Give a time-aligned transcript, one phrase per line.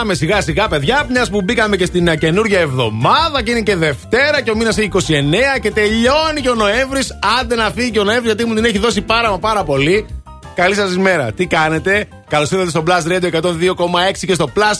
[0.00, 1.06] Ξυπνάμε σιγά σιγά, παιδιά.
[1.08, 5.58] Μιας που μπήκαμε και στην καινούργια εβδομάδα και είναι και Δευτέρα και ο μήνας 29
[5.60, 7.18] και τελειώνει και ο Νοέμβρης.
[7.40, 10.06] Άντε να φύγει και ο Νοέμβρης γιατί μου την έχει δώσει πάρα μα πάρα πολύ.
[10.54, 11.32] Καλή σας ημέρα.
[11.32, 14.78] Τι κάνετε; Καλώς ήρθατε στο Plus Radio 102,6 και στο Plus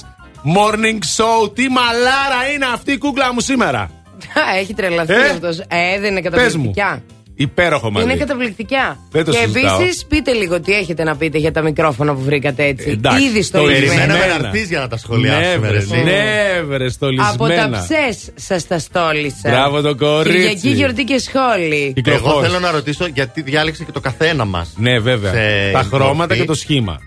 [0.56, 1.54] Morning Show.
[1.54, 3.90] Τι μαλάρα είναι αυτή η κούκλα μου σήμερα.
[4.60, 5.58] Έχει τρελαθεί ε; αυτός.
[5.58, 7.02] Ε, δεν είναι καταπληκτικά.
[7.40, 8.04] Υπέροχο μαζί.
[8.04, 8.98] Είναι καταπληκτικά.
[9.10, 12.64] Δεν το και επίσης πείτε λίγο τι έχετε να πείτε για τα μικρόφωνα που βρήκατε
[12.64, 12.90] έτσι.
[12.90, 13.90] Εντάξει, Ήδη στολισμένα.
[13.90, 15.68] Περιμέναμε να έρθει για να τα σχολιάσουμε.
[15.68, 17.32] Ναι, ναι, βρε, στολισμένα.
[17.32, 19.50] Από τα ψες σας τα στόλισα.
[19.50, 20.38] Μπράβο το κορίτσι.
[20.38, 21.94] Κυριακή γιορτή και σχόλη.
[22.04, 24.72] Εγώ θέλω να ρωτήσω γιατί διάλεξε και το καθένα μας.
[24.76, 25.32] Ναι, βέβαια.
[25.72, 26.98] Τα χρώματα και το σχήμα.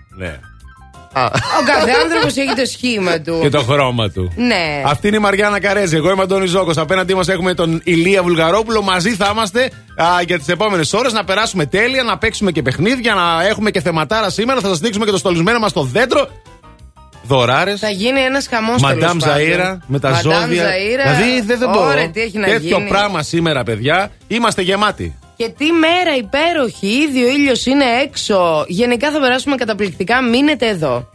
[1.16, 1.24] Ναι.
[1.24, 3.38] Ο κάθε άνθρωπος έχει το σχήμα του.
[3.42, 4.32] Και το χρώμα του.
[4.36, 4.82] Ναι.
[4.86, 5.96] Αυτή είναι η Μαριάννα Καρέζη.
[5.96, 6.76] Εγώ είμαι ο Αντώνης Ζώκος.
[6.76, 8.82] Απέναντί μας έχουμε τον Ηλία Βουλγαρόπουλο.
[8.82, 9.70] Μαζί θα είμαστε
[10.02, 13.80] α, για τις επόμενες ώρες να περάσουμε τέλεια, να παίξουμε και παιχνίδια, να έχουμε και
[13.80, 14.60] θεματάρα σήμερα.
[14.60, 16.28] Θα σας δείξουμε και το στολισμένο μας στο δέντρο.
[17.26, 17.80] Δωράρες.
[17.80, 20.46] Θα γίνει ένας χαμός Μαντάμ Ζαήρα με τα ζώδια.
[20.46, 21.86] Δηλαδή δεν, δεν μπορώ.
[21.86, 22.88] Ωραία, τι έχει να Τέτοιο γίνει.
[22.88, 24.10] πράγμα σήμερα, παιδιά.
[24.26, 25.18] Είμαστε γεμάτοι.
[25.36, 28.64] Και τι μέρα υπέροχη, ήδη ο ήλιος είναι έξω.
[28.68, 30.22] Γενικά θα περάσουμε καταπληκτικά.
[30.22, 31.08] Μείνετε εδώ.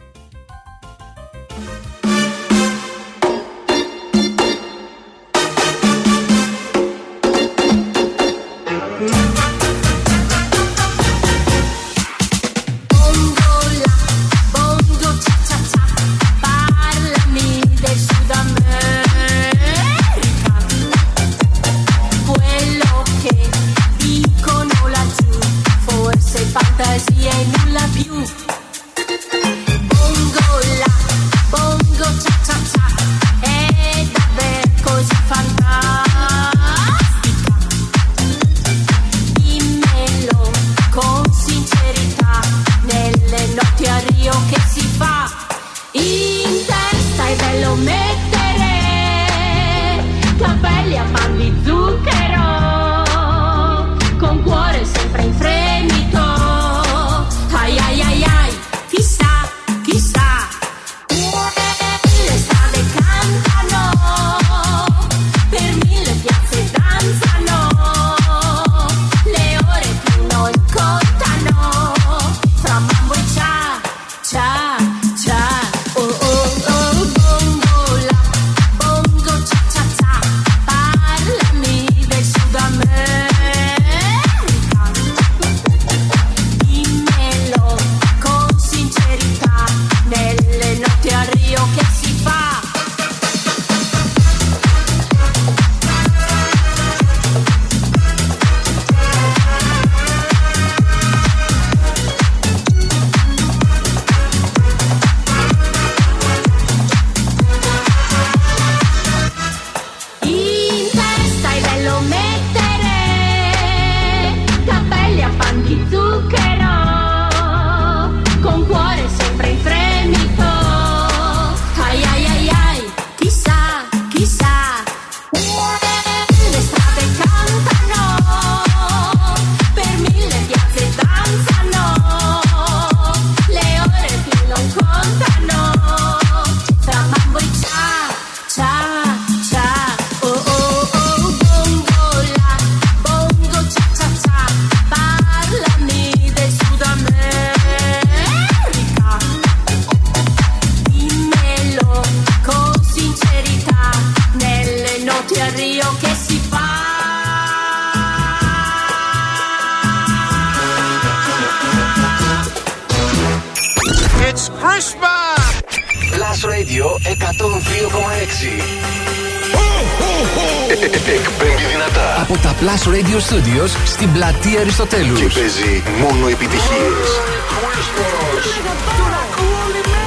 [174.50, 175.20] Διονυσή Αριστοτέλους.
[175.20, 177.08] Και παίζει μόνο επιτυχίες.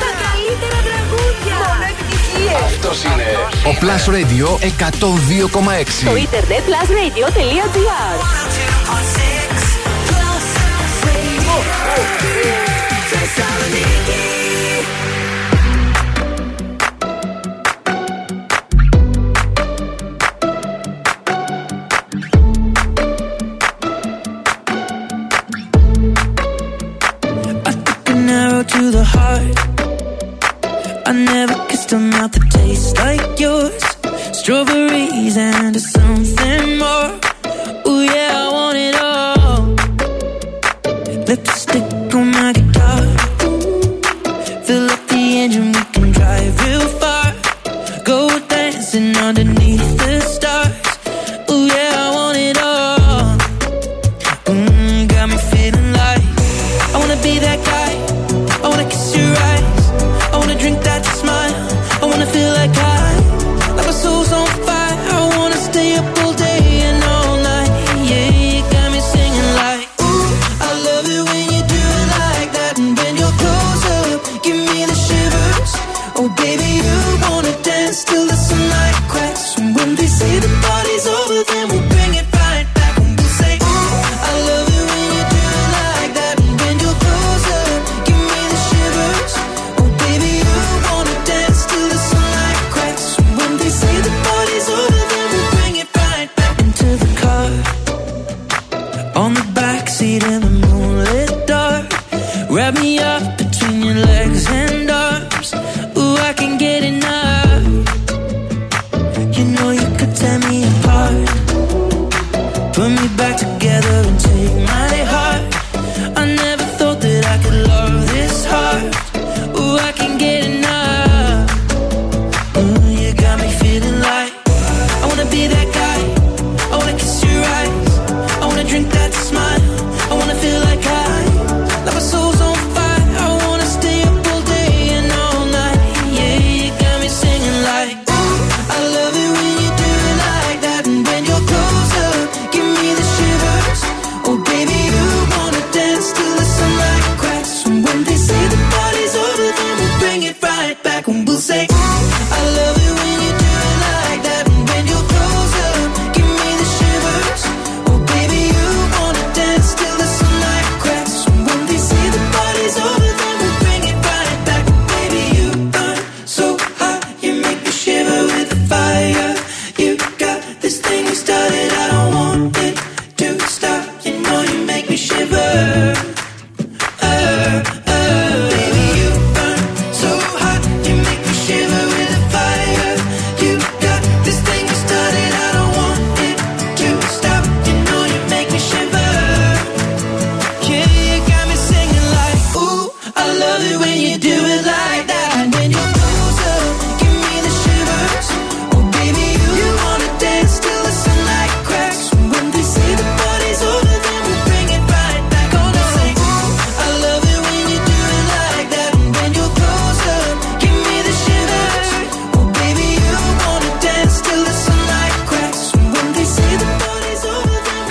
[0.04, 1.56] Τα καλύτερα τραγούδια.
[1.64, 2.62] Μόνο επιτυχίες.
[2.70, 3.28] Αυτός είναι
[3.70, 6.06] ο Plus Radio 102,6.
[6.10, 6.88] Το Internet Plus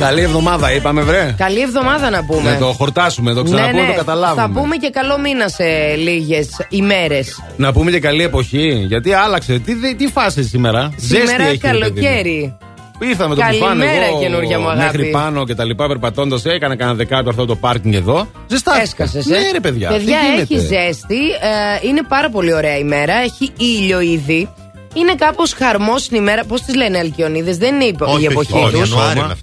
[0.02, 1.35] Καλή εβδομάδα, είπαμε, βρε.
[1.38, 2.50] Καλή εβδομάδα να πούμε.
[2.50, 3.92] Να το χορτάσουμε, το ξαναπούμε, ναι, ναι.
[3.92, 4.42] το καταλάβουμε.
[4.42, 5.64] Θα πούμε και καλό μήνα σε
[5.97, 7.42] λίγες ημέρες.
[7.56, 9.59] Να πούμε και καλή εποχή, γιατί άλλαξε.
[9.59, 12.56] Τι, τι φάση σήμερα, Σήμερα έχει, καλοκαίρι.
[12.99, 13.85] Ήρθαμε το κουφάνο.
[13.85, 14.85] εγώ, καινούργια μου αγάπη.
[14.85, 18.28] Μέχρι πάνω και τα λοιπά, περπατώντας, έκανα κανένα δεκάτο αυτό το πάρκινγκ εδώ.
[18.47, 18.80] Ζεστά.
[18.82, 19.26] Έσκασες.
[19.26, 19.88] Ε; Ναι, ρε παιδιά.
[19.88, 21.21] Παιδιά έχει ζέστη.
[21.82, 23.14] Ε, είναι πάρα πολύ ωραία ημέρα.
[23.14, 24.49] Έχει ήλιο ήδη.
[24.94, 27.88] Είναι κάπως χαρμό την ημέρα Πώς τις λένε Αλκιονίδες, δεν είναι η
[28.25, 28.28] εποχή
[28.72, 28.90] τους.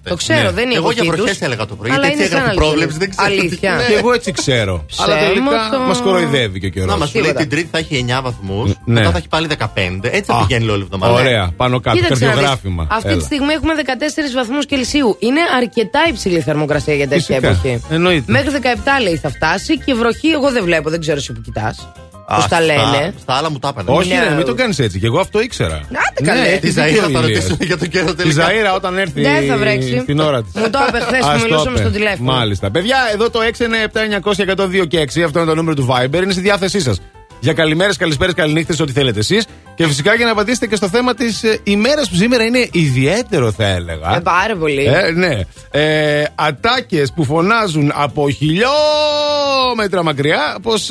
[0.04, 0.52] Το ξέρω, ναι.
[0.52, 1.04] δεν είναι η εποχή του.
[1.04, 1.92] Εγώ για βροχές έλεγα το πρωί.
[1.92, 3.28] Αλλά έτσι έγραφε πρόβλεψη, δεν ξέρω.
[3.28, 3.76] Αλήθεια.
[3.76, 3.84] Ναι.
[3.84, 4.86] Και εγώ έτσι ξέρω.
[4.98, 5.80] Αλλά τελικά το...
[5.80, 6.90] μας κοροϊδεύει και ο καιρός.
[6.90, 8.76] Να μας λέει την Τρίτη θα έχει 9 βαθμούς, ναι.
[8.86, 9.66] μετά θα έχει πάλι 15.
[10.02, 11.14] Έτσι θα πηγαίνει όλη εβδομάδα.
[11.14, 11.52] Ωραία, ναι.
[11.52, 12.00] πάνω κάτω.
[12.08, 12.88] Καρδιογράφημα.
[12.92, 13.90] Αυτή τη στιγμή έχουμε 14
[14.36, 15.16] βαθμούς Κελσίου.
[15.20, 17.82] Είναι αρκετά υψηλή θερμοκρασία για τέτοια εποχή.
[18.26, 18.66] Μέχρι 17
[19.02, 21.92] λέει θα φτάσει και βροχή εγώ δεν βλέπω, δεν ξέρω εσύ που κοιτάς.
[22.36, 23.92] Πώς τα λένε; Στα άλλα μου τα έπαιρνε.
[23.92, 25.00] Όχι, ναι, μην το κάνεις έτσι.
[25.00, 25.82] Και εγώ αυτό ήξερα.
[25.90, 26.58] Να Άντε ναι, καλέ.
[26.58, 28.46] Τη Ζαήρα θα ρωτήσουμε για το καιρό τελικά.
[28.46, 29.22] Τη Ζαήρα όταν έρθει.
[29.22, 30.04] Δεν θα βρέξει.
[30.06, 30.52] Την ώρα της.
[30.56, 32.32] Μου το είπε χθες που μιλούσαμε στο τηλέφωνο.
[32.32, 32.72] Μάλιστα.
[32.72, 33.78] Παιδιά, εδώ το 6 είναι
[34.24, 35.22] 7900 και 102 και 6.
[35.22, 36.24] Αυτό είναι το νούμερο του Viber.
[36.24, 37.02] Είναι στη διάθεσή σας.
[37.40, 39.46] Για καλημέρες, καλησπέρες, καληνύχτες, ό,τι θέλετε εσείς.
[39.76, 43.66] Και φυσικά για να απαντήσετε και στο θέμα της ημέρας που σήμερα είναι ιδιαίτερο, θα
[43.66, 44.16] έλεγα.
[44.16, 44.86] Ε, πάρα πολύ.
[44.86, 45.40] Ε, ναι.
[45.72, 50.90] Ε, Ατάκες που φωνάζουν από χιλιόμετρα μακριά πως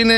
[0.00, 0.14] είναι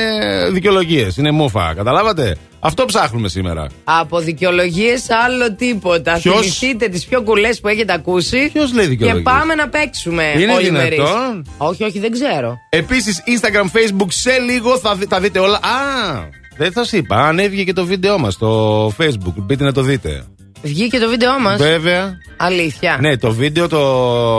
[0.53, 1.17] δικαιολογίες.
[1.17, 1.75] Είναι μούφα.
[1.75, 3.67] Καταλάβατε; Αυτό ψάχνουμε σήμερα.
[3.85, 6.19] Από δικαιολογίες άλλο τίποτα.
[6.23, 8.51] Ποιος; Θυμηθείτε τις πιο κουλές που έχετε ακούσει.
[8.53, 10.33] Ποιος λέει Και δικαιολογίες; πάμε να παίξουμε.
[10.39, 11.11] Είναι όλοι δυνατόν; μερίς.
[11.57, 12.57] Όχι, όχι, δεν ξέρω.
[12.71, 15.57] Επίσης, Instagram, Facebook, σε λίγο θα δει- τα δείτε όλα.
[15.57, 17.17] Α, δεν θα σας είπα.
[17.17, 19.35] Ανέβηκε και το βίντεο μας στο Facebook.
[19.37, 20.25] Μπείτε να το δείτε.
[20.63, 21.57] Βγήκε το βίντεο μας.
[21.57, 22.19] Βέβαια.
[22.37, 22.99] Αλήθεια.
[23.01, 23.79] Ναι, το βίντεο το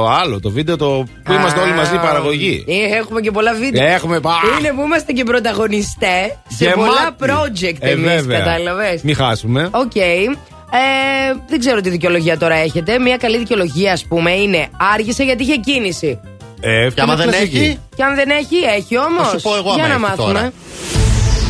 [0.10, 0.40] άλλο.
[0.40, 2.66] Το βίντεο το που είμαστε Α, όλοι μαζί παραγωγή.
[2.68, 3.86] ε, Έχουμε και πολλά βίντεο.
[3.88, 4.36] Έχουμε πά.
[4.60, 6.78] Είναι που είμαστε και πρωταγωνιστές σε Γεμάτη.
[6.90, 8.40] πολλά project Ε, εμείς, βέβαια.
[8.40, 9.70] κατάλαβες; Μην χάσουμε.
[9.72, 9.96] Οκ.
[9.96, 13.00] Ε, δεν ξέρω τι δικαιολογία τώρα έχετε.
[13.00, 16.20] Μια καλή δικαιολογία, ας πούμε, είναι άργησε γιατί είχε κίνηση.
[16.62, 17.58] Ε, Και άμα δεν κλασική.
[17.58, 19.24] έχει; Και αν δεν έχει, έχει όμως.
[19.24, 20.34] Θα σου πω εγώ Για άμα να έχει μάθουμε.
[20.34, 20.52] τώρα.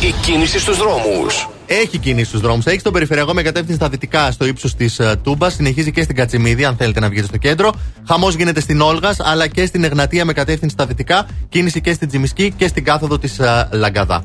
[0.00, 1.48] Η κίνηση στους δρόμους.
[1.72, 2.66] Έχει κίνηση στους δρόμους.
[2.66, 5.54] Έχει τον περιφερειακό με κατεύθυνση στα δυτικά στο ύψος της Τούμπας.
[5.54, 7.72] Συνεχίζει και στην Κατσιμίδη, αν θέλετε να βγείτε στο κέντρο.
[8.08, 11.26] Χαμός γίνεται στην Όλγας, αλλά και στην Εγνατία με κατεύθυνση στα δυτικά.
[11.48, 14.24] Κίνηση και στην Τζιμισκή και στην κάθοδο της Λαγκαδά.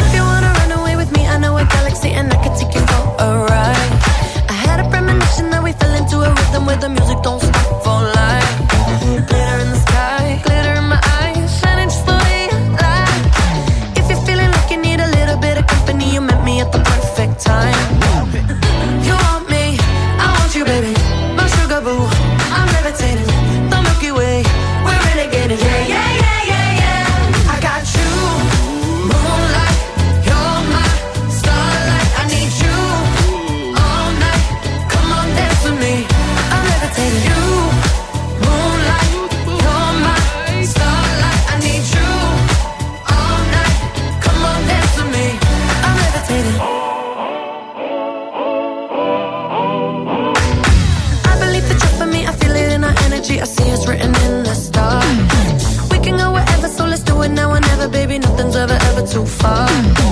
[0.00, 1.22] If you wanna run away with me,
[59.10, 60.07] too far.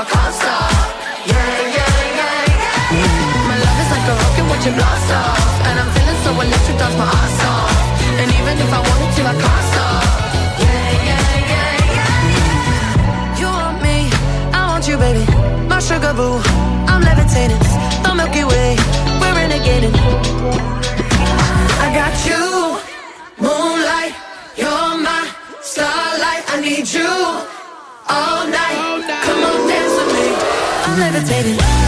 [0.00, 0.72] I can't stop.
[1.28, 1.36] Yeah,
[1.76, 2.48] yeah, yeah,
[2.96, 3.48] yeah.
[3.52, 5.44] My love is like a rocket, watch it blast off.
[5.68, 7.76] And I'm feeling so electric, dance my ass off.
[8.16, 10.04] And even if I wanted to, I can't stop.
[10.56, 13.40] Yeah, yeah, yeah, yeah.
[13.40, 14.08] You want me,
[14.56, 15.24] I want you, baby.
[15.68, 16.40] My sugar boo,
[16.88, 17.60] I'm levitating.
[18.00, 18.80] The Milky Way,
[19.20, 20.79] we're renegading.
[31.00, 31.79] Levitating.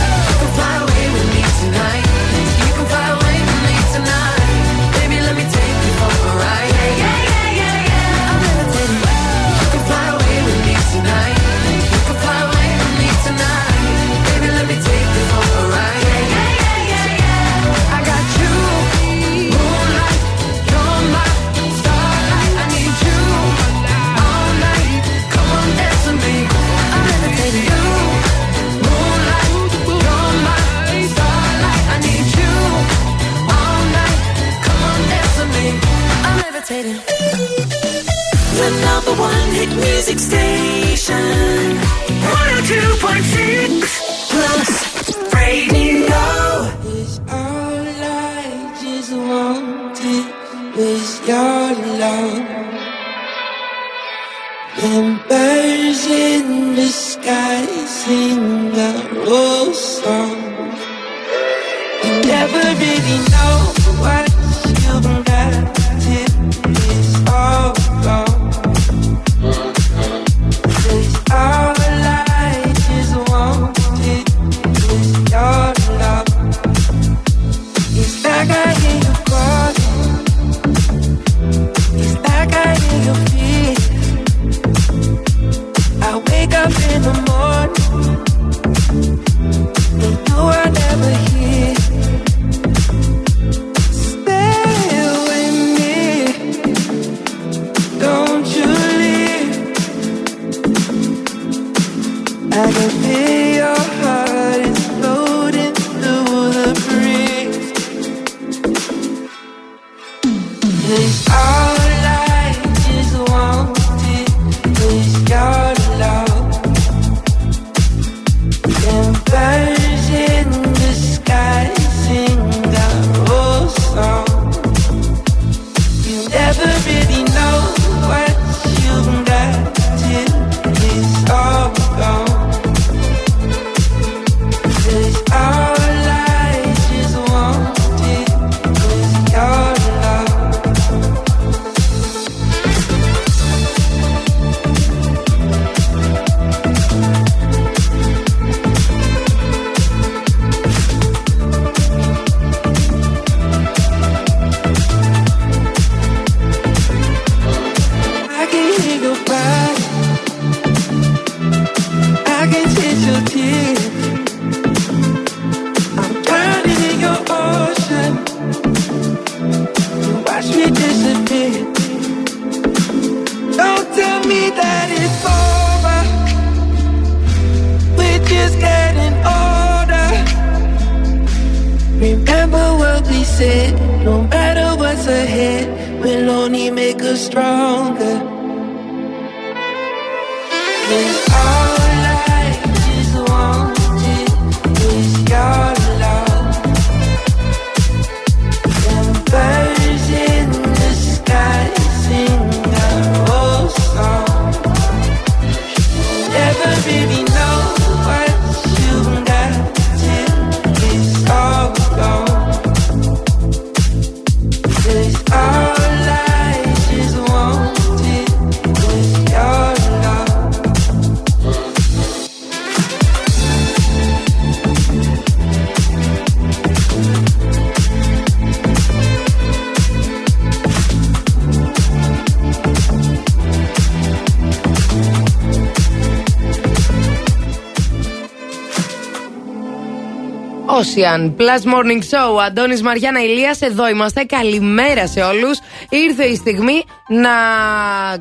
[240.97, 242.43] Ocean Plus Morning Show.
[242.47, 244.25] Αντώνης Μαριάννα Ηλίας, εδώ είμαστε.
[244.25, 245.59] Καλημέρα σε όλους.
[245.89, 247.31] Ήρθε η στιγμή να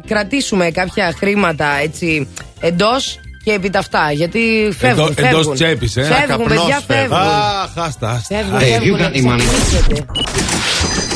[0.08, 2.28] κρατήσουμε κάποια χρήματα έτσι
[2.60, 4.12] εντός και επί τα αυτά.
[4.12, 5.04] Γιατί φεύγουν.
[5.06, 5.40] Εντό- φεύγουν.
[5.42, 6.04] εντός τσέπης, ε.
[6.04, 7.02] Φεύγουν, Καπνός παιδιά, φεύγει.
[7.02, 7.18] φεύγουν.
[7.18, 8.36] Αχ, άστα, άστα.
[8.36, 9.40] Φεύγουν, Hey, φεύγουν.
[9.40, 11.11] you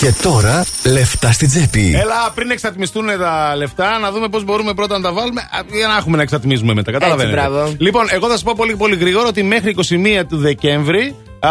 [0.00, 1.94] Και τώρα λεφτά στην τσέπη.
[1.94, 5.86] Έλα, πριν εξατμιστούν τα λεφτά, να δούμε πώς μπορούμε πρώτα να τα βάλουμε α, για
[5.86, 6.92] να έχουμε να εξατμίζουμε μετά.
[6.92, 7.36] Καταλαβαίνετε.
[7.36, 7.74] μπράβο.
[7.78, 9.74] Λοιπόν, εγώ θα σα πω πολύ, πολύ γρήγορα ότι μέχρι
[10.20, 11.50] 21 του Δεκέμβρη α,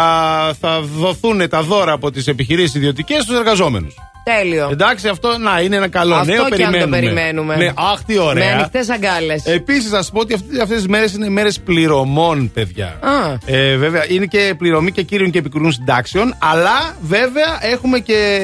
[0.60, 3.94] θα δοθούν τα δώρα από τις επιχειρήσεις ιδιωτικές στους εργαζόμενους.
[4.24, 4.68] Τέλειο.
[4.72, 6.48] Εντάξει, αυτό να είναι ένα καλό Αυτό νέο.
[6.48, 6.96] και αν το περιμένουμε.
[7.00, 7.56] περιμένουμε.
[7.56, 8.44] Ναι, αχ, τι ωραία.
[8.44, 9.44] Με ανοιχτές αγκάλες.
[9.44, 12.86] Επίσης, να σα πω ότι αυτές τις μέρες είναι μέρες πληρωμών, παιδιά.
[12.86, 13.36] Α.
[13.46, 16.34] Ε, βέβαια, είναι και πληρωμή και κύριων και επικουρούν συντάξεων.
[16.38, 18.40] Αλλά βέβαια έχουμε και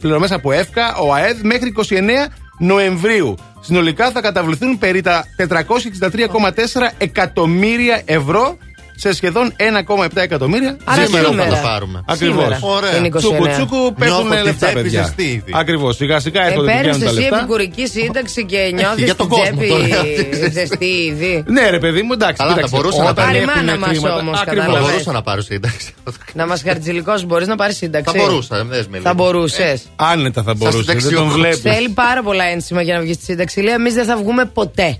[0.00, 2.26] πληρωμές από ΕΦΚΑ, ο ΑΕΔ μέχρι 29
[2.58, 3.34] Νοεμβρίου.
[3.60, 8.56] Συνολικά θα καταβληθούν περί τα 463,4 εκατομμύρια ευρώ
[8.96, 10.76] σε σχεδόν 1,7 εκατομμύρια.
[10.84, 11.48] Άρα Σήμερα σήμερα.
[11.48, 12.02] θα τα πάρουμε.
[12.06, 12.42] Ακριβώς.
[12.42, 12.58] Σήμερα.
[12.62, 12.96] Ωραία.
[12.96, 13.18] Είναι 29.
[13.18, 15.02] Τσούκου τσούκου πέφτουν Νιώθω λεφτά, την τσέπη παιδιά.
[15.02, 15.52] ζεστή ήδη.
[15.54, 15.96] Ακριβώς.
[15.96, 17.36] Σιγά σιγά Ε, έρχονται και παίρνεις βγαίνουν τα εσύ λεφτά.
[17.38, 20.50] επικουρική σύνταξη και νιώθεις για την τον κόσμο τσέπη το λέω.
[20.52, 21.44] ζεστή ήδη.
[21.46, 22.36] Ναι, ρε παιδί μου, εντάξει.
[22.36, 24.64] Καλά, θα κοίταξε, μπορούσα να όταν πάρει η έχουν μάνα μας χρήματα- όμως, Ακριβώς.
[24.64, 24.90] Θα κατάλαβες.
[24.90, 25.94] μπορούσα να πάρω σύνταξη.
[26.32, 29.14] Να μας χαρτζηλικό μπορείς να πάρεις σύνταξη; Θα μπορούσα, δες με Θα λίγο.
[29.24, 29.82] μπορούσες.
[29.96, 30.84] Άνετα θα μπορούσες.
[30.84, 31.34] Δεν τον συνταξιούχος.
[31.40, 31.60] βλέπεις.
[31.60, 33.60] Θέλει πάρα πολλά ένσημα για να βγεις στη σύνταξη.
[33.60, 34.98] Λέει, εμείς δεν θα βγούμε ποτέ.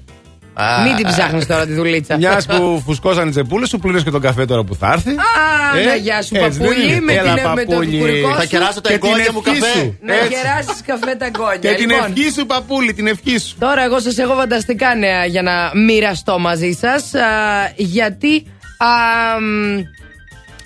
[0.58, 2.16] Α, Μην την ψάχνεις τώρα τη δουλίτσα.
[2.16, 5.10] Μιας που φουσκώσαν οι τσεπούλες, σου πλήρωσε και τον καφέ τώρα που θα έρθει.
[5.10, 7.00] Α, Ε, να γεια σου έτσι δεν παππούλη είναι.
[7.00, 7.88] με, Έλα, την, με το παππούλη.
[7.96, 8.48] επικουρικό Θα σου.
[8.48, 9.78] κεράσω τα Και την εγγόνια μου ευχή καφέ.
[9.78, 9.98] σου.
[10.02, 10.28] Να Έτσι.
[10.28, 11.56] κεράσεις καφέ τα γκόνια.
[11.56, 13.56] Και την Λοιπόν, ευχή σου, παππούλη, την ευχή σου.
[13.58, 17.28] Τώρα εγώ σας έχω φανταστικά νέα για να μοιραστώ μαζί σας α,
[17.76, 18.46] γιατί
[18.78, 18.86] α,
[19.40, 19.80] μ,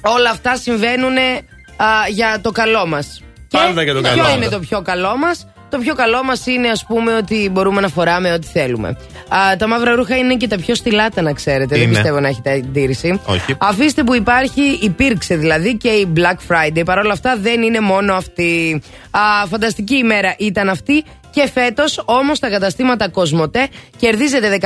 [0.00, 3.22] όλα αυτά συμβαίνουν α, για το καλό μας.
[3.50, 4.35] Πάντα για το καλό Ποιο μας.
[4.35, 7.88] είναι το πιο καλό μας; Το πιο καλό μας είναι, ας πούμε, ότι μπορούμε να
[7.88, 8.88] φοράμε ό,τι θέλουμε.
[9.28, 11.74] Α, τα μαύρα ρούχα είναι και τα πιο στυλάτα, να ξέρετε.
[11.74, 11.92] Δεν Είναι.
[11.92, 13.20] πιστεύω να έχετε αντίρρηση.
[13.24, 13.54] Όχι.
[13.59, 16.83] Αφήστε που υπάρχει, υπήρξε δηλαδή και η Black Friday.
[16.85, 18.83] Παρ' όλα αυτά δεν είναι μόνο αυτή.
[19.11, 21.04] Α, φανταστική ημέρα ήταν αυτή.
[21.30, 24.59] Και φέτος όμως τα καταστήματα Κοσμοτέ κερδίζετε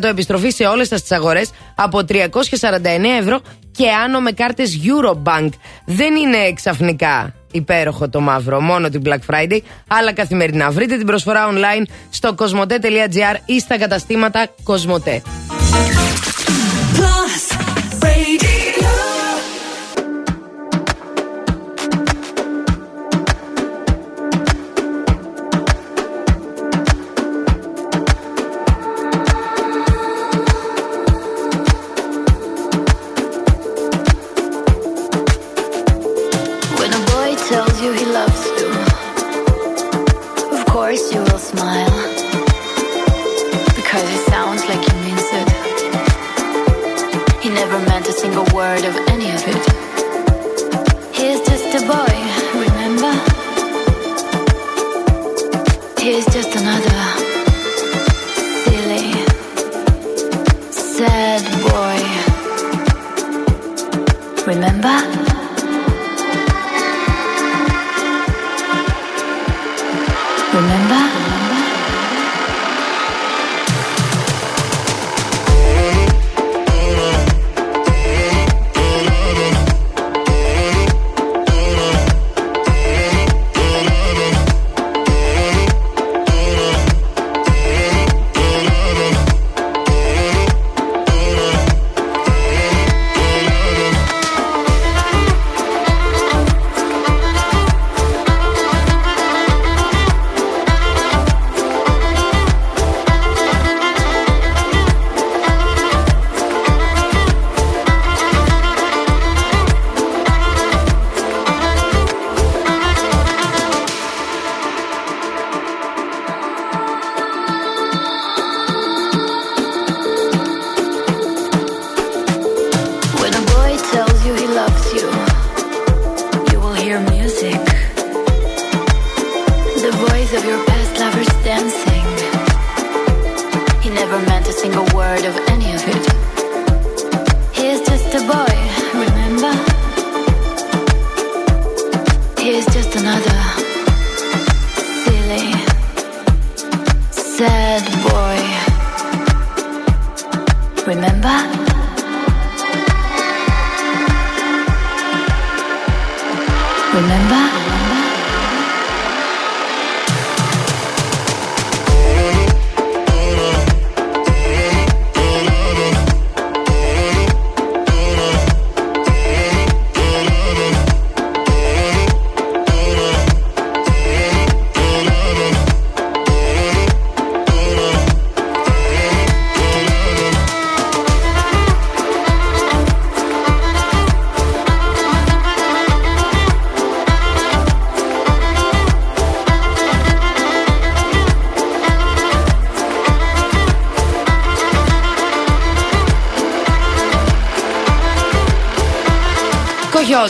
[0.00, 5.48] 15% επιστροφή σε όλες τις αγορές από 349 ευρώ και άνω με κάρτες Eurobank.
[5.84, 10.70] Δεν είναι ξαφνικά υπέροχο το μαύρο, μόνο την Black Friday, αλλά καθημερινά.
[10.70, 15.22] Βρείτε την προσφορά online στο κοσμοτέ.gr ή στα καταστήματα Κοσμοτέ.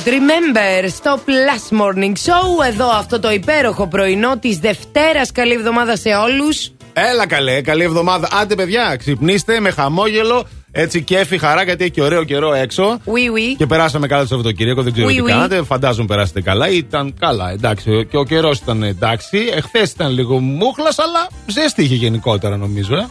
[0.04, 2.66] Remember στο Plus Morning Show.
[2.68, 5.32] Εδώ αυτό το υπέροχο πρωινό της Δευτέρας.
[5.32, 6.70] Καλή εβδομάδα σε όλους.
[6.92, 8.28] Έλα καλέ, καλή εβδομάδα.
[8.40, 10.46] Άντε, παιδιά, ξυπνήστε με χαμόγελο.
[10.72, 13.00] Έτσι κέφι, χαρά, γιατί έχει και ωραίο καιρό έξω.
[13.04, 13.54] Oui, oui.
[13.56, 15.26] Και περάσαμε καλά το Σαββατοκύριακο, δεν ξέρω Oui, τι oui.
[15.28, 15.62] κάνατε.
[15.62, 16.68] Φαντάζομαι περάσατε καλά.
[16.68, 18.06] Ήταν καλά, εντάξει.
[18.10, 19.50] Και ο καιρός ήταν εντάξει.
[19.54, 22.94] Εχθές ήταν λίγο μούχλας, αλλά ζέστη είχε γενικότερα νομίζω.
[22.96, 23.06] Ε.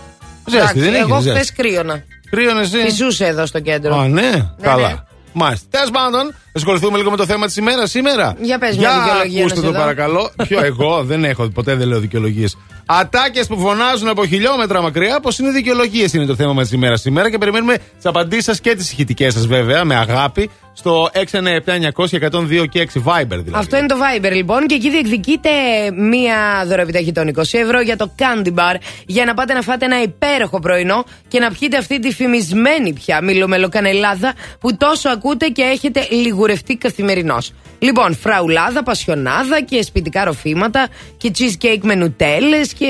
[0.49, 1.29] Ζέστη, δεν εγώ είχε.
[1.29, 1.53] χθες ζέστη.
[1.61, 2.03] κρύωνα.
[2.29, 2.83] Κρύωνες εσύ.
[2.83, 3.95] Φυσούσε εδώ στο κέντρο.
[3.97, 4.87] Α, ναι, καλά.
[4.87, 4.95] ναι.
[5.33, 5.67] Μάλιστα.
[5.79, 8.35] Τέλος πάντων, ασχοληθούμε λίγο με το θέμα της ημέρας σήμερα.
[8.41, 9.79] Για πες μια δικαιολογία ακούστε να το σε δω.
[9.79, 10.31] παρακαλώ.
[10.47, 12.57] Ποιο εγώ δεν έχω, ποτέ δεν λέω δικαιολογίες.
[12.91, 16.97] Ατάκες που φωνάζουν από χιλιόμετρα μακριά, πως είναι δικαιολογίες είναι το θέμα μας τη ημέρα
[16.97, 22.65] σήμερα και περιμένουμε τις απαντήσεις σας και τις ηχητικές σας βέβαια, με αγάπη, στο 697-900-102
[22.69, 23.51] και 6 Viber δηλαδή.
[23.53, 25.49] Αυτό είναι το Viber λοιπόν και εκεί διεκδικείτε
[25.95, 28.75] μία δωρεοπιταχή των 20 ευρώ για το Candy Bar
[29.05, 33.21] για να πάτε να φάτε ένα υπέροχο πρωινό και να πιείτε αυτή τη φημισμένη πια
[33.21, 37.53] μιλομελοκανελάδα που τόσο ακούτε και έχετε λιγουρευτεί καθημερινώς.
[37.79, 40.87] Λοιπόν, φραουλάδα, πασιονάδα και σπιτικά ροφήματα
[41.17, 42.87] και cheesecake με νουτέλες και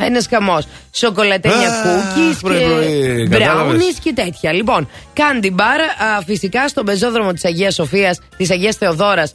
[0.00, 0.66] ένας χαμός.
[0.92, 3.80] Σοκολατένια Α, cookies πρωί-πρωί, και κατάλαβες.
[3.80, 4.52] brownies και τέτοια.
[4.52, 5.80] Λοιπόν, Candy Bar
[6.16, 9.32] α, φυσικά στον πεζόδρομο της Αγίας Σοφίας, της Αγίας Θεοδόρας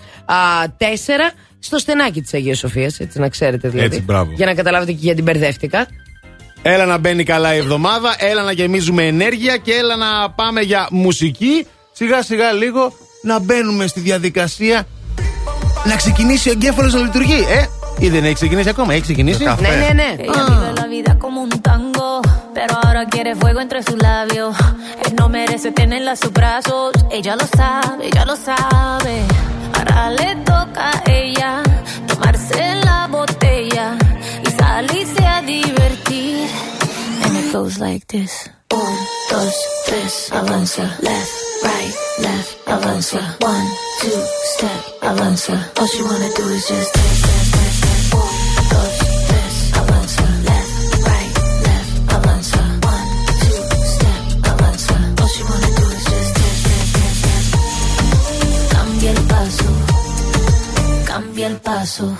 [0.77, 3.87] 4, στο στενάκι της Αγίας Σοφίας, έτσι να ξέρετε δηλαδή.
[3.87, 4.31] Έτσι, μπράβο.
[4.35, 5.87] Για να καταλάβετε και γιατί μπερδεύτηκα.
[6.61, 10.87] Έλα να μπαίνει καλά η εβδομάδα, έλα να γεμίζουμε ενέργεια και έλα να πάμε για
[10.91, 11.67] μουσική.
[11.91, 12.93] Σιγά σιγά λίγο
[13.25, 14.87] να μπαίνουμε στη διαδικασία
[15.83, 17.45] να ξεκινήσει ο εγκέφαλο να λειτουργεί.
[17.59, 17.65] Ε,
[18.05, 19.43] ή δεν έχει ξεκινήσει ακόμα, έχει ξεκινήσει.
[19.43, 20.15] Ναι, ναι, ναι.
[20.19, 22.09] Ella vive la vida como un tango,
[22.57, 24.51] pero ahora quiere fuego entre sus labios.
[25.03, 29.15] Él no merece tenerla a sus brazos, ella lo sabe, ella lo sabe.
[29.75, 31.51] Ahora le toca a ella
[32.09, 33.85] tomarse la botella
[34.47, 36.04] y salirse a divertir.
[37.45, 38.49] It goes like this.
[38.71, 38.97] Un,
[39.29, 39.55] dos,
[39.85, 40.83] tres, avanza.
[41.01, 41.31] Left,
[41.63, 43.21] right, left, avanza.
[43.39, 43.67] One,
[44.01, 44.21] two,
[44.55, 45.53] step, avanza.
[45.79, 48.11] All she wanna do is just dance, dance, dance,
[51.05, 51.31] right,
[51.67, 52.61] left, avanza.
[52.93, 53.09] One,
[53.41, 53.61] two,
[53.93, 54.95] step, avanza.
[55.21, 56.33] All she wanna do is just.
[58.71, 59.69] Cambia el paso,
[61.05, 62.17] cambia el paso,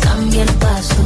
[0.00, 1.05] cambia el paso.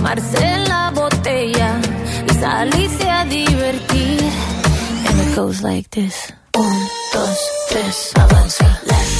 [0.00, 1.78] asomarse en la botella
[2.28, 4.20] y salirse a divertir.
[5.06, 6.32] And it goes like this.
[6.56, 9.19] Un, dos, tres, avanza, lento.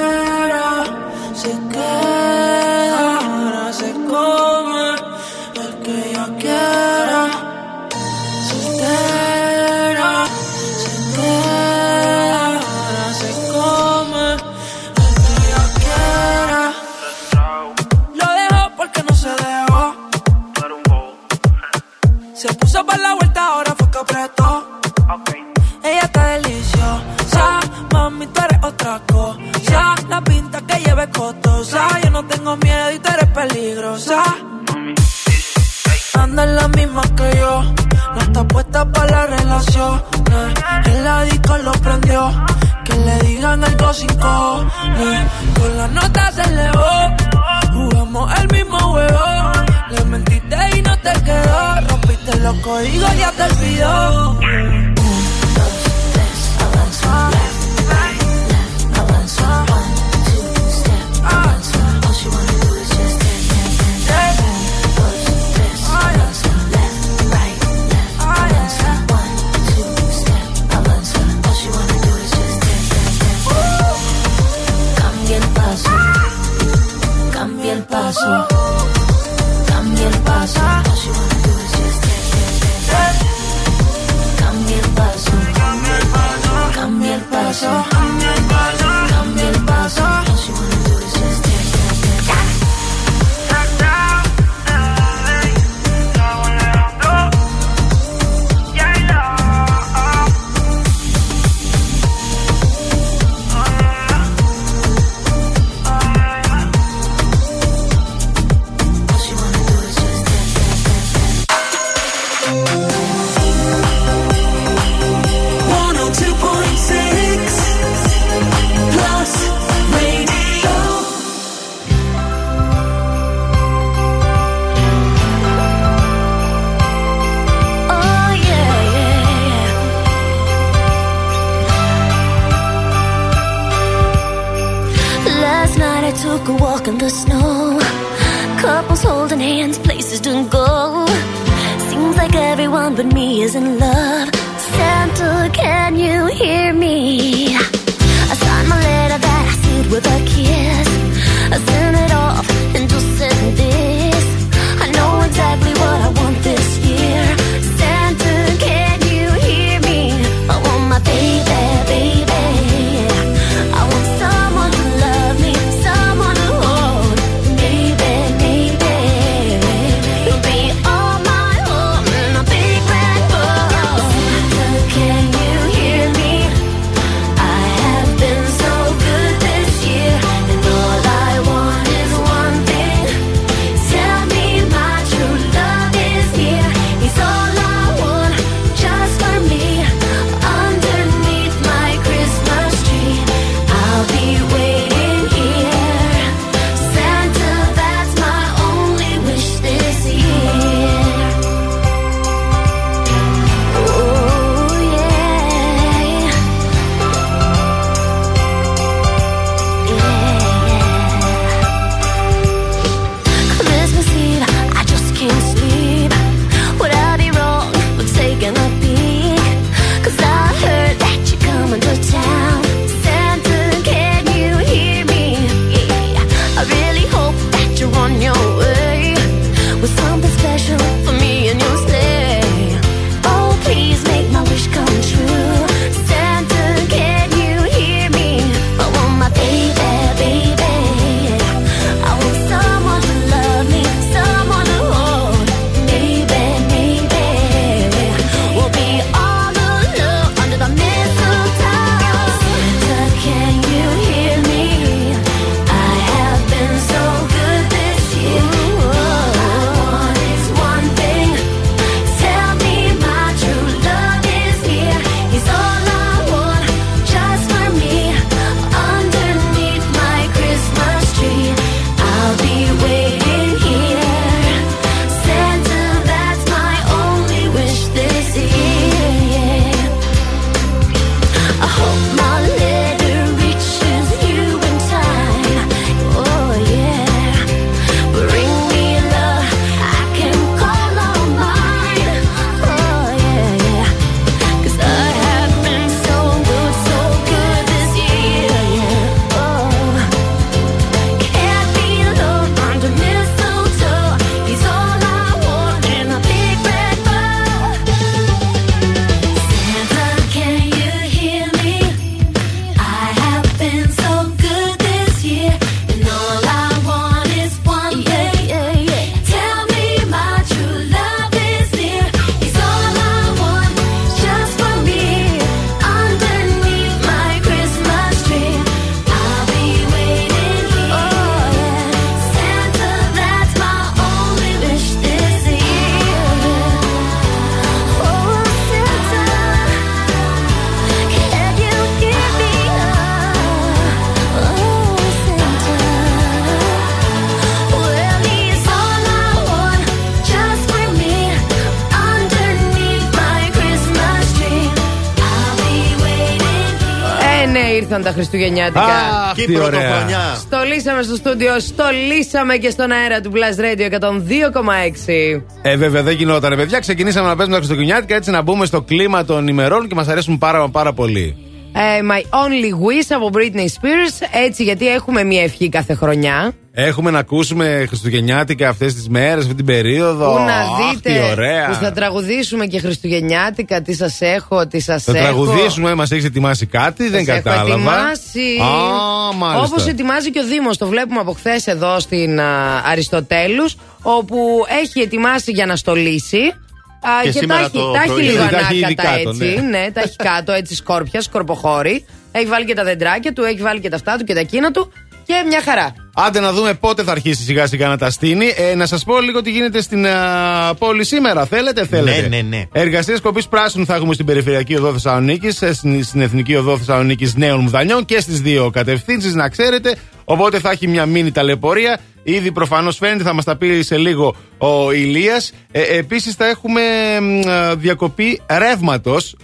[358.01, 358.81] Ήρθαν τα Χριστουγεννιάτικα.
[358.81, 359.69] Αχ, Και η τι ωραία.
[359.69, 360.35] πρωτοχρονιά.
[360.35, 365.41] Στολίσαμε στο στούντιο, στολίσαμε και στον αέρα του Blast Radio 102,6.
[365.61, 366.79] Ε, βέβαια δεν γινόταν, παιδιά.
[366.79, 370.37] Ξεκινήσαμε να παίζουμε τα Χριστουγεννιάτικα έτσι να μπούμε στο κλίμα των ημερών και μας αρέσουν
[370.37, 371.35] πάρα, πάρα πολύ.
[371.73, 374.27] Ε, My Only Wish από Britney Spears.
[374.45, 376.53] Έτσι, γιατί έχουμε μία ευχή κάθε χρονιά.
[376.73, 380.31] Έχουμε να ακούσουμε Χριστουγεννιάτικα αυτές τις μέρες, αυτή την περίοδο.
[380.31, 381.11] Που να Αχ, δείτε.
[381.11, 381.67] τι ωραία.
[381.67, 383.81] Που θα τραγουδήσουμε και Χριστουγεννιάτικα.
[383.81, 385.17] Τι σας έχω, τι σας έχω.
[385.17, 387.73] Θα τραγουδήσουμε, μας έχεις ετοιμάσει κάτι, δεν Σας έχω κατάλαβα.
[387.73, 388.61] ετοιμάσει.
[388.61, 389.65] Α, μάλιστα.
[389.75, 390.77] Όπως ετοιμάζει και ο Δήμος.
[390.77, 393.75] Το βλέπουμε από χθες εδώ στην α, Αριστοτέλους.
[394.01, 394.37] Όπου
[394.83, 396.37] έχει ετοιμάσει για να στολίσει.
[396.37, 398.23] Α, Και και, τα σήμερα έχει, το τα έχει πρωί.
[398.23, 399.43] λίγο Τα έχει ήδη ανάκατα κάτω, έτσι.
[399.45, 399.77] ναι.
[399.77, 399.91] Ναι.
[399.93, 402.05] τα έχει κάτω έτσι σκόρπια, σκορποχώρη.
[402.31, 404.71] Έχει βάλει και τα δεντράκια του, έχει βάλει και τα αυτά του και τα εκείνα
[404.71, 404.91] του.
[405.31, 405.93] Και μια χαρά.
[406.13, 408.53] Άντε να δούμε πότε θα αρχίσει σιγά σιγά να τα στείνει.
[408.55, 411.45] Ε, να σας πω λίγο τι γίνεται στην α, πόλη σήμερα.
[411.45, 412.21] Θέλετε, θέλετε.
[412.21, 412.63] Ναι, ναι, ναι.
[412.71, 417.59] Εργασίε κοπή πράσινου θα έχουμε στην περιφερειακή οδό Θεσσαλονίκης, στην, στην εθνική οδό Θεσσαλονίκης Νέων
[417.59, 419.95] Μουδανιών και στις δύο κατευθύνσεις, να ξέρετε.
[420.25, 421.99] Οπότε θα έχει μια μήνυ ταλαιπωρία.
[422.23, 425.51] Ήδη προφανώς φαίνεται, θα μας τα πει σε λίγο ο Ηλίας.
[425.71, 426.81] Ε, Επίσης θα έχουμε
[427.21, 429.35] μ, α, διακοπή ρεύματος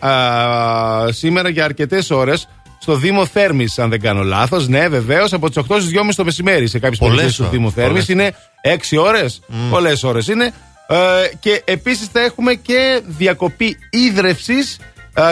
[1.10, 2.48] σήμερα για αρκετές ώρες
[2.80, 4.68] στο Δήμο Θέρμης, αν δεν κάνω λάθος.
[4.68, 7.58] Ναι, βεβαίως, από τις 8 στις 2.30 το μεσημέρι σε κάποιες Πολλές περιοχέ του ώρες.
[7.58, 8.06] Δήμου Θέρμης.
[8.06, 8.08] Πολλές.
[8.10, 9.40] Είναι 6 ώρες.
[9.70, 10.54] Πολλές ώρες είναι.
[10.88, 10.96] Ε,
[11.40, 14.54] και επίσης θα έχουμε και διακοπή ίδρυυση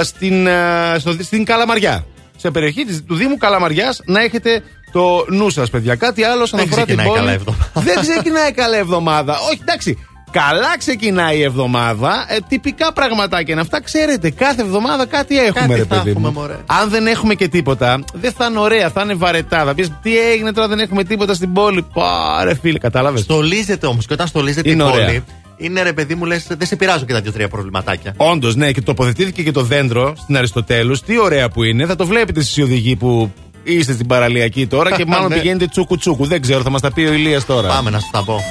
[0.03, 2.05] στην, ε, στο- στην Καλαμαριά.
[2.37, 5.95] Σε περιοχή της, του Δήμου Καλαμαριάς να έχετε το νου σας, παιδιά.
[5.95, 7.19] Κάτι άλλο όσον Δεν αφορά την ξεκινάει πόλη.
[7.19, 7.71] καλά εβδομάδα.
[7.73, 9.33] Δεν ξεκινάει καλά εβδομάδα.
[9.49, 9.97] Όχι, εντάξει.
[10.39, 12.25] Καλά ξεκινάει η εβδομάδα.
[12.29, 13.81] Ε, τυπικά πραγματάκια είναι αυτά.
[13.81, 16.39] Ξέρετε, κάθε εβδομάδα κάτι έχουμε, Κάτι ρε θα παιδί έχουμε, μου.
[16.39, 16.55] μωρέ.
[16.65, 19.63] Αν δεν έχουμε και τίποτα, δεν θα είναι ωραία, θα είναι βαρετά.
[19.65, 21.85] Θα πει τι έγινε τώρα, δεν έχουμε τίποτα στην πόλη.
[21.93, 23.21] Πάρε φίλε, κατάλαβες.
[23.21, 25.05] Στολίζεται όμως και όταν στολίζεται Είναι η ωραία.
[25.05, 25.23] πόλη,
[25.57, 28.13] είναι ρε παιδί μου, λες, δεν σε πειράζουν και τα δύο-τρία προβληματάκια.
[28.17, 31.01] Όντως, ναι, και τοποθετήθηκε και το δέντρο στην Αριστοτέλους.
[31.01, 31.85] Τι ωραία που είναι.
[31.85, 33.31] Θα το βλέπετε εσείς οι οδηγοί που
[33.63, 35.35] είστε στην παραλιακή τώρα και μάλλον Ναι.
[35.35, 36.25] πηγαίνετε τσούκου τσούκου.
[36.25, 37.67] Δεν ξέρω, θα μας τα πει ο Ηλίας τώρα.
[37.67, 38.43] Πάμε να σας τα πω.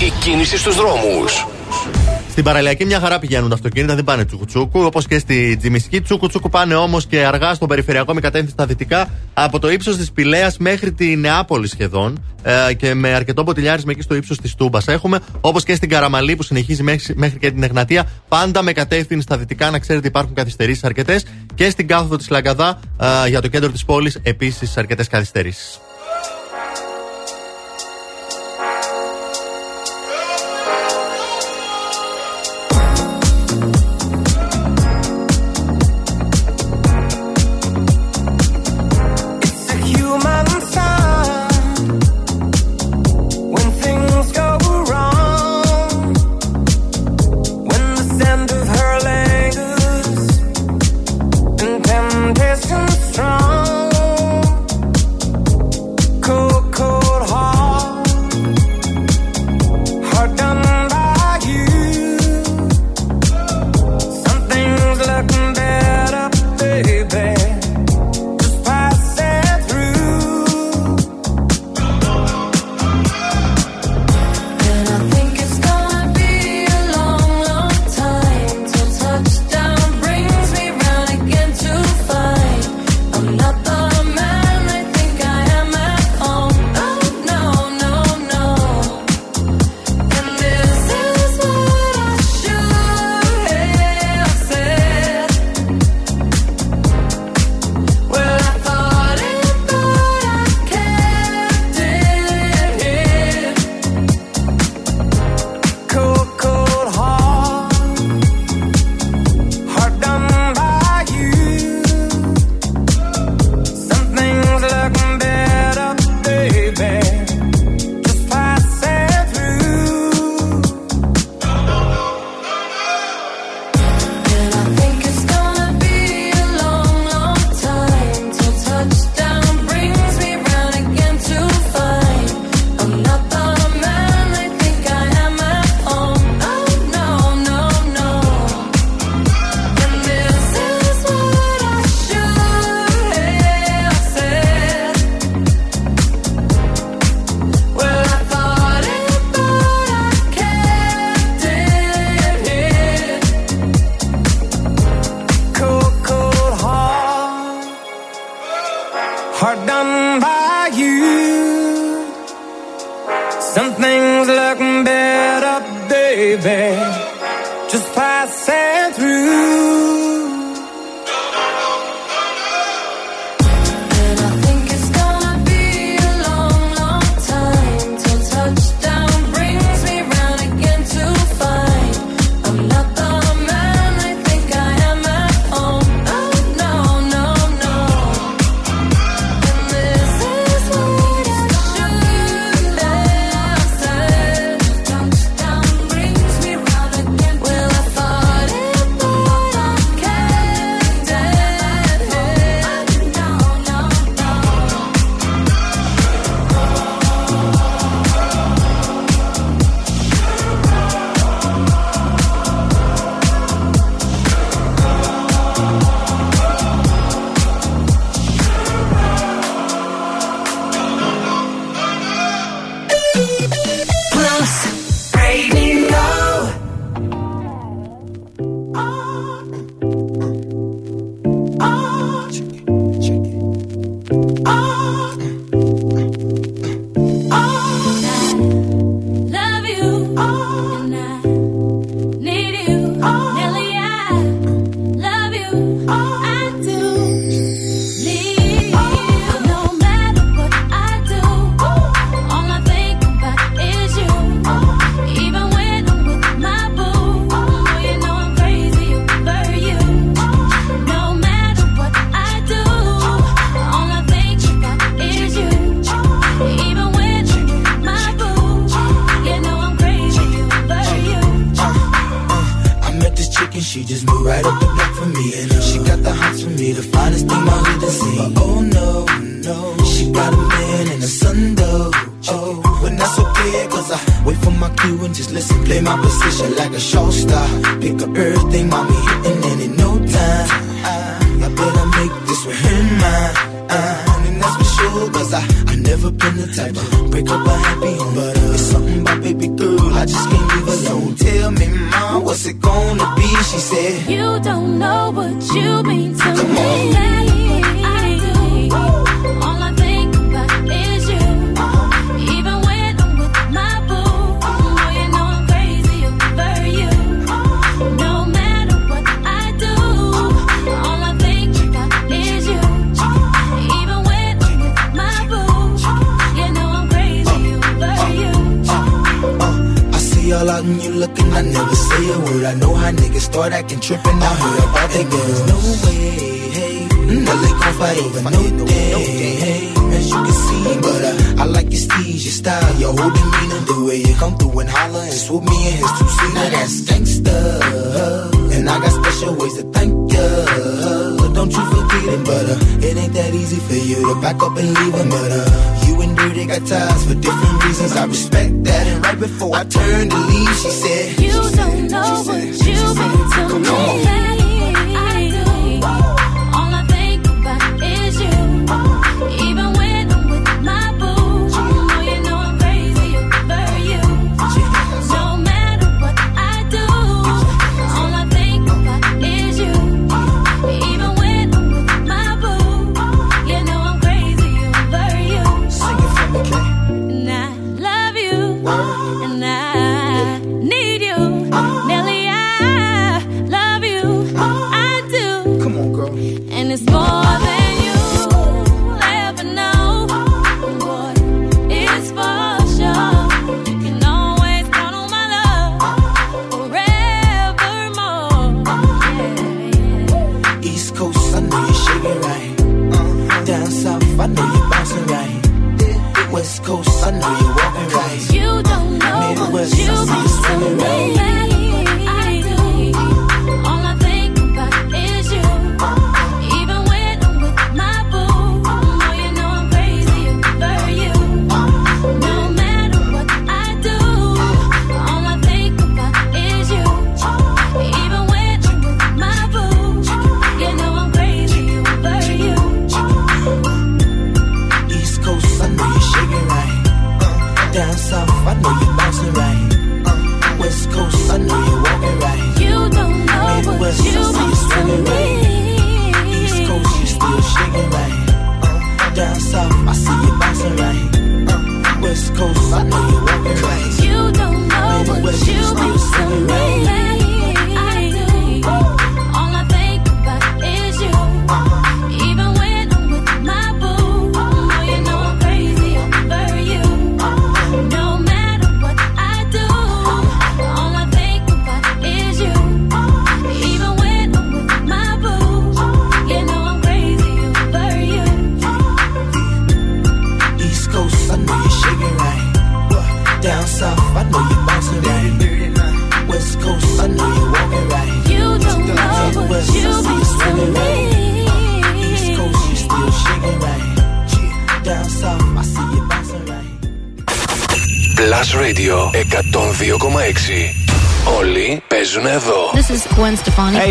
[0.00, 1.46] Η κίνηση στους δρόμους.
[2.30, 4.80] Στην παραλιακή μια χαρά πηγαίνουν τα αυτοκίνητα, δεν πάνε τσουκουτσούκου.
[4.80, 6.00] Όπως και στη Τζιμισκή.
[6.00, 10.12] Τσουκουτσούκου πάνε όμως και αργά στον περιφερειακό με κατεύθυνση στα δυτικά από το ύψος της
[10.12, 12.24] Πηλαία μέχρι τη Νεάπολη σχεδόν.
[12.42, 15.18] Ε, και με αρκετό ποτηλιάρισμα εκεί στο ύψος της Τούμπας έχουμε.
[15.40, 18.06] Όπως και στην Καραμαλή που συνεχίζει μέχρι, μέχρι και την Εγνατία.
[18.28, 19.70] Πάντα με κατεύθυνση στα δυτικά.
[19.70, 21.24] Να ξέρετε υπάρχουν καθυστερήσεις αρκετές.
[21.54, 25.80] Και στην κάθοδο της Λαγκαδά ε, για το κέντρο της πόλης επίσης αρκετές καθυστερήσεις.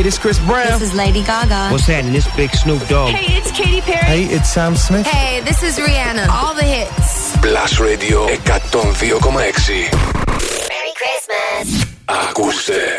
[0.09, 0.79] it's Chris Brown.
[0.79, 1.69] This is Lady Gaga.
[1.69, 2.13] What's happening?
[2.13, 3.11] This big Snoop Dogg.
[3.13, 4.05] Hey, it's Katy Perry.
[4.05, 5.05] Hey, it's Sam Smith.
[5.05, 6.27] Hey, this is Rihanna.
[6.29, 7.37] All the hits.
[7.37, 9.91] Plus Radio 102,6.
[10.67, 11.85] Merry Christmas.
[12.09, 12.98] Ακούστε.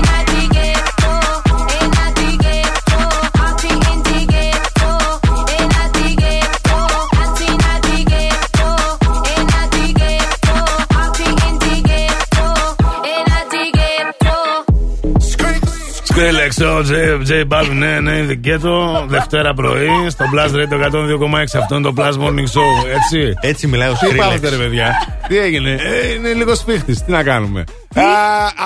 [16.31, 16.85] Skrillex, ο
[17.29, 19.05] J Balvin, ναι, ναι, είναι γκέτο.
[19.07, 21.59] Δευτέρα πρωί στο Blast Radio 102,6.
[21.61, 23.33] Αυτό είναι το Blast Morning Show, έτσι.
[23.41, 24.17] Έτσι μιλάει ο Τι Skrillex.
[24.17, 25.17] πάθετε, ρε παιδιά.
[25.27, 27.03] Τι έγινε, ε, είναι λίγο σφίχτης.
[27.03, 27.59] Τι να κάνουμε.
[27.95, 28.01] Α,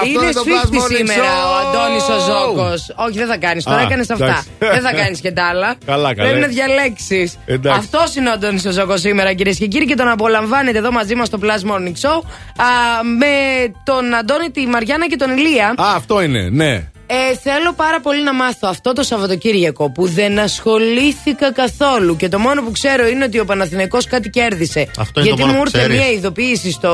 [0.01, 1.51] αυτό Είναι το Blast σφίχτη Morning σήμερα Show.
[1.51, 2.93] ο Αντώνης ο Ζώκος.
[2.95, 3.63] Όχι, δεν θα κάνεις.
[3.63, 4.25] Τώρα Α, έκανες αυτά.
[4.25, 4.47] εντάξει.
[4.59, 5.75] δεν θα κάνεις και τα άλλα.
[5.85, 6.29] Καλά, καλά.
[6.29, 7.37] Πρέπει να διαλέξεις.
[7.45, 7.79] Εντάξει.
[7.79, 11.15] Αυτός είναι ο Αντώνης ο Ζώκος σήμερα, κυρίες και κύριοι, και τον απολαμβάνετε εδώ μαζί
[11.15, 12.17] μας στο Plus Morning Show.
[12.63, 12.67] Α,
[13.19, 13.33] με
[13.83, 15.67] τον Αντώνη, τη Μαριάννα και τον Ηλία.
[15.67, 16.89] Α, αυτό είναι, ναι.
[17.07, 22.39] Ε, θέλω πάρα πολύ να μάθω αυτό το Σαββατοκύριακο που δεν ασχολήθηκα καθόλου και το
[22.39, 24.87] μόνο που ξέρω είναι ότι ο Παναθηναϊκός κάτι κέρδισε.
[24.99, 25.97] Αυτό είναι το γιατί μόνο μου που ήρθε ξέρεις.
[25.97, 26.91] μια ειδοποίηση στο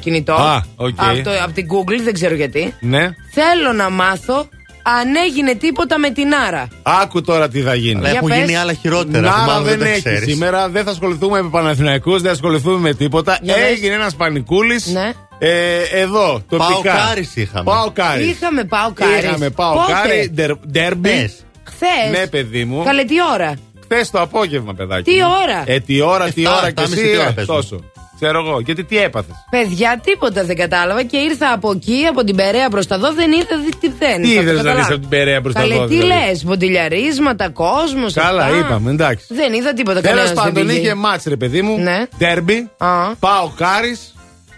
[0.00, 0.32] κινητό.
[0.32, 0.88] Α, οκ.
[0.96, 2.74] από, το- από την Google, δεν ξέρω γιατί.
[2.80, 3.10] Ναι.
[3.32, 4.48] Θέλω να μάθω
[4.82, 6.68] αν έγινε τίποτα με τον Άρη.
[6.82, 7.98] Άκου τώρα τι θα γίνει.
[7.98, 8.38] Αλλά Για έχουν πες.
[8.38, 9.20] γίνει άλλα χειρότερα.
[9.20, 10.32] Να, που μάλλον δεν, τα έχει ξέρεις.
[10.32, 10.68] σήμερα.
[10.68, 13.38] Δεν θα ασχοληθούμε με Παναθηναϊκούς, δεν θα ασχοληθούμε με τίποτα.
[13.42, 13.62] Για πες.
[13.70, 14.86] Έγινε ένας πανικούλης.
[14.86, 15.12] Ναι.
[15.44, 16.68] Ε, εδώ, τοπικά.
[16.72, 17.64] Παοκάρις είχαμε.
[17.64, 18.26] Παοκάρις.
[18.28, 19.26] Είχαμε πάω κάρι.
[19.26, 21.08] Είχαμε πάω κάρι, ντερ- ντέρμπι.
[21.08, 21.44] Χθες.
[21.64, 22.18] Χθες.
[22.20, 22.84] Ναι, παιδί μου.
[22.84, 25.10] Καλέ, τι ώρα; Χθες το απόγευμα, παιδάκι.
[25.10, 25.26] Τι μου.
[25.42, 27.10] ώρα; Ε, τι ώρα, τι Εφτά, ώρα και εφτάμιση, εσύ.
[27.10, 27.56] τι ώρα ε, παίζουμε.
[27.56, 27.80] τόσο.
[28.20, 28.60] Ξέρω εγώ.
[28.60, 32.86] Γιατί τι έπαθες; Παιδιά, τίποτα δεν κατάλαβα και ήρθα από εκεί, από την Περαία προς
[32.86, 34.22] τα δω, δεν είδα δι- τι δεν.
[34.22, 34.78] Τι θα το είδες να καταλάβω.
[34.78, 38.12] δεις από την Περαία προς τα Καλέ, δω, τι δηλαδή; λες, μποντιλιαρίσματα, κόσμος.
[38.12, 39.24] Καλά, είπαμε, εντάξει.
[39.28, 40.78] Δεν είδα τίποτα Τέλος κανένας δεν πάντων, πήγε.
[40.80, 41.78] είχε ματς ρε παιδί μου.
[41.78, 42.02] Ναι.
[42.18, 42.70] Ντέρμπι.
[42.78, 43.14] Α.
[43.18, 43.98] ΠΑΟΚ Άρη.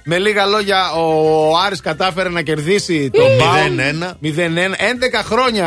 [0.07, 3.49] Με λίγα λόγια, ο Άρης κατάφερε να κερδίσει τον ΠΑΟΚ.
[3.53, 4.17] 0-1.
[4.23, 4.75] 0-1.
[4.75, 5.67] 11 χρόνια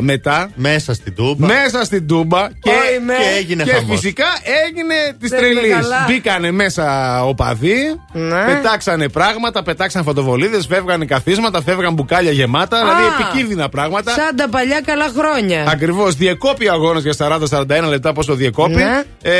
[0.00, 0.50] μετά.
[0.54, 1.46] Μέσα στην Τούμπα.
[1.46, 3.12] Μέσα στην Τούμπα και, Όχι, με.
[3.14, 4.00] Και έγινε και χαμός.
[4.00, 4.24] φυσικά
[4.66, 5.72] έγινε της Δεν είναι τρελή.
[5.72, 6.04] καλά.
[6.08, 6.84] Μπήκανε μέσα
[7.24, 7.76] οπαδοί,
[8.12, 8.44] Ναι.
[8.44, 12.78] πετάξανε πράγματα, πετάξαν φωτοβολίδες, φεύγανε καθίσματα, φεύγαν μπουκάλια γεμάτα.
[12.78, 14.10] Δηλαδή επικίνδυνα πράγματα.
[14.12, 15.64] Σαν τα παλιά καλά χρόνια.
[15.68, 16.14] Ακριβώς.
[16.14, 18.74] Διεκόπη ο αγώνας για 40-41 λεπτά πόσο διεκόπη.
[18.74, 19.02] Ναι.
[19.22, 19.32] Ε,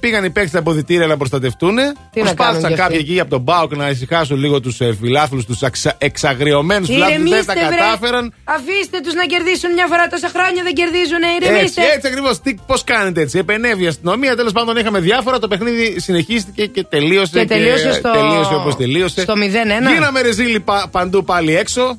[0.00, 1.76] πήγαν οι παίκτες από διτήρια να προστατευτούν.
[1.76, 4.80] Τι να κάνουν Προσπάθησαν κι αυτοί; κάποιοι εκεί από τον Μπάουκ να ησυχάσουν λίγο τους
[4.80, 5.58] ε, φιλάθλους, τους
[5.98, 7.16] εξαγριωμένους φιλάθλους.
[7.18, 7.76] Δεν Ηρεμήστε, τα βρε.
[7.76, 8.32] κατάφεραν.
[8.44, 11.82] Αφήστε τους να κερδίσουν μια φορά τόσα χρόνια, δεν κερδίζουν, Έτσι, ηρεμήστε.
[11.94, 12.40] έτσι ακριβώς.
[12.66, 13.38] Πώς κάνετε έτσι.
[13.38, 14.36] Επενεύει η αστυνομία.
[14.36, 15.38] Τέλος πάντων είχαμε διάφορα.
[15.38, 17.38] Το παιχνίδι συνεχίστηκε και τελείωσε.
[17.38, 19.20] Και τελείωσε στο- τελείωσε όπως τελείωσε.
[19.20, 19.90] στο 0-1.
[19.92, 21.98] Γίναμε ρεζίλοι πα- παντού πάλι έξω.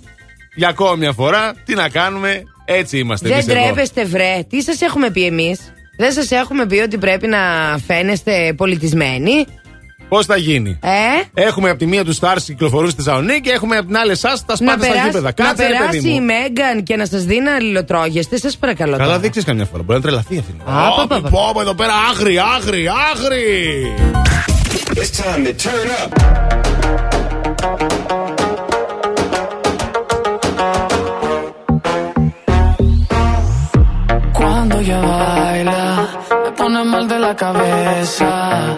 [0.56, 1.54] Για ακόμη μια φορά.
[1.66, 2.44] Τι να κάνουμε.
[2.66, 3.64] Έτσι είμαστε Δεν εμείς εδώ.
[3.64, 4.46] τρέπεστε, βρε.
[4.50, 5.60] Τι σας έχουμε πει εμείς;
[5.98, 7.40] Δεν σας έχουμε πει ότι πρέπει να
[7.88, 9.46] φαίνεστε πολιτισμένοι.
[10.12, 10.90] Πώς θα γίνει; Ε,
[11.34, 14.46] Έχουμε από τη μία τους Stars κυκλοφορούν στη Θεσσαλονίκη και έχουμε από την άλλη εσάς
[14.46, 15.22] τα να σπάτε στα περάσει, γήπεδα.
[15.26, 16.26] να Κάτσε ρε περάσει παιδί η μου.
[16.26, 18.92] Μέγαν και να σας δει να αλληλοτρώγεστε, σας παρακαλώ.
[18.92, 19.20] Καλά, τώρα.
[19.20, 19.84] δεν ξέρει καμιά φορά.
[19.84, 20.56] Μπορεί να τρελαθεί αυτή.
[20.66, 21.30] Α, Ω, πα, πα, πα.
[21.30, 23.94] πω, πω, εδώ πέρα άγρι, άγρι, άγρι.
[24.94, 27.22] It's time to turn up.
[34.34, 36.08] Cuando ella baila,
[36.44, 38.78] me pone mal de la cabeza.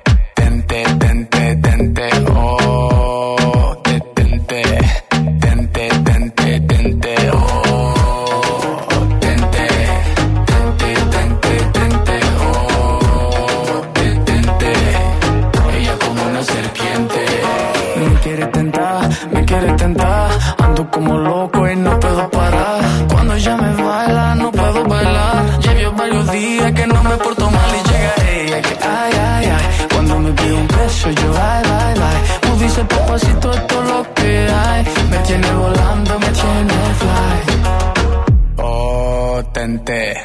[39.61, 40.15] Tente,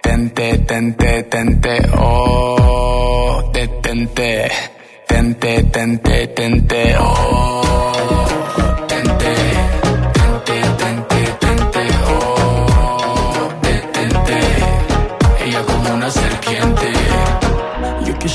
[0.00, 4.48] tente, tente, tente, oh, detente,
[5.08, 7.66] tente, tente, tente, tente, oh.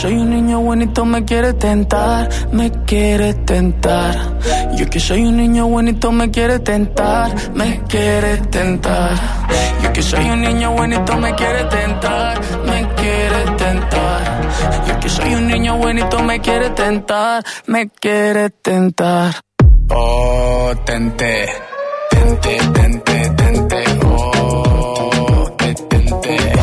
[0.01, 4.15] soy un niño bonito, me quiere tentar, me quiere tentar.
[4.75, 9.40] Yo que soy un niño bonito, me quiere tentar, me quiere tentar.
[9.81, 14.41] Yo que soy un niño bonito me quiere tentar, me quiere tentar.
[14.87, 19.33] Yo que soy un niño bonito me quiere tentar, me quiere tentar.
[19.89, 21.49] Oh, tenté,
[22.09, 23.83] tenté, tenté, tenté.
[24.05, 26.60] Oh, te tenté, tenté,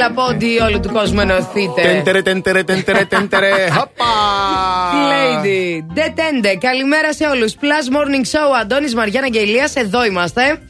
[0.00, 0.06] ten.
[0.06, 1.82] Έλα, πόντι όλου του κόσμου ενωθείτε.
[1.82, 3.50] Τέντερε, τέντερε, τέντερε, τέντερε.
[3.70, 4.04] Χαπα!
[5.10, 5.98] Lady.
[5.98, 6.56] Detende.
[6.60, 7.54] Καλημέρα σε όλους.
[7.54, 8.60] Plus Morning Show.
[8.60, 10.60] Αντώνης Μαριάννα και Ηλίας, Εδώ είμαστε.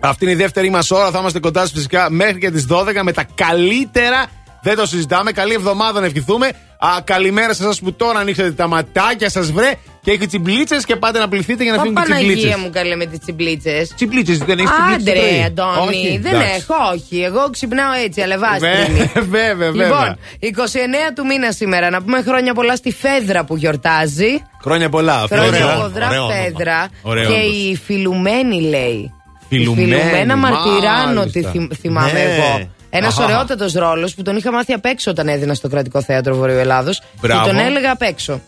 [0.00, 1.10] Αυτή είναι η δεύτερη μας ώρα.
[1.10, 4.26] Θα είμαστε κοντά σας φυσικά μέχρι και τις 12 με τα καλύτερα.
[4.62, 5.32] Δεν το συζητάμε.
[5.32, 6.46] Καλή εβδομάδα να ευχηθούμε.
[6.78, 9.72] Α, καλημέρα σε εσάς που τώρα ανοίξατε τα ματάκια σας, βρε.
[10.02, 12.60] Και έχει τσιμπλίτσες και πάτε να πληθείτε για να Ω φύγουν και Παναγία τσιμπλίτσες.
[12.62, 13.92] μου καλέ με τις τσιμπλίτσες.
[13.94, 15.14] Τσιμπλίτσες, δεν έχεις τσιμπλίτσες.
[15.24, 15.86] Άντε ρε, Αντώνη.
[15.88, 16.52] Όχι, δεν εντάξει.
[16.56, 17.22] έχω, όχι.
[17.22, 18.98] Εγώ ξυπνάω έτσι, αλεβάστριμη.
[18.98, 19.86] Βε- Βέβαια, βέβαια.
[19.86, 21.90] Λοιπόν, 29 του μήνα σήμερα.
[21.90, 24.42] Να πούμε χρόνια πολλά στη Φέδρα που γιορτάζει.
[24.62, 25.24] Χρόνια πολλά.
[25.28, 25.74] Χρόνια Φέδρα.
[25.74, 26.34] πολλά, ωραίο όνομα.
[26.42, 26.88] Φέδρα.
[27.02, 27.54] Ωραίο και όντως.
[27.70, 29.12] η Φιλουμένη λέει.
[29.48, 31.50] Φιλουμένη, η Φιλουμένα Μαρτυράνο τη μάλιστα.
[31.50, 32.20] θυμ- θυμάμαι Ναι.
[32.20, 32.68] εγώ.
[32.90, 33.24] Ένας Αχα.
[33.24, 36.98] ωραιότατος ρόλος που τον είχα μάθει απ' έξω όταν έδινα στο κρατικό θέατρο Βορείου Ελλάδος.
[36.98, 37.46] Και Μπράβο.
[37.46, 38.40] τον έλεγα απ' έξω.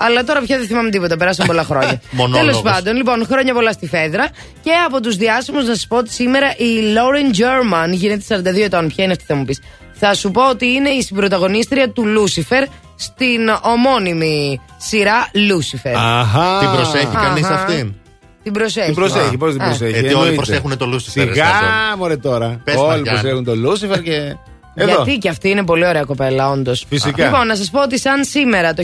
[0.00, 2.00] Αλλά τώρα πια δεν θυμάμαι τίποτα, περάσαν πολλά χρόνια.
[2.10, 2.46] Μονόλογος.
[2.46, 4.28] Τέλος πάντων, λοιπόν, χρόνια πολλά στη Φέδρα.
[4.62, 8.88] Και από τους διάσημους να σας πω ότι σήμερα η Lauren German γίνεται 42 ετών.
[8.88, 9.60] Ποια είναι αυτή, θα μου πεις;
[9.92, 12.64] Θα σου πω ότι είναι η συμπροταγωνίστρια του Λούσιφερ
[12.96, 15.94] στην ομώνυμη σειρά Λούσιφερ.
[15.96, 16.58] Αχα.
[16.58, 17.54] Την προσέχει κανείς Αχα.
[17.54, 17.94] αυτήν;
[18.42, 18.86] Την προσέχει.
[18.86, 19.64] Την προσέχει, πώς την Α.
[19.64, 19.90] προσέχει.
[19.90, 20.34] Γιατί όλοι εννοείται.
[20.34, 21.98] προσέχουν το Lucifer, Σιγά, Στέφαν.
[21.98, 22.60] μωρέ τώρα.
[22.64, 23.10] Πες, Όλοι Μαριάννα.
[23.12, 24.12] προσέχουν το Λούσιφερ και.
[24.80, 24.90] Εδώ.
[24.90, 26.84] Γιατί και αυτή είναι πολύ ωραία κοπέλα, όντως.
[26.88, 27.24] Φυσικά.
[27.24, 28.82] Λοιπόν, να σας πω ότι σαν σήμερα το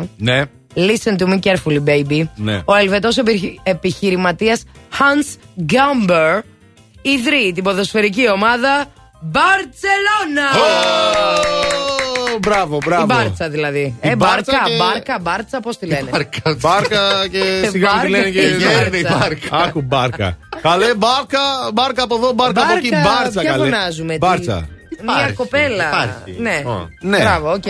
[0.00, 0.08] 1899.
[0.16, 0.42] Ναι.
[0.76, 2.22] Listen to me carefully, baby.
[2.36, 2.62] Ναι.
[2.64, 3.16] Ο Ελβετός
[3.62, 5.36] επιχειρηματίας Hans
[5.72, 6.40] Gamber
[7.02, 8.84] ιδρύει την ποδοσφαιρική ομάδα
[9.20, 10.48] Μπαρτσελώνα!
[10.54, 11.93] Ω,
[12.40, 13.02] Μπράβο, μπράβο.
[13.02, 13.80] Η Μπάρτσα δηλαδή.
[13.80, 16.10] Η ε, Μπάρτσα μπάρκα, και- μπάρκα, μπάρτσα, πώς τη λένε;
[16.58, 18.40] Μπάρκα και σιγά μην τη λένε και.
[18.40, 19.18] Μπάρκα και Γέρνη η Μπάρτσα.
[19.18, 19.56] μπάρκα.
[19.68, 20.36] Άκου μπάρκα.
[20.62, 21.40] Καλέ, μπάρκα,
[21.74, 22.88] μπάρκα από εδώ, μπάρκα από εκεί.
[22.88, 23.62] Μπάρκα, Μπάρτσα ποια καλέ.
[23.64, 24.68] φωνάζουμε, τι- Μπάρτσα.
[25.02, 25.84] Μια Υπάρχει, κοπέλα.
[25.88, 26.40] υπάρχει.
[26.40, 26.62] Ναι.
[26.66, 26.88] Ω.
[27.00, 27.18] Ναι.
[27.18, 27.62] Μπράβο, οκ.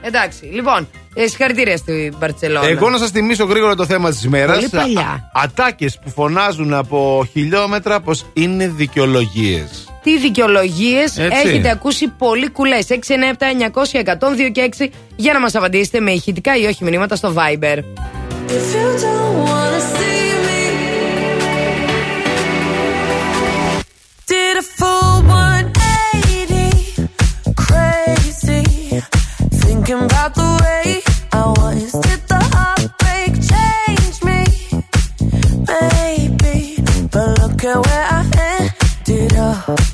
[0.00, 2.68] Εντάξει, λοιπόν, ε, συγχαρητήρια στην Μπαρτσελώνα.
[2.68, 4.56] Εγώ να σας θυμίσω γρήγορα το θέμα της ημέρας.
[4.56, 5.30] Πολύ παλιά.
[5.34, 9.88] Ατάκες που φωνάζουν από χιλιόμετρα πως είναι δικαιολογίες.
[10.02, 11.48] Τι δικαιολογίες Έτσι.
[11.48, 12.86] έχετε ακούσει πολύ κουλές.
[12.90, 17.78] 697-900-102 και 6 για να μας απαντήσετε με ηχητικά ή όχι μηνύματα στο Viber.
[17.78, 20.62] If you don't wanna see me,
[24.30, 25.57] did a full 180,
[29.96, 31.92] about the way I was.
[31.92, 34.44] Did the heartbreak change me?
[35.66, 38.22] Maybe, but look at where I
[39.06, 39.87] ended up.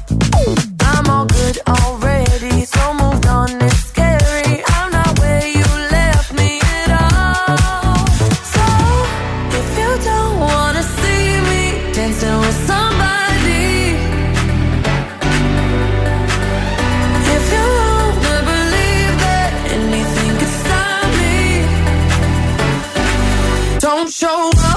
[24.05, 24.73] Don't show up,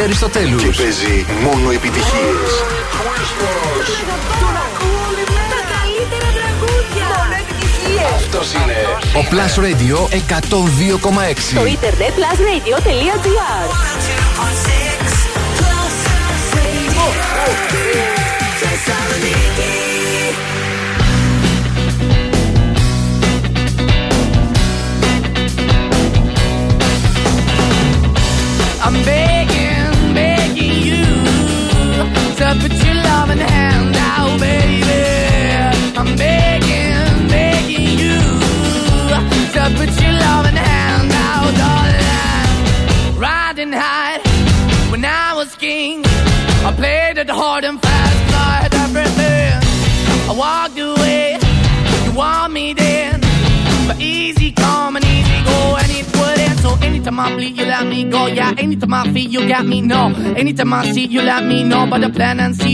[0.00, 0.56] στην πλατεία Αριστοτέλου.
[0.56, 1.59] και παίζει μόνο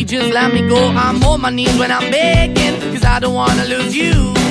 [0.06, 0.76] just let me go.
[0.76, 4.45] I'm on my knees when I'm begging, cause I don't wanna lose you.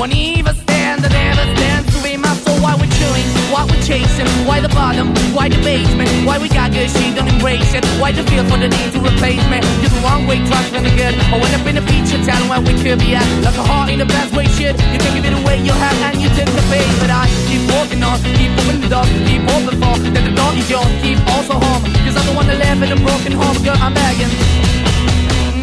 [0.00, 2.56] Won't even stand, I never stand to be my soul.
[2.64, 6.72] Why we're chewing, why we're chasing, why the bottom, why the basement, why we got
[6.72, 7.84] good, she don't embrace it.
[8.00, 9.60] Why the feel for the need to replace me?
[9.84, 11.12] You're the wrong way, trying to the good.
[11.20, 13.28] I went up in a feature town where we could be at.
[13.44, 14.72] Like a heart in the best way, shit.
[14.88, 16.88] You can give it away, you have, and you take the bait.
[16.96, 20.52] But I keep walking on, keep opening the door, keep open for that the door
[20.56, 21.84] is yours, keep also home.
[22.08, 24.32] Cause I'm the one that live in a broken home, girl, I'm begging.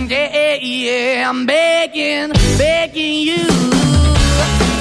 [0.05, 3.76] Yeah, Yeah, yeah, I'm begging, begging you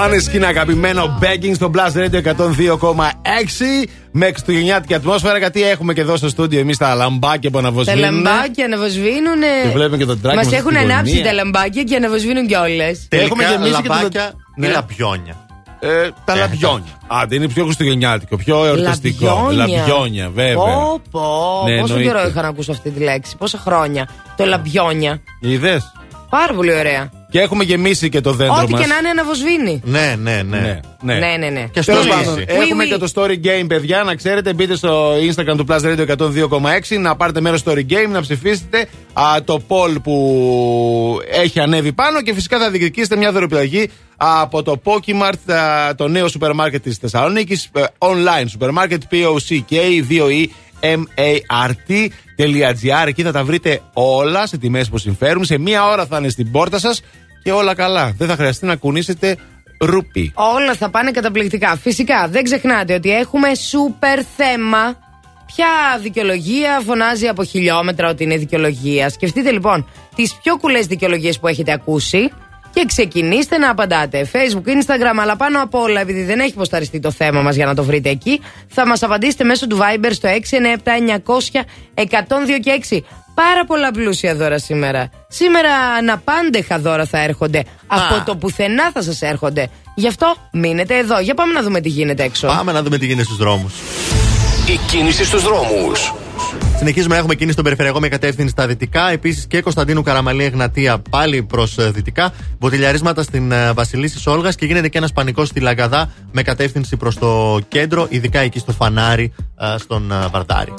[0.00, 3.04] Μάνεσκιν αγαπημένο begging στο Blast Radio 102,6
[4.12, 8.00] με χριστουγεννιάτικη ατμόσφαιρα γιατί έχουμε και εδώ στο στούντιο εμείς τα λαμπάκια που Τα αναβοσβήνουν.
[8.24, 9.40] λαμπάκια αναβοσβήνουν.
[9.62, 11.24] Και βλέπουμε και τον τράκι Μας μας έχουν στην ανάψει γωνία.
[11.24, 12.90] τα λαμπάκια και αναβοσβήνουν κιόλε.
[13.08, 14.66] Έχουμε γεμίσει και το- λαμπάκια Ναι.
[14.66, 15.46] ή λαμπιόνια;
[15.80, 16.92] Ε, τα λαμπιόνια.
[17.06, 19.48] Άντε, είναι πιο χριστουγεννιάτικο, πιο εορταστικό.
[19.50, 19.76] Λαμπιόνια.
[19.78, 20.54] Λαμπιόνια, βέβαια.
[20.54, 21.20] Πω, πω.
[21.66, 22.02] Ναι, Πόσο εννοείται.
[22.16, 23.36] καιρό είχα να ακούσω αυτή τη λέξη.
[23.36, 24.08] Πόσα χρόνια.
[24.36, 25.22] Το λαμπιόνια.
[25.40, 25.92] Είδες;
[26.30, 27.10] Πάρα πολύ ωραία.
[27.30, 28.80] Και έχουμε γεμίσει και το δέντρο Ό,τι μας.
[28.80, 29.80] και να είναι αναβοσβήνει.
[29.84, 30.58] Ναι, ναι, ναι.
[30.58, 31.14] Ναι, ναι.
[31.18, 31.66] Ναι, ναι, ναι.
[31.72, 32.18] Και στο Τέλος λύση.
[32.18, 32.88] πάντων, Oui, έχουμε oui.
[32.88, 34.02] και το Story Game, παιδιά.
[34.02, 38.08] Να ξέρετε, μπείτε στο Instagram του Plus Radio 102,6 να πάρετε μέρος στο Story Game,
[38.10, 43.90] να ψηφίσετε α, το poll που έχει ανέβει πάνω και φυσικά θα διεκδικήσετε μια δωρεπιταγή
[44.16, 50.46] από το Pokemart, α, το νέο σούπερ μάρκετ της Θεσσαλονίκης, online σούπερ μάρκετ P-O-C-K-2-E.
[50.82, 52.74] mart.gr
[53.06, 55.44] Εκεί θα τα βρείτε όλα σε τιμές που συμφέρουν.
[55.44, 57.02] Σε μία ώρα θα είναι στην πόρτα σας
[57.42, 58.14] και όλα καλά.
[58.18, 59.36] Δεν θα χρειαστεί να κουνήσετε
[59.78, 60.32] ρούπι.
[60.34, 61.76] Όλα θα πάνε καταπληκτικά.
[61.76, 65.08] Φυσικά, δεν ξεχνάτε ότι έχουμε σούπερ θέμα.
[65.46, 65.68] Ποια
[66.02, 69.12] δικαιολογία φωνάζει από χιλιόμετρα ότι είναι δικαιολογίας.
[69.12, 72.30] Σκεφτείτε λοιπόν τις πιο κουλές δικαιολογίες που έχετε ακούσει
[72.72, 74.30] και ξεκινήστε να απαντάτε.
[74.32, 77.74] Facebook, Instagram, αλλά πάνω απ' όλα, επειδή δεν έχει ποσταριστεί το θέμα μας για να
[77.74, 81.64] το βρείτε εκεί, θα μας απαντήσετε μέσω του Viber στο 697 900
[81.94, 82.04] 102
[82.62, 83.00] και 6.
[83.34, 85.10] πάρα πολλά πλούσια δώρα σήμερα.
[85.28, 87.64] Σήμερα αναπάντεχα δώρα θα έρχονται.
[87.86, 89.68] Από το πουθενά θα σας έρχονται.
[89.94, 91.20] Γι' αυτό μείνετε εδώ.
[91.20, 92.46] Για πάμε να δούμε τι γίνεται έξω.
[92.46, 93.72] Πάμε να δούμε τι γίνεται στους δρόμους.
[94.66, 96.12] Η κίνηση στους δρόμους.
[96.78, 99.10] Συνεχίζουμε να έχουμε κίνηση στον περιφερειακό με κατεύθυνση στα δυτικά.
[99.10, 102.32] Επίσης και Κωνσταντίνου Καραμαλή Εγνατία πάλι προς δυτικά.
[102.58, 107.18] Βοτιλιαρίσματα στην ε, Βασιλίση Όλγα και γίνεται και ένας πανικός στη Λαγκαδά με κατεύθυνση προς
[107.18, 110.74] το κέντρο, ειδικά εκεί στο φανάρι ε, στον ε, Βαρδάρι.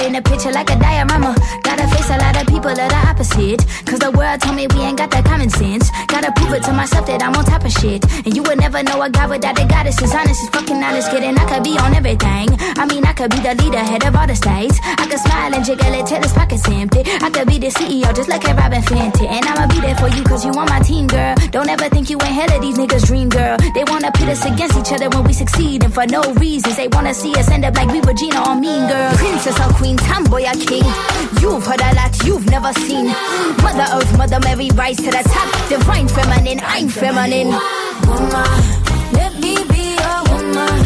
[0.00, 1.34] In the picture like a diorama.
[2.02, 3.62] Face a lot of people that are opposite.
[3.86, 5.86] Cause the world told me we ain't got that common sense.
[6.10, 8.02] Gotta prove it to myself that I'm on top of shit.
[8.26, 11.10] And you would never know a guy without a goddess is honest, is fucking honest,
[11.10, 11.38] kidding.
[11.38, 12.50] I could be on everything.
[12.74, 14.82] I mean, I could be the leader, head of all the states.
[14.82, 17.06] I could smile and jiggle it till his pockets empty.
[17.06, 19.30] I could be the CEO, just like a Robin Fenty.
[19.30, 21.38] And I'ma be there for you cause you on my team, girl.
[21.54, 23.54] Don't ever think you ain't hell of these niggas' dream, girl.
[23.78, 25.84] They wanna pit us against each other when we succeed.
[25.84, 28.90] And for no reasons, they wanna see us end up like we Regina or Mean
[28.90, 29.14] Girl.
[29.14, 30.82] Princess or Queen, tomboy or king.
[31.38, 31.91] You've heard a
[32.24, 33.06] you've never seen.
[33.62, 35.68] Mother Earth, Mother Mary, rise to the top.
[35.68, 37.48] Divine feminine, I'm feminine.
[38.06, 38.60] Woman,
[39.12, 39.96] let me be
[40.28, 40.52] woman.
[40.54, 40.81] Woman,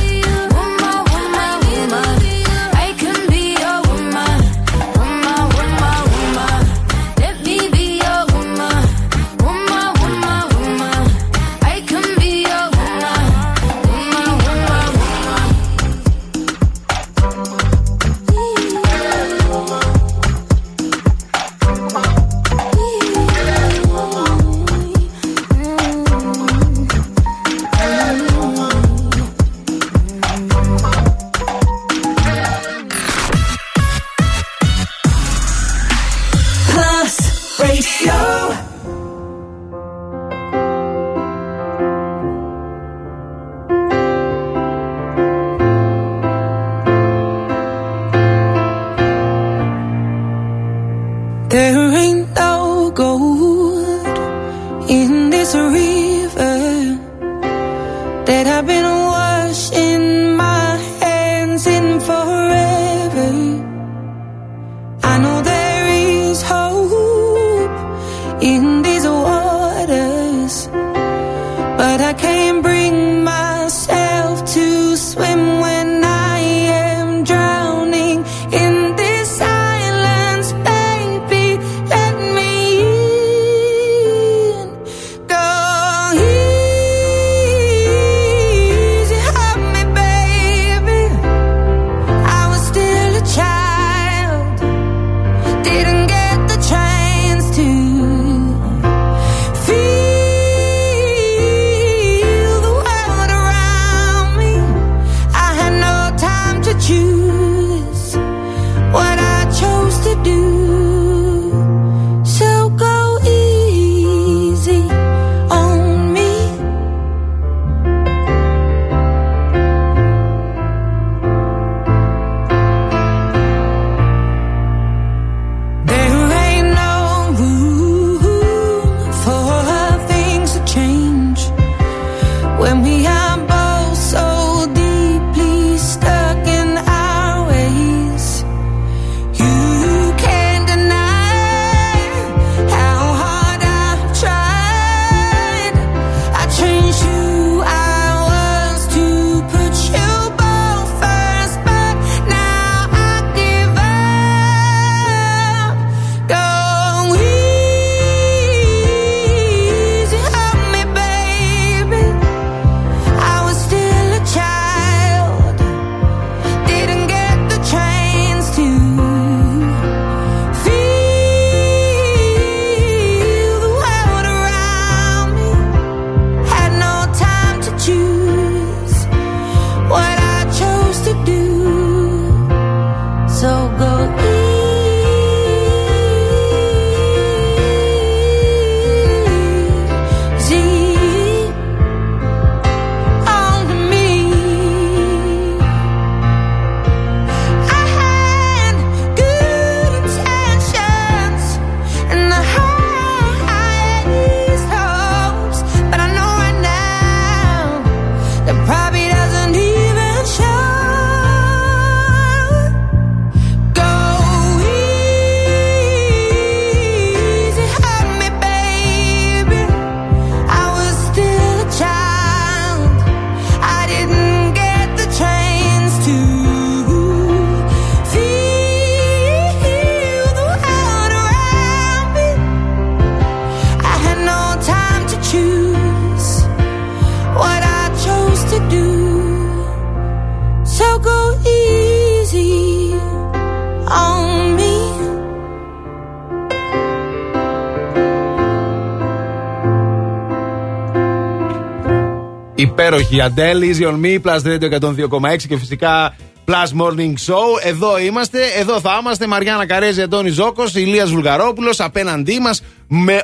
[252.96, 256.14] Υπέροχη Αντέλ, Easy on Me, Plus Radio 102,6 και φυσικά
[256.46, 257.44] Plus Morning Show.
[257.64, 259.26] Εδώ είμαστε, εδώ θα είμαστε.
[259.26, 263.22] Μαριάννα Καρέζη, Αντώνη Ζώκος, Ηλίας Βουλγαρόπουλος απέναντί μας με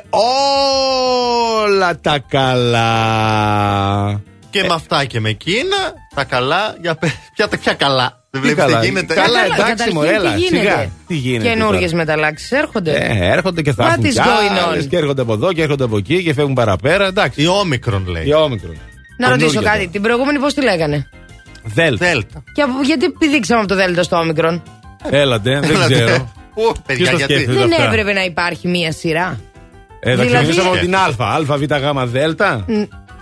[1.69, 3.01] όλα τα καλά.
[4.49, 5.77] Και με αυτά και με εκείνα,
[6.15, 8.21] τα καλά, για πε- ποια, ποια καλά.
[8.29, 8.85] Δεν Τι βλέπεις τι καλά.
[8.85, 9.13] γίνεται.
[9.13, 10.89] Καλά, Καλά, εντάξει, καταρχήν, μωρέ, έλα, τι γίνεται; σιγά.
[11.07, 12.03] Τι γίνεται Καινούργιες τώρα.
[12.03, 14.87] μεταλλάξεις έρχονται; Ε, έρχονται και θα What έρθουν is κι going άλλες on?
[14.87, 17.05] Και έρχονται από εδώ και έρχονται από εκεί και φεύγουν παραπέρα.
[17.05, 17.41] Εντάξει.
[17.41, 18.23] Η όμικρον λέει.
[18.27, 18.77] Η όμικρον.
[19.23, 19.87] Να ρωτήσω Καινούργια κάτι.
[19.87, 21.07] Την προηγούμενη πώς τη λέγανε;
[21.63, 22.05] Δέλτα.
[22.05, 22.43] Δέλτα.
[22.53, 24.63] Και από, γιατί πηδήξαμε από το Δέλτα στο Όμικρον;
[25.09, 25.93] Έλατε, δεν Έλατε.
[25.93, 26.31] ξέρω.
[26.53, 29.39] Ω, παιδιά, Ποιος το γιατί; σκέφτεται; Δεν αυτά; έπρεπε να υπάρχει μία σειρά.
[29.99, 31.05] Ε, θα Δηλαδή- ξεκινήσουμε από την Α.
[31.35, 32.63] Α, Β, Γ, Δέλτα.
[32.67, 32.73] Μ,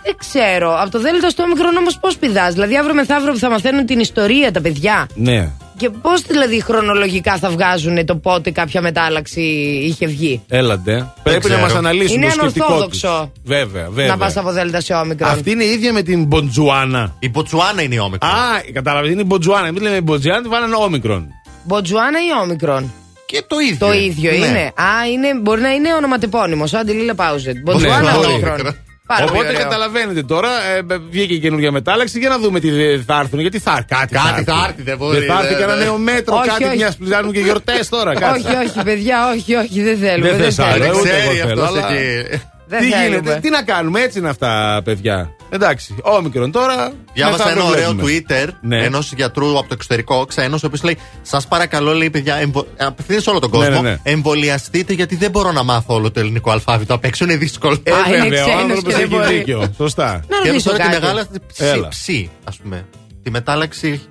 [0.03, 0.81] Δεν ξέρω.
[0.81, 3.99] Από το Δέλτα στο Όμικρον όμως πώς πηδάς; Δηλαδή αύριο μεθαύριο που θα μαθαίνουν την
[3.99, 5.07] ιστορία τα παιδιά.
[5.15, 5.49] Ναι.
[5.81, 9.41] Και πώς δηλαδή χρονολογικά θα βγάζουν το πότε κάποια μετάλλαξη
[9.87, 11.13] είχε βγει; Έλατε.
[11.23, 11.61] Πρέπει να ξέρω.
[11.61, 13.31] μας αναλύσουν Είναι το σκεπτικό ανορθόδοξο.
[13.33, 13.43] τους.
[13.55, 14.07] Βέβαια, βέβαια.
[14.07, 15.29] Να πας από Δέλτα σε Όμικρον.
[15.29, 17.15] Αυτή είναι η ίδια με την Μποντζουάνα.
[17.19, 18.31] Η Μποτσουάνα είναι η όμικρον.
[18.31, 18.35] Α,
[18.73, 19.71] κατάλαβες, είναι η Μποντζουάνα.
[19.71, 21.27] Μην λέμε Μποντζουάνα, τη βάλανε όμικρον.
[21.63, 22.93] Μποτζουάνα ή Όμικρον;
[23.25, 23.87] Και το ίδιο.
[23.87, 24.37] Το ίδιο Ναι.
[24.37, 24.59] είναι.
[24.75, 27.55] Α, είναι, μπορεί να είναι ονοματεπώνυμος, σαν τη Λίλα Πάουζετ.
[27.63, 28.75] Μποτζουάνα Ναι, Όμικρον;
[29.11, 29.27] Όμικρον.
[29.27, 29.61] Πάρα πολύ Οπότε ωραίο.
[29.69, 32.69] καταλαβαίνετε τώρα, ε, βγήκε η καινούργια μετάλλαξη για να δούμε τι
[33.05, 33.39] θα έρθουν.
[33.39, 33.85] Γιατί θα έρθει.
[33.95, 35.83] Κάτι, Κάτι θα έρθει, δεν μπορεί, Δεν θα έρθει ναι, κανένα ναι.
[35.83, 36.75] νέο μέτρο, Όχι, κάτι όχι.
[36.75, 38.13] μιας πληρώνουν και γιορτές τώρα.
[38.13, 38.47] κάτσε.
[38.47, 40.29] Όχι, όχι, παιδιά, όχι, όχι, δεν θέλουμε.
[40.29, 40.85] Δεν θες άλλο, θέλουμε.
[40.87, 42.39] ε, Δεν ούτε ξέρει εγώ θέλω, αυτός αλλά- εκεί.
[42.67, 43.07] Δεν τι θέλουμε.
[43.07, 45.29] γίνεται, τι να κάνουμε, έτσι είναι αυτά, παιδιά.
[45.53, 46.93] Εντάξει, όμικρον τώρα.
[47.13, 48.23] Διάβασα μεθαύριο ένα ωραίο βλέπουμε.
[48.29, 48.83] Twitter Ναι.
[48.83, 52.67] ενός γιατρού από το εξωτερικό, ξένος, ο οποίος λέει: Σας παρακαλώ, λέει παιδιά, εμβο...
[52.77, 53.81] απευθύνει σε όλο τον Ναι, κόσμο.
[53.81, 53.97] ναι, ναι.
[54.03, 57.23] Εμβολιαστείτε γιατί δεν μπορώ να μάθω όλο το ελληνικό αλφάβητο απ' έξω.
[57.23, 57.77] Είναι δύσκολο.
[57.83, 59.37] Ε, Α, είναι βέβαια, ο ξένος άνθρωπος και δεν έχει μπορεί.
[59.37, 59.73] δίκιο.
[59.77, 60.23] Σωστά.
[60.27, 61.01] Να Και ρωτήσω τώρα τη κάτι.
[61.01, 61.21] μεγάλη
[61.57, 61.87] Έλα.
[61.87, 62.85] ψη, ας πούμε.
[63.23, 64.01] Τη μετάλλαξη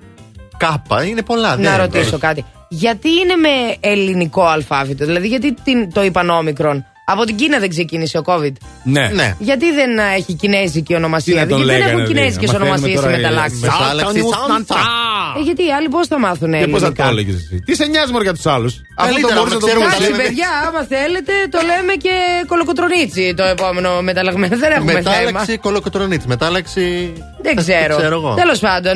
[0.57, 1.03] κάπα.
[1.03, 1.55] Είναι πολλά.
[1.57, 2.45] Να δεν- ρωτήσω κάτι.
[2.69, 3.49] Γιατί είναι με
[3.79, 8.51] ελληνικό αλφάβητο, δηλαδή γιατί την, το είπαν όμικρον; Από την Κίνα δεν ξεκίνησε ο COVID.
[8.83, 9.07] Ναι.
[9.13, 9.35] Ναι.
[9.39, 12.51] Γιατί δεν α, έχει κινέζικη Τι ονομασία, να τον γιατί δεν λέγανε, έχουν δηλαδή, κινέζικες
[12.51, 13.59] να μαθαίνουμε ονομασίες οι τώρα, ε, μεταλλάξεις.
[13.61, 14.75] Μετάλλαξη Σάντα.
[15.37, 17.75] Ε, γιατί οι άλλοι πώς θα μάθουν Και πώς θα ελληνικά; το έλεγες εσύ; Τι
[17.75, 19.95] σε νοιάζει μόνο για τους άλλους; Αυτό το Καλύτερα, μπορείς άμα να το ξέρουμε πεις.
[19.97, 20.23] τα Εντάξει, λέμε.
[20.27, 22.13] παιδιά, άμα θέλετε, το λέμε και
[22.51, 24.55] κολοκοτρονίτσι το επόμενο μεταλλαγμένο.
[24.63, 25.11] Δεν έχουμε θέμα.
[25.11, 26.25] Μετάλλαξη κολοκοτρονίτη.
[26.35, 26.83] Μετάλλαξη.
[27.47, 27.93] Δεν ξέρω.
[28.01, 28.31] ξέρω εγώ.
[28.41, 28.95] Τέλος πάντων,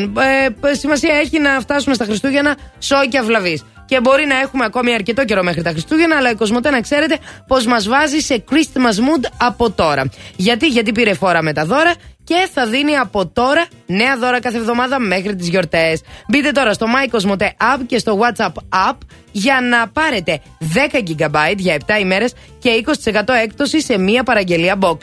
[0.72, 2.52] ε, σημασία έχει να φτάσουμε στα Χριστούγεννα
[2.90, 3.56] σόι και αυλαβή.
[3.86, 7.18] Και μπορεί να έχουμε ακόμη αρκετό καιρό μέχρι τα Χριστούγεννα, αλλά η Κοσμοτέ να ξέρετε
[7.48, 10.10] πω μας βάζει σε Christmas mood από τώρα.
[10.36, 11.94] Γιατί, γιατί πήρε φόρα με τα δώρα
[12.26, 16.02] και θα δίνει από τώρα νέα δώρα κάθε εβδομάδα μέχρι τις γιορτές.
[16.28, 18.54] Μπείτε τώρα στο My Cosmote App και στο WhatsApp
[18.90, 18.98] App
[19.32, 24.98] για να πάρετε 10 GB για 7 ημέρες και 20% έκπτωση σε μία παραγγελία box.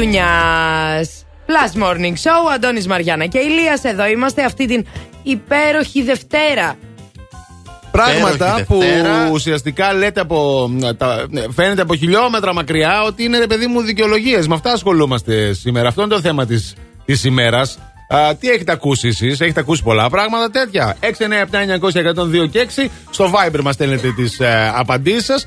[0.00, 0.26] Μανικούνη και Ντουνιά.
[1.46, 3.84] Plus Morning Show, Αντώνης Μαριάννα και Ηλίας.
[3.84, 4.86] Εδώ είμαστε αυτή την
[5.22, 6.74] υπέροχη Δευτέρα.
[7.90, 9.28] Πράγματα Υπέροχη που Δευτέρα.
[9.32, 10.70] ουσιαστικά λέτε από.
[10.96, 14.46] τα- ναι, φαίνεται από χιλιόμετρα μακριά ότι είναι ρε παιδί μου δικαιολογίες.
[14.48, 15.88] Με αυτά ασχολούμαστε σήμερα.
[15.88, 16.74] Αυτό είναι το θέμα της
[17.04, 17.78] της ημέρας.
[18.40, 20.96] τι έχετε ακούσει εσείς, έχετε ακούσει πολλά πράγματα τέτοια.
[21.00, 22.90] 697-900-102 και 6.
[23.10, 25.46] Στο Viber μας στέλνετε τις ε, απαντήσεις σας.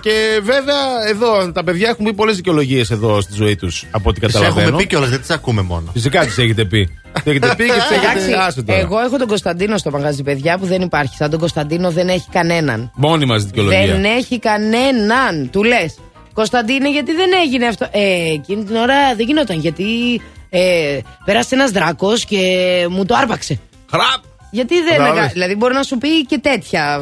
[0.00, 4.20] Και βέβαια εδώ τα παιδιά έχουν πει πολλές δικαιολογίες εδώ στη ζωή τους από ό,τι
[4.20, 4.66] Τις καταλαβαίνω.
[4.66, 5.90] έχουμε πει κιόλας, δεν τις ακούμε μόνο.
[5.92, 6.86] Φυσικά τις έχετε πει.
[7.12, 8.10] Τις έχετε πει και τις έχετε.
[8.10, 8.78] Εντάξει, Άσε τώρα.
[8.78, 11.16] εγώ έχω τον Κωνσταντίνο στο μαγαζί, παιδιά, που δεν υπάρχει.
[11.16, 12.90] Σαν τον Κωνσταντίνο δεν έχει κανέναν.
[12.94, 13.86] Μόνη μας δικαιολογία.
[13.86, 15.48] Δεν έχει κανέναν.
[15.52, 15.98] Του λες.
[16.34, 19.58] Κωνσταντίνε, γιατί δεν έγινε αυτό; Ε, εκείνη την ώρα δεν γινόταν.
[19.58, 19.84] Γιατί
[20.50, 22.38] ε, πέρασε ένας δράκος και
[22.90, 23.58] μου το άρπαξε.
[23.90, 24.22] Χραπ!
[24.54, 24.96] Γιατί δεν.
[24.96, 25.32] Κατάλαβες.
[25.32, 27.00] Δηλαδή μπορεί να σου πει και τέτοια.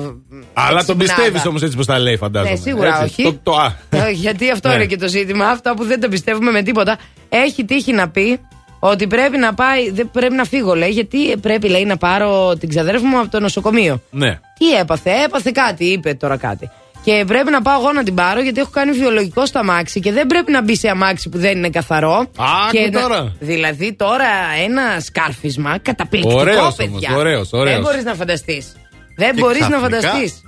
[0.52, 1.02] Αλλά τον ξυπνάδα.
[1.22, 2.50] πιστεύεις όμως έτσι πώ τα λέει, φαντάζομαι.
[2.50, 3.22] Ναι, σίγουρα Έτσι, όχι.
[3.22, 3.72] Το, το, α.
[3.90, 4.74] Ε, Γιατί αυτό Ναι.
[4.74, 5.46] είναι και το ζήτημα.
[5.48, 6.98] Αυτά που δεν το πιστεύουμε με τίποτα.
[7.28, 8.40] Έχει τύχει να πει
[8.80, 9.90] ότι πρέπει να πάει.
[9.90, 13.40] Δεν πρέπει να φύγω, λέει, γιατί πρέπει, λέει, να πάρω την ξαδέρφη μου από το
[13.40, 14.02] νοσοκομείο.
[14.10, 14.38] Ναι.
[14.58, 16.70] Τι έπαθε, έπαθε κάτι, είπε τώρα κάτι.
[17.04, 20.12] Και πρέπει να πάω εγώ να την πάρω γιατί έχω κάνει βιολογικό στο αμάξι και
[20.12, 22.16] δεν πρέπει να μπει σε αμάξι που δεν είναι καθαρό.
[22.36, 23.32] Άκου και να- τώρα.
[23.40, 24.24] Δηλαδή τώρα
[24.64, 27.08] ένα σκάρφισμα καταπληκτικό, Ωραίος παιδιά.
[27.10, 27.74] όμως, ωραίος, ωραίος.
[27.74, 28.72] Δεν μπορείς να φανταστείς.
[29.16, 30.42] Δεν Και μπορείς να ξαφνικά- φανταστείς.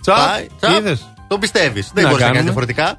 [0.00, 0.78] Τσαπ, Πάει, τσαπ.
[0.78, 1.90] είδες; Το πιστεύεις.
[1.94, 2.98] Δεν να μπορείς να κάνεις κάνουμε; διαφορετικά.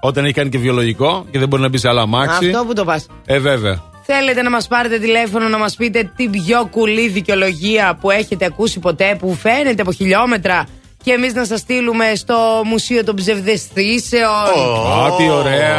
[0.00, 2.46] Όταν έχει κάνει και βιολογικό και δεν μπορεί να μπει σε άλλο αμάξι.
[2.46, 3.06] Αυτό που το πας.
[3.26, 3.82] Ε, βέβαια.
[4.02, 8.78] Θέλετε να μας πάρετε τηλέφωνο να μας πείτε την πιο κουλή δικαιολογία που έχετε ακούσει
[8.78, 10.66] ποτέ, που φαίνεται από χιλιόμετρα
[11.02, 14.24] και εμείς να σας στείλουμε στο Μουσείο των Ψευδεστήσεων.
[15.04, 15.78] Α, τι ωραία.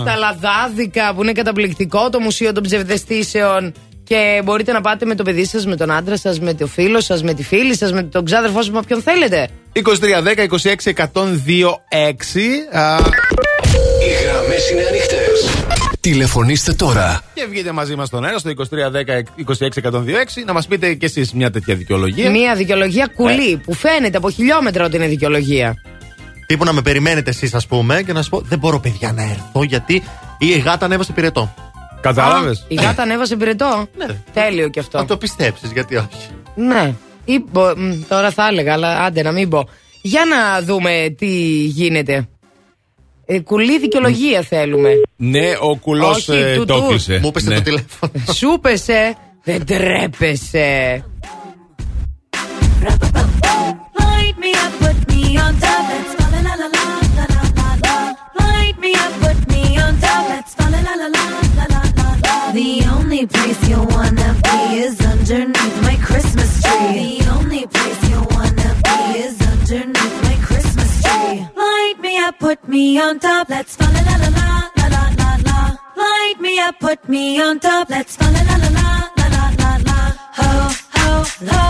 [0.00, 3.72] Στα Λαδάδικα που είναι καταπληκτικό το Μουσείο των Ψευδεστήσεων.
[4.04, 7.00] Και μπορείτε να πάτε με το παιδί σας, με τον άντρα σας, με το φίλο
[7.00, 9.48] σας, με τη φίλη σας, με τον ξάδερφό σας, με όποιον θέλετε.
[9.72, 12.78] 2310 26 102 6.
[12.78, 12.96] Α,
[14.02, 15.79] Οι γραμμές είναι ανοιχτές.
[16.00, 17.20] Τηλεφωνήστε τώρα.
[17.34, 18.54] Και βγείτε μαζί μας στον αέρα στο 2310
[19.58, 22.30] 26 102 6 να μας πείτε κι εσείς μια τέτοια δικαιολογία.
[22.30, 25.74] Μία δικαιολογία κουλή που φαίνεται από χιλιόμετρα ότι είναι δικαιολογία.
[26.46, 29.22] Τύπου να με περιμένετε εσείς, ας πούμε, και να σου πω: Δεν μπορώ, παιδιά, να
[29.22, 30.02] έρθω γιατί
[30.38, 31.54] η γάτα ανέβασε πυρετό.
[32.00, 34.06] Κατάλαβες; Α, Η γάτα ανέβασε πυρετό; Ναι.
[34.32, 34.98] Τέλειο κι αυτό.
[34.98, 36.28] Να το πιστέψεις, γιατί όχι.
[36.54, 36.94] Ναι.
[37.24, 39.68] Ή μπο- μ, τώρα θα έλεγα, αλλά άντε να μην πω.
[40.02, 41.26] Για να δούμε τι
[41.64, 42.28] γίνεται.
[43.32, 44.90] Ε, κουλή δικαιολογία θέλουμε.
[45.16, 46.84] Ναι, ο κουλός Όχι, του- το τους.
[46.84, 47.18] έκλεισε.
[47.22, 47.54] Μου έπεσε Ναι.
[47.54, 48.12] το τηλέφωνο.
[48.32, 51.04] Σου πέσε, δεν τρέπεσαι.
[72.70, 74.28] me on top, let's fall la la la
[74.76, 75.76] la la la la.
[75.96, 78.70] Light me up, put me on top, let's fall la la la
[79.18, 79.98] la la la la.
[80.38, 80.50] Ho
[80.96, 81.08] ho
[81.50, 81.62] ho,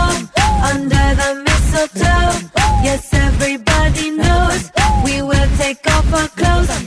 [0.71, 2.49] under the mistletoe.
[2.85, 4.71] Yes, everybody knows
[5.03, 6.80] we will take off our clothes.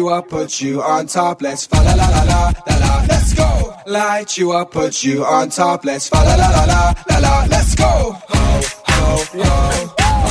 [0.00, 1.42] You up, put you on top.
[1.42, 2.92] Let's fa la la la la la la.
[3.10, 3.74] Let's go.
[3.86, 5.84] Light you up, put you on top.
[5.84, 7.46] Let's fa la la la la la la.
[7.50, 7.92] Let's go.
[8.32, 8.46] Ho
[8.88, 9.06] ho
[9.42, 9.58] ho.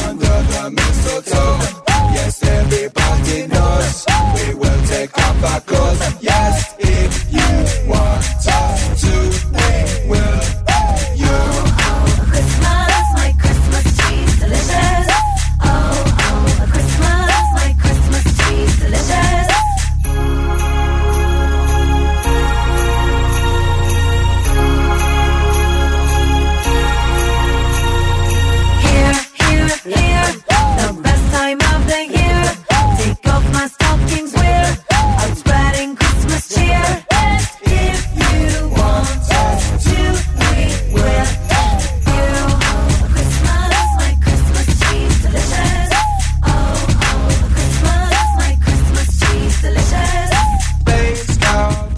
[0.07, 1.53] Under the mistletoe.
[2.17, 3.95] Yes, everybody knows
[4.35, 6.18] we will take off our clothes.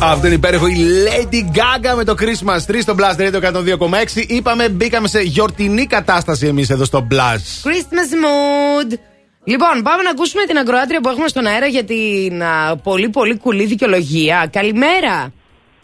[0.04, 0.68] Αυτό είναι υπέροχο.
[0.68, 0.76] Η
[1.06, 4.26] Lady Gaga με το Christmas Tree στο Blast Radio 102,6.
[4.28, 7.68] Είπαμε, μπήκαμε σε γιορτινή κατάσταση εμείς εδώ στο Blast.
[7.68, 8.98] Christmas mood.
[9.44, 13.38] Λοιπόν, πάμε να ακούσουμε την ακροάτρια που έχουμε στον αέρα για την α, πολύ πολύ
[13.38, 14.50] κουλή δικαιολογία.
[14.52, 15.34] Καλημέρα.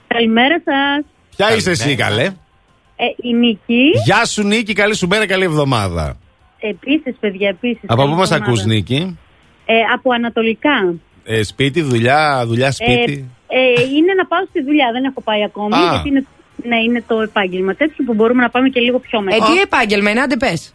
[0.07, 1.05] Καλημέρα σας.
[1.35, 3.91] Ποια είσαι εσύ, καλέ; Ε, η Νίκη.
[4.05, 4.73] Γεια σου, Νίκη.
[4.73, 6.17] Καλή σου μέρα, καλή εβδομάδα.
[6.59, 7.83] Επίσης, παιδιά, επίσης.
[7.85, 9.17] Από πού μας ακούς, Νίκη;
[9.65, 10.95] Ε, από Ανατολικά.
[11.23, 13.31] Ε, σπίτι, δουλειά, δουλειά, σπίτι.
[13.47, 15.75] Ε, είναι να πάω στη δουλειά, δεν έχω πάει ακόμη.
[15.75, 15.89] Α.
[15.91, 16.25] Γιατί είναι,
[16.55, 19.35] ναι, είναι το επάγγελμα τέτοιο που μπορούμε να πάμε και λίγο πιο μετά.
[19.35, 20.73] Ε, τι επάγγελμα είναι, άντε πες.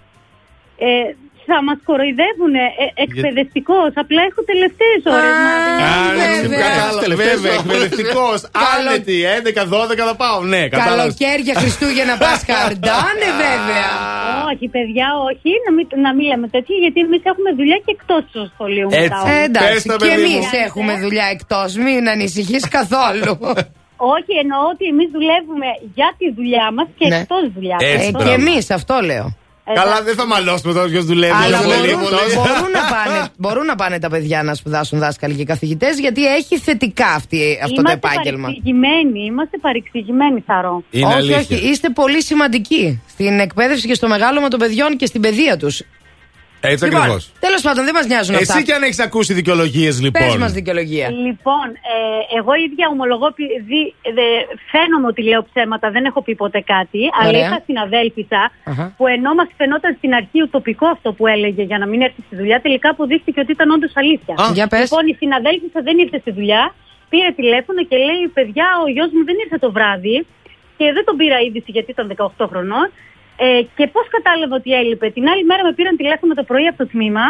[0.79, 1.15] Ε,
[1.51, 2.67] θα μας κοροϊδεύουν ε,
[3.07, 3.79] εκπαιδευτικό.
[4.03, 5.35] Απλά έχω τελευταίες ώρες.
[6.67, 8.39] Κατάλαβα, βέβαια, εκπαιδευτικός.
[8.75, 9.17] Άνετη,
[9.97, 10.39] 11-12 θα πάω.
[10.53, 10.97] Ναι, κατάλαβα.
[11.03, 13.87] Καλοκαίρια, Χριστούγεννα, Πάσχα, Αρντάνε, βέβαια.
[14.51, 15.51] Όχι, παιδιά, όχι.
[15.67, 18.89] Να μην, να μην λέμε τέτοια, γιατί εμείς έχουμε δουλειά και εκτός του σχολείου.
[18.91, 19.01] Έτσι.
[19.03, 19.35] μετά, όμως.
[19.37, 20.59] Ε, εντάξει, Πες τα, και παιδί εμείς μου.
[20.67, 21.69] έχουμε δουλειά εκτός.
[21.85, 23.33] Μην ανησυχείς καθόλου.
[24.17, 27.17] Όχι, εννοώ ότι εμείς δουλεύουμε για τη δουλειά μας και Ναι.
[27.21, 27.81] εκτός δουλειάς.
[27.95, 28.25] Έτσι, Ε, μπράβο.
[28.29, 29.27] και εμείς, αυτό λέω.
[29.65, 31.33] Καλά, δεν θα μαλώσουμε τώρα ποιος δουλεύει.
[31.33, 32.35] Αλλά ποιος δουλεύει μπορούν, εκτός.
[32.35, 36.59] μπορούν, να πάνε, μπορούν να πάνε τα παιδιά να σπουδάσουν δάσκαλοι και καθηγητές, γιατί έχει
[36.59, 38.47] θετικά αυτή, αυτό είμαστε το επάγγελμα.
[38.47, 40.83] Παρεξηγημένοι, είμαστε παρεξηγημένοι, Θαρώ.
[40.91, 41.37] Είναι όχι, αλήθεια.
[41.37, 45.83] όχι, είστε πολύ σημαντικοί στην εκπαίδευση και στο μεγάλωμα των παιδιών και στην παιδεία τους.
[46.71, 47.33] Έτσι ακριβώς.
[47.47, 48.55] τέλος πάντων, δεν μας νοιάζουν αυτά.
[48.55, 50.23] Εσύ και αν έχεις ακούσει δικαιολογίες, λοιπόν.
[50.23, 51.07] Πες μας δικαιολογία.
[51.27, 53.81] Λοιπόν, ε, εγώ ίδια ομολογώ, επειδή
[54.17, 54.27] δε,
[54.71, 57.47] φαίνομαι ότι λέω ψέματα, δεν έχω πει ποτέ κάτι, αλλά Ωραία.
[57.47, 58.95] είχα συναδέλφισσα Αχα.
[58.97, 62.37] που ενώ μας φαινόταν στην αρχή ουτοπικό αυτό που έλεγε για να μην έρθει στη
[62.37, 64.35] δουλειά, τελικά αποδείχθηκε ότι ήταν όντως αλήθεια.
[64.43, 64.81] Α, για πες.
[64.81, 66.75] Λοιπόν, η συναδέλφισσα δεν ήρθε στη δουλειά,
[67.13, 70.27] πήρε τηλέφωνο και λέει: Παιδιά, ο γιος μου δεν ήρθε το βράδυ
[70.77, 72.87] και δεν τον πήρα είδηση γιατί ήταν 18 χρονών.
[73.45, 75.07] Ε, και πώς κατάλαβα ότι έλειπε.
[75.19, 77.27] Την άλλη μέρα με πήραν τηλέφωνο το πρωί από το τμήμα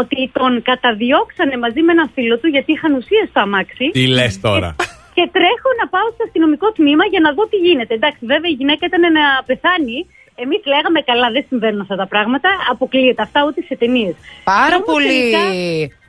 [0.00, 3.86] ότι τον καταδιώξανε μαζί με έναν φίλο του γιατί είχαν ουσίε στο αμάξι.
[3.96, 4.70] Τι λες τώρα;
[5.16, 7.92] Και τρέχω να πάω στο αστυνομικό τμήμα για να δω τι γίνεται.
[7.98, 9.98] Εντάξει, βέβαια η γυναίκα ήταν να πεθάνει.
[10.42, 12.48] Εμείς λέγαμε καλά, δεν συμβαίνουν αυτά τα πράγματα.
[12.72, 14.14] Αποκλείεται αυτά ούτε σε ταινίες.
[14.44, 15.20] Πάρα πολύ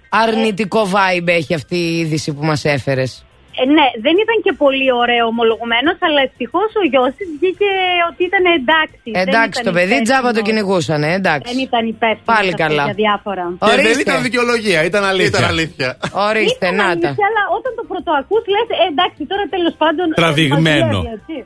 [0.09, 3.26] αρνητικό vibe έχει αυτή η είδηση που μας έφερες.
[3.61, 7.69] Ε, ναι, δεν ήταν και πολύ ωραίο ομολογουμένο, αλλά ευτυχώς ο γιος της βγήκε
[8.09, 9.07] ότι ήταν εντάξει.
[9.17, 10.07] Δεν Εντάξει, ήταν το παιδί υπεύθυνος.
[10.07, 11.47] τζάμπα το κυνηγούσαν, ε, εντάξει.
[11.51, 12.29] Δεν ήταν υπεύθυνος.
[12.33, 12.83] Πάλι αυτό καλά.
[12.89, 13.43] Για διάφορα.
[13.51, 14.03] Και δεν Ορίστε.
[14.05, 15.33] ήταν δικαιολογία, ήταν αλήθεια.
[15.39, 15.89] Ήταν αλήθεια.
[16.29, 16.89] Ορίστε, Ήταν να τα.
[16.95, 20.05] αλήθεια, αλλά όταν το πρωτοακούς λες, ε, εντάξει, τώρα τέλος πάντων...
[20.13, 20.85] ε, Τραβηγμένο.
[20.85, 21.37] μας δουλεύει, έτσι.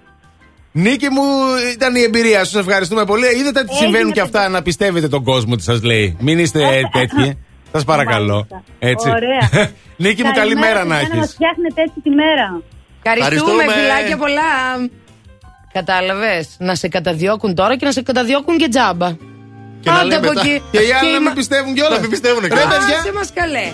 [0.86, 1.26] Νίκη μου,
[1.76, 2.52] ήταν η εμπειρία σου.
[2.52, 3.26] Σας ευχαριστούμε πολύ.
[3.40, 4.40] Είδατε ότι Έγινε, συμβαίνουν και παιδιά.
[4.40, 6.18] αυτά να πιστεύετε τον κόσμο τι σας λέει.
[6.20, 6.60] Μην είστε
[7.00, 7.38] τέτοιοι.
[7.72, 8.34] Σας παρακαλώ.
[8.34, 8.64] Μάλιστα.
[8.80, 9.10] Έτσι.
[9.10, 9.70] Ωραία.
[10.04, 11.34] Νίκη μου, καλημέρα να παιδιά, Να μας έχει.
[11.34, 12.62] φτιάχνετε έτσι τη μέρα.
[13.04, 13.74] Ευχαριστούμε, Ευχαριστούμε.
[13.74, 14.52] φιλάκια πολλά.
[15.74, 16.56] Κατάλαβες.
[16.60, 19.10] Να σε καταδιώκουν τώρα και να σε καταδιώκουν και τζάμπα.
[19.82, 20.42] Και να Άντε λέει από μετά.
[20.42, 20.62] εκεί.
[20.72, 21.94] Και οι άλλοι η να μα- μην πιστεύουν κιόλας.
[21.96, 22.68] Να μην πιστεύουν Ρε κιόλας.
[22.78, 22.98] παιδιά.
[23.00, 23.66] Άσε μας καλέ.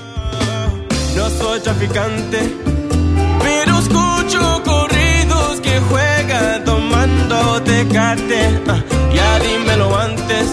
[1.19, 2.39] No soy traficante,
[3.45, 7.37] pero escucho corridos que juegan tomando
[7.69, 8.41] tecate.
[8.73, 8.81] Ah,
[9.17, 10.47] ya dímelo antes.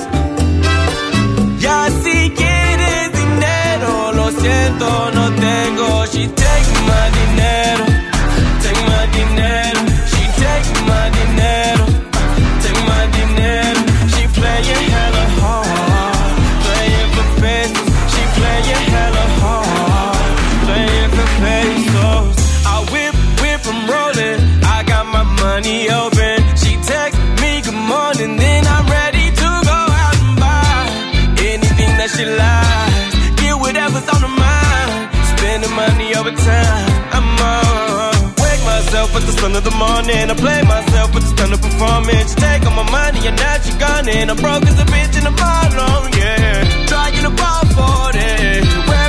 [39.44, 40.30] Sun of the morning.
[40.32, 42.30] I play myself with the stun of performance.
[42.32, 45.14] She take all my money and now she gone And I'm broke as a bitch
[45.18, 46.86] in the bottom, yeah.
[46.88, 49.03] Trying to ball for it.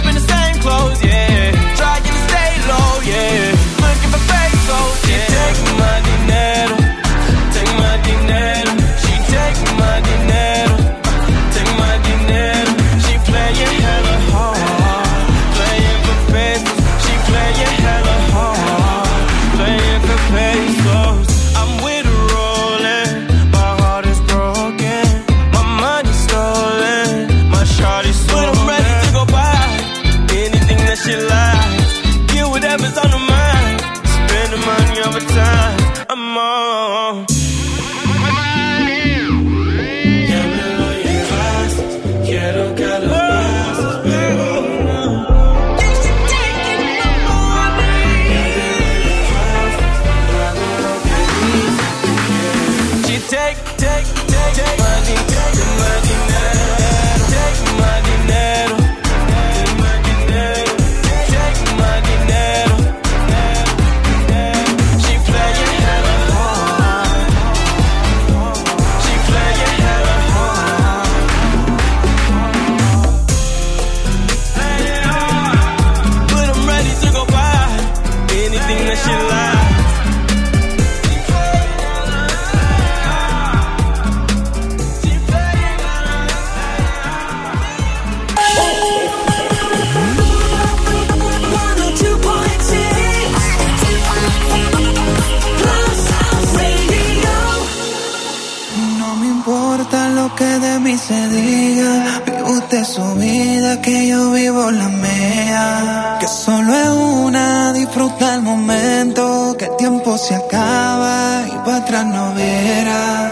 [109.88, 113.32] Tiempo se acaba y para atrás no verá.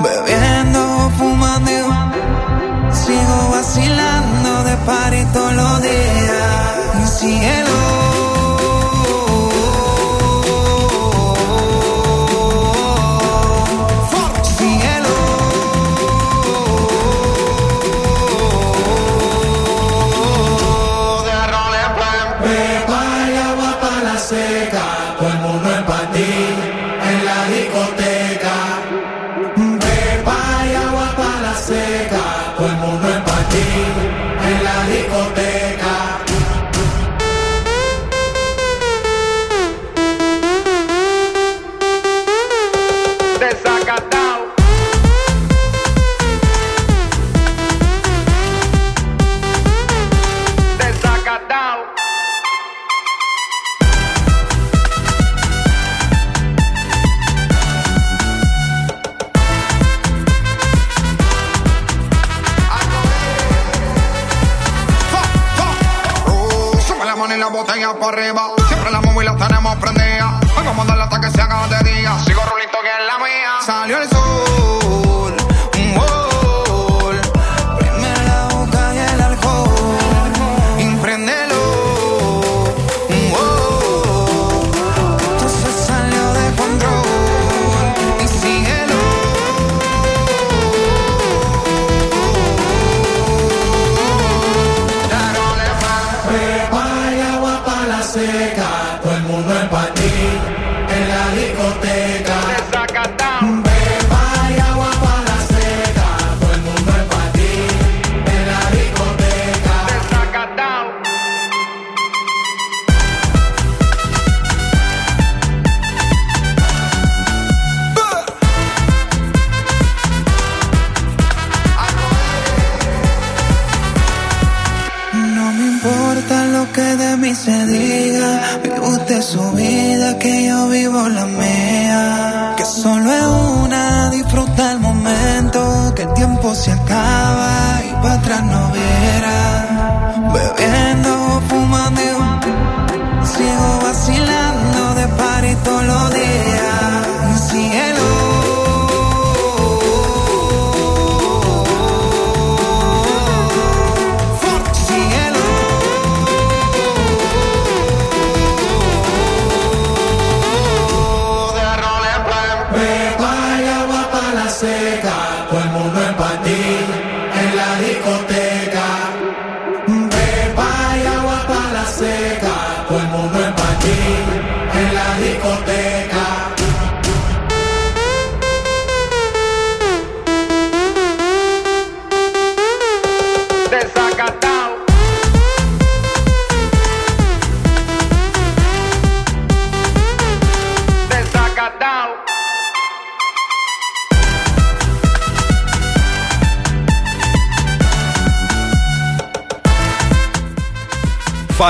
[0.00, 7.18] Bebiendo, fumando, y sigo vacilando de party todos los días.
[7.18, 7.61] Cielo.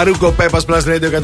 [0.04, 1.20] Φαρούκο Πέπας Plus Radio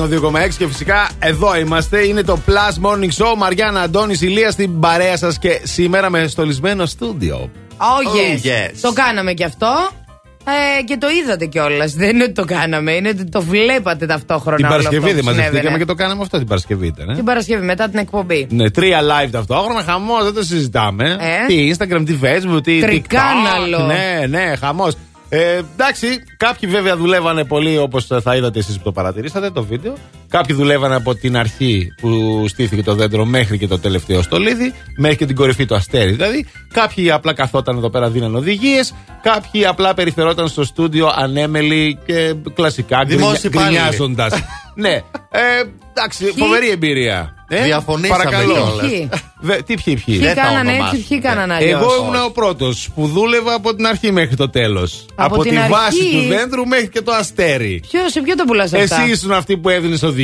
[0.46, 2.06] 102,6 και φυσικά εδώ είμαστε.
[2.06, 3.34] Είναι το Plus Morning Show.
[3.36, 7.50] Μαριάννα Αντώνης Ηλία στην παρέα σας και σήμερα με στολισμένο στούντιο.
[7.76, 8.44] Oh, yes.
[8.44, 8.78] Oh, yes.
[8.80, 9.88] Το κάναμε κι αυτό.
[10.78, 11.92] Ε, και το είδατε κιόλας.
[11.92, 14.56] Δεν είναι ότι το κάναμε, είναι ότι το βλέπατε ταυτόχρονα.
[14.56, 15.46] Την όλο Παρασκευή αυτό δεν που συνέβαινε.
[15.46, 17.09] μαζευτήκαμε και το κάναμε αυτό την Παρασκευή ήταν.
[17.09, 17.14] ε.
[17.14, 18.46] Την Παρασκευή μετά την εκπομπή.
[18.50, 21.16] Ναι, τρία live ταυτόχρονα, χαμός, δεν το συζητάμε.
[21.20, 21.46] Ε.
[21.46, 23.78] Τι Instagram, τι Facebook, τι Τρικάναλο.
[23.78, 23.86] TikTok.
[23.86, 24.94] Ναι, ναι, χαμός.
[25.28, 29.94] Ε, εντάξει, κάποιοι βέβαια δουλεύανε πολύ όπως θα είδατε εσείς που το παρατηρήσατε το βίντεο.
[30.30, 35.16] Κάποιοι δουλεύανε από την αρχή που στήθηκε το δέντρο μέχρι και το τελευταίο στολίδι, μέχρι
[35.16, 36.46] και την κορυφή του αστέρι δηλαδή.
[36.72, 38.94] Κάποιοι απλά καθόταν εδώ πέρα, δίναν οδηγίες.
[39.22, 43.74] Κάποιοι απλά περιφερόταν στο στούντιο ανέμελοι και κλασικά Δημόσιοι υπάλληλοι.
[43.74, 44.32] γκρινιάζοντας.
[44.74, 44.92] ναι,
[45.30, 45.62] ε,
[45.94, 47.32] εντάξει, φοβερή εμπειρία.
[47.50, 48.52] Ε, Διαφωνήσαμε παρακαλώ.
[48.52, 48.90] κιόλας.
[48.90, 49.09] Ποιοι;
[49.40, 50.18] Βε- τι ποιοι, ποιοι.
[50.18, 51.80] Ποιοι κάνανε έτσι, ποιοι κάνανε αλλιώς.
[51.80, 55.06] Εγώ ήμουν ο πρώτος που δούλευα από την αρχή μέχρι το τέλος.
[55.14, 57.82] Από, την τη αρχή; βάση του δέντρου μέχρι και το αστέρι.
[57.90, 60.18] Ποιο, σε ποιο το πουλάς αυτά; Εσύ ήσουν αυτή που έδινες οδηγίε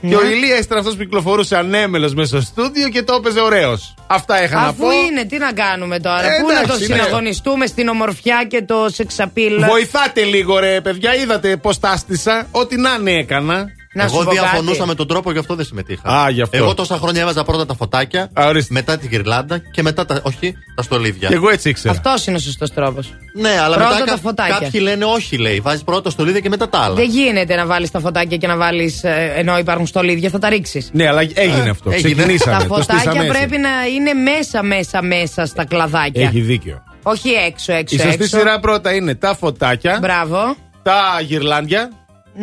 [0.00, 0.16] και Ναι.
[0.16, 3.94] ο Ηλία ήταν αυτός που κυκλοφορούσε ανέμελος μέσα στο στούντιο και το έπαιζε ωραίος.
[4.06, 4.90] Αυτά είχα να Αφού πω.
[4.90, 6.24] είναι, τι να κάνουμε τώρα.
[6.34, 6.94] Ε, Πού να το εντάξει, ναι.
[6.96, 9.64] συναγωνιστούμε στην ομορφιά και το σεξαπίλ.
[9.64, 11.14] Βοηθάτε λίγο, ρε παιδιά.
[11.14, 12.46] Είδατε πώς τάστησα.
[12.50, 13.66] Ό,τι να είναι έκανα.
[13.94, 14.88] Να σου Εγώ πω διαφωνούσα κάτι.
[14.88, 16.08] με τον τρόπο, γι' αυτό δεν συμμετείχα.
[16.08, 16.56] Α, γι' αυτό.
[16.56, 18.72] Εγώ τόσα χρόνια έβαζα πρώτα τα φωτάκια, Α, ορίστε.
[18.74, 20.20] μετά τη γυρλάντα και μετά τα.
[20.22, 21.28] Όχι, τα στολίδια.
[21.28, 21.94] Και εγώ έτσι ήξερα.
[21.94, 23.14] Αυτός είναι ο σωστός τρόπος.
[23.34, 24.58] Ναι, αλλά Πρώτα μετά τα κα- φωτάκια.
[24.60, 25.60] κάποιοι λένε όχι, λέει.
[25.60, 26.94] Βάζεις πρώτα το στολίδια και μετά τα άλλα.
[26.94, 29.00] Δεν γίνεται να βάλεις τα φωτάκια και να βάλεις
[29.36, 30.90] ενώ υπάρχουν στολίδια, θα τα ρίξεις.
[30.92, 31.90] Ναι, αλλά έγινε αυτό.
[31.90, 32.12] έγινε.
[32.14, 32.56] Ξεκινήσαμε.
[32.56, 33.38] Τα το φωτάκια στήσαμε έτσι.
[33.38, 36.26] πρέπει να είναι μέσα, μέσα, μέσα στα κλαδάκια.
[36.26, 36.82] Έχει δίκιο.
[37.02, 37.94] Όχι έξω, έξω.
[37.94, 38.38] Η σωστή έξω.
[38.38, 40.56] σειρά πρώτα είναι τα φωτάκια, Μπράβο.
[40.82, 41.90] τα γυρλάντια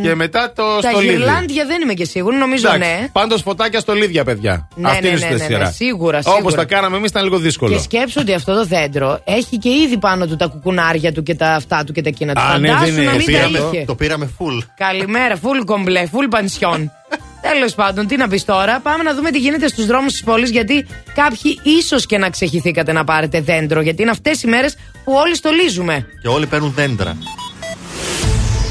[0.02, 1.14] και μετά το Τα στολίδι.
[1.16, 3.08] γυρλάντια δεν είμαι και σίγουρη, νομίζω ναι.
[3.12, 4.68] Πάντως φωτάκια στολίδια, παιδιά.
[4.76, 5.72] Ναι, Αυτή ναι, είναι η ναι, σωστή ναι, ναι, σειρά.
[5.72, 6.56] σίγουρα, Όπως σίγουρα.
[6.56, 7.76] τα κάναμε εμείς ήταν λίγο δύσκολο.
[7.76, 11.36] Και σκέψου ότι αυτό το δέντρο έχει και ήδη πάνω του τα κουκουνάρια του και
[11.36, 12.42] τα αυτά του και τα εκείνα του.
[12.42, 13.24] Α, ναι, Φαντάσου δεν να είναι.
[13.26, 13.86] μην το, τα πήραμε, είχε.
[13.86, 14.68] το πήραμε full.
[14.78, 16.92] Καλημέρα, full κομπλέ, full πανσιόν.
[17.52, 18.80] Τέλος πάντων, τι να πεις τώρα.
[18.80, 20.50] Πάμε να δούμε τι γίνεται στους δρόμους της πόλης.
[20.50, 23.82] Γιατί κάποιοι ίσως και να ξεχυθήκατε να πάρετε δέντρο.
[23.82, 26.06] Γιατί είναι αυτές οι μέρες που όλοι στολίζουμε.
[26.22, 27.18] Και όλοι παίρνουν δέντρα.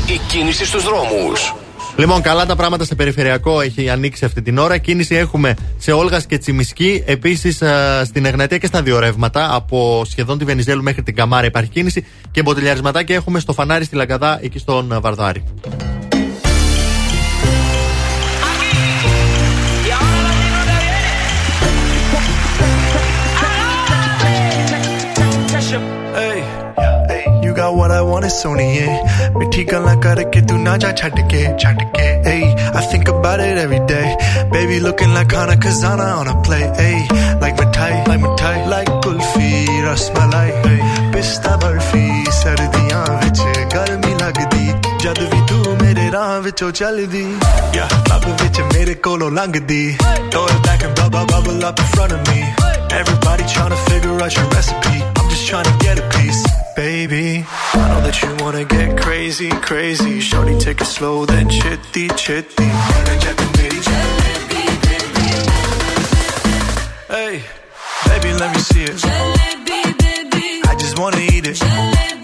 [0.08, 1.54] Η κίνηση στους δρόμους.
[1.96, 4.78] Λοιπόν, καλά τα πράγματα σε περιφερειακό έχει ανοίξει αυτή την ώρα.
[4.78, 7.02] Κίνηση έχουμε σε Όλγας και Τσιμισκή.
[7.06, 7.62] Επίσης
[8.04, 9.54] στην Εγνατία και στα δύο ρεύματα.
[9.54, 12.06] Από σχεδόν τη Βενιζέλου μέχρι την Καμάρα υπάρχει κίνηση.
[12.30, 15.44] Και μποτιλιαρισματάκια έχουμε στο φανάρι στη Λαγκαδά εκεί στον ε, Βαρδάρη.
[27.68, 28.86] मेरा वरा वाने सोनिए
[29.36, 32.44] मिठी गल्ला करके तू ना जा छट के छट के hey
[32.78, 34.16] i think about it every day.
[34.52, 36.96] Baby looking like hana kazana on a play hey
[37.42, 39.50] like mithai like mithai like kulfi
[39.86, 40.78] rasmalai hey
[41.16, 42.04] pista barfi
[42.38, 43.42] sardiyan vich
[43.74, 44.64] garmi lagdi.
[45.04, 47.24] Jad vi tu mere raah vichon chaldi.
[47.78, 49.82] Yeah club vich mere kolo langdi.
[50.30, 52.40] Throw it back and bubble bubble up in front of me.
[53.02, 54.96] Everybody trying to figure out your recipe.
[55.16, 56.42] I'm just trying to get a piece
[56.78, 57.44] baby.
[57.74, 60.20] I know that you wanna get crazy crazy.
[60.20, 62.68] Shorty take it slow then chitty chitty.
[67.16, 67.42] Hey,
[68.08, 68.94] baby, let me see it.
[70.70, 71.58] I just wanna eat it.
[71.58, 72.17] Baby,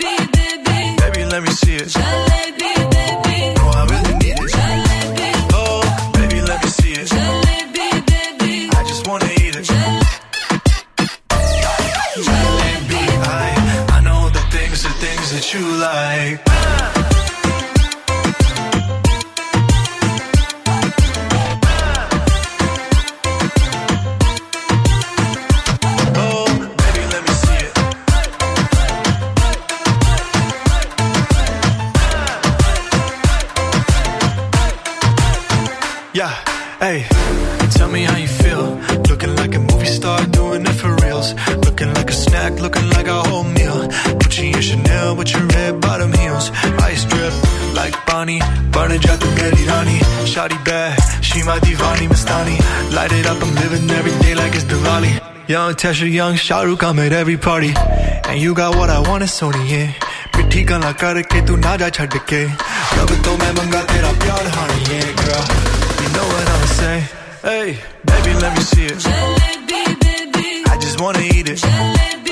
[15.84, 16.40] like.
[26.16, 26.46] Oh.
[36.14, 36.30] Yeah,
[36.78, 37.06] hey,
[37.76, 38.80] tell me how you feel.
[39.10, 41.34] Looking like a movie star, doing it for reals.
[41.66, 43.63] Looking like a snack, looking like a whole meal
[45.03, 46.51] Gucci and Chanel with your red bottom heels.
[46.81, 47.33] Ice drip
[47.73, 48.41] like Bonnie,
[48.71, 49.99] burning jack the Betty Rani.
[50.25, 52.57] Shotty bad, she my divani Mastani.
[52.93, 55.19] Light it up, I'm living every day like it's Diwali.
[55.47, 57.73] Young Tesha, young Shahrukh, I'm at every party.
[57.75, 59.93] And you got what I want, it's Sony, yeah.
[60.39, 62.41] मिठी गल्ला करके तू ना जा छड़ के
[62.95, 65.43] रब तो मैं मंगा तेरा प्यार honey yeah girl
[66.01, 66.97] you know what I'ma say
[67.43, 67.67] hey
[68.07, 68.97] baby let me see it
[70.71, 72.22] I just wanna eat it baby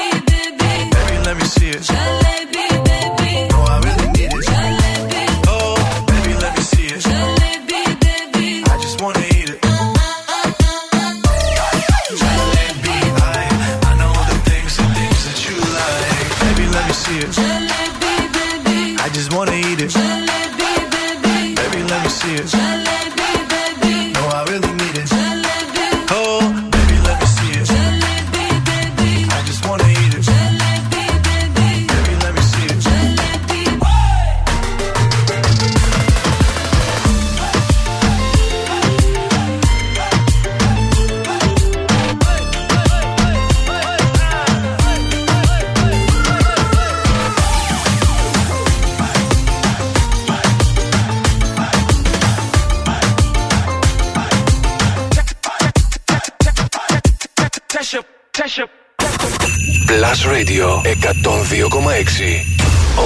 [60.12, 62.46] Plus Radio 102,6.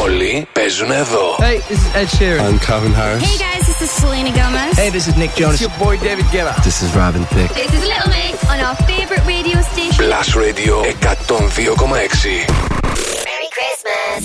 [0.03, 1.35] Όλοι παίζουν εδώ.
[1.39, 2.39] Hey, this is Ed Sheeran.
[2.47, 3.21] I'm Calvin Harris.
[3.29, 4.73] Hey guys, this is Selena Gomez.
[4.81, 5.59] Hey, this is Nick Jonas.
[5.65, 6.53] your boy David Guetta.
[6.69, 7.53] This is Robin Thicke.
[7.61, 9.99] This is Little Mix on our favorite radio station.
[10.05, 12.45] Plus Radio 102,6.
[13.29, 14.21] Merry Christmas.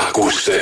[0.00, 0.60] Ακούστε.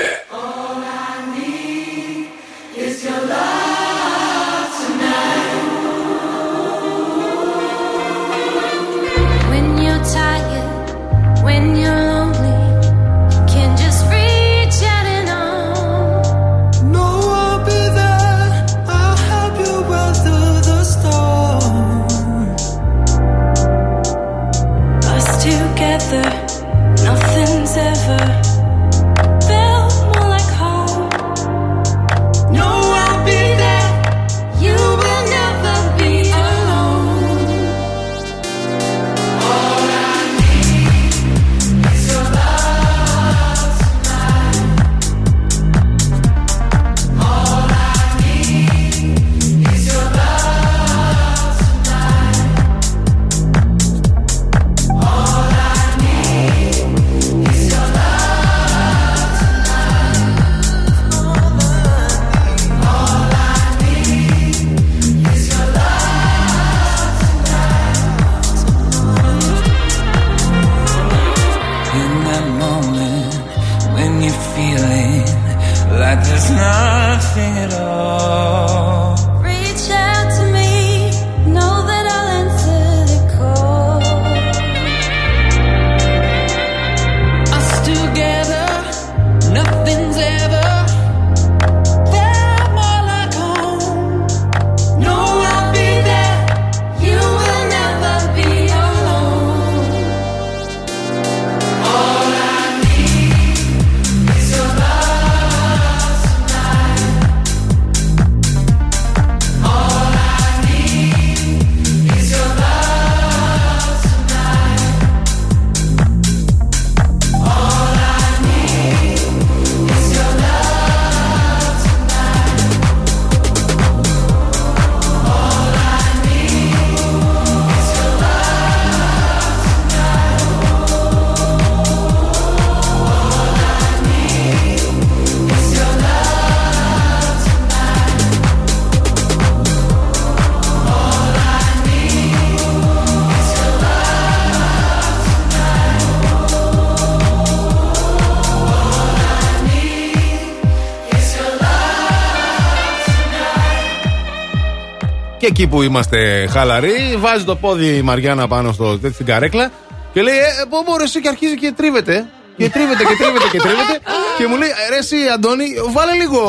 [155.59, 159.71] εκεί που είμαστε χαλαροί, βάζει το πόδι η Μαριάννα πάνω στο, στην καρέκλα
[160.13, 162.25] και λέει: Ε, πω, πω, ρε, εσύ και αρχίζει και τρίβεται.
[162.57, 163.95] Και τρίβεται και τρίβεται και τρίβεται.
[164.37, 166.41] και μου λέει: «Ε, Ρε, εσύ, Αντώνη, βάλε λίγο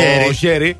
[0.00, 0.34] Χέρι.
[0.34, 0.76] χέρι.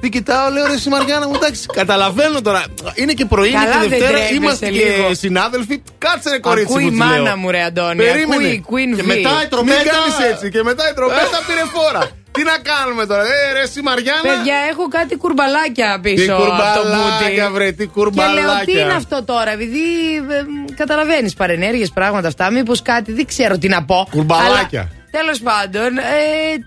[0.00, 2.62] Τι κοιτάω, λέω ρε εσύ Μαριάννα μου, εντάξει, καταλαβαίνω τώρα.
[2.94, 5.08] Είναι και πρωί, είναι Καλά και δεν Δευτέρα, τρέπεσαι είμαστε λίγο.
[5.08, 5.82] και συνάδελφοι.
[5.98, 7.08] Κάτσε ρε κορίτσι Ακούει μου, η της λέω.
[7.22, 7.96] μάνα μου, ρε Αντώνη.
[7.96, 8.34] Περίμενε.
[8.34, 9.06] Ακούει η Queen Και V.
[9.06, 9.82] μετά η Μην τροπέτα.
[9.96, 10.46] κάνεις έτσι.
[10.54, 12.02] Και μετά η τροπέτα πήρε φόρα.
[12.36, 14.22] Τι να κάνουμε τώρα, ε, ρε εσύ Μαριάννα.
[14.32, 17.54] Παιδιά, έχω κάτι κουρμπαλάκια Τι πίσω από το κουρμπαλάκια, μπούτι.
[17.54, 18.42] βρε, τι Και κουρμπαλάκια.
[18.42, 19.78] λέω, τι είναι αυτό τώρα, επειδή
[20.76, 22.50] καταλαβαίνεις παρενέργειες, πράγματα αυτά.
[22.50, 24.06] Μήπως κάτι, δεν ξέρω τι να πω.
[24.10, 24.90] Κουρμπαλάκια.
[25.10, 26.02] Τέλος πάντων, ε,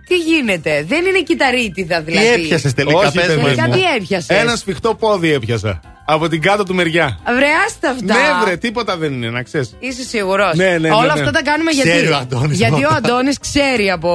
[0.08, 0.86] τι γίνεται.
[0.88, 2.28] Δεν είναι κυταρίτιδα δηλαδή.
[2.28, 3.46] έπιασες τελικά, Όχι, πες παιδί μας.
[3.46, 3.74] Τελικά μου.
[3.74, 5.80] τι έπιασες; Ένα σφιχτό πόδι έπιασα.
[6.12, 7.20] Από την κάτω του μεριά.
[7.36, 8.14] Βρε, άστα αυτά.
[8.14, 9.76] Ναι, βρε, τίποτα δεν είναι, να ξέρεις.
[9.80, 10.56] Είσαι σίγουρος.
[10.56, 11.20] Ναι, ναι, ναι, Όλα ναι.
[11.20, 12.14] αυτά τα κάνουμε Ξέρει γιατί.
[12.14, 12.96] ο Αντώνης γιατί ο όλα.
[12.98, 14.10] Αντώνης ξέρει από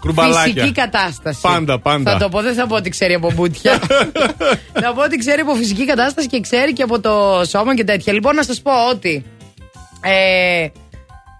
[0.00, 0.42] Κουρμπαλάκια.
[0.52, 1.38] φυσική κατάσταση.
[1.42, 2.12] Πάντα, πάντα.
[2.12, 3.78] Θα το πω, δεν θα πω ότι ξέρει από μπούτια.
[4.82, 8.12] θα πω ότι ξέρει από φυσική κατάσταση και ξέρει και από το σώμα και τέτοια.
[8.12, 9.24] Λοιπόν, να σας πω ότι.
[10.00, 10.66] Ε,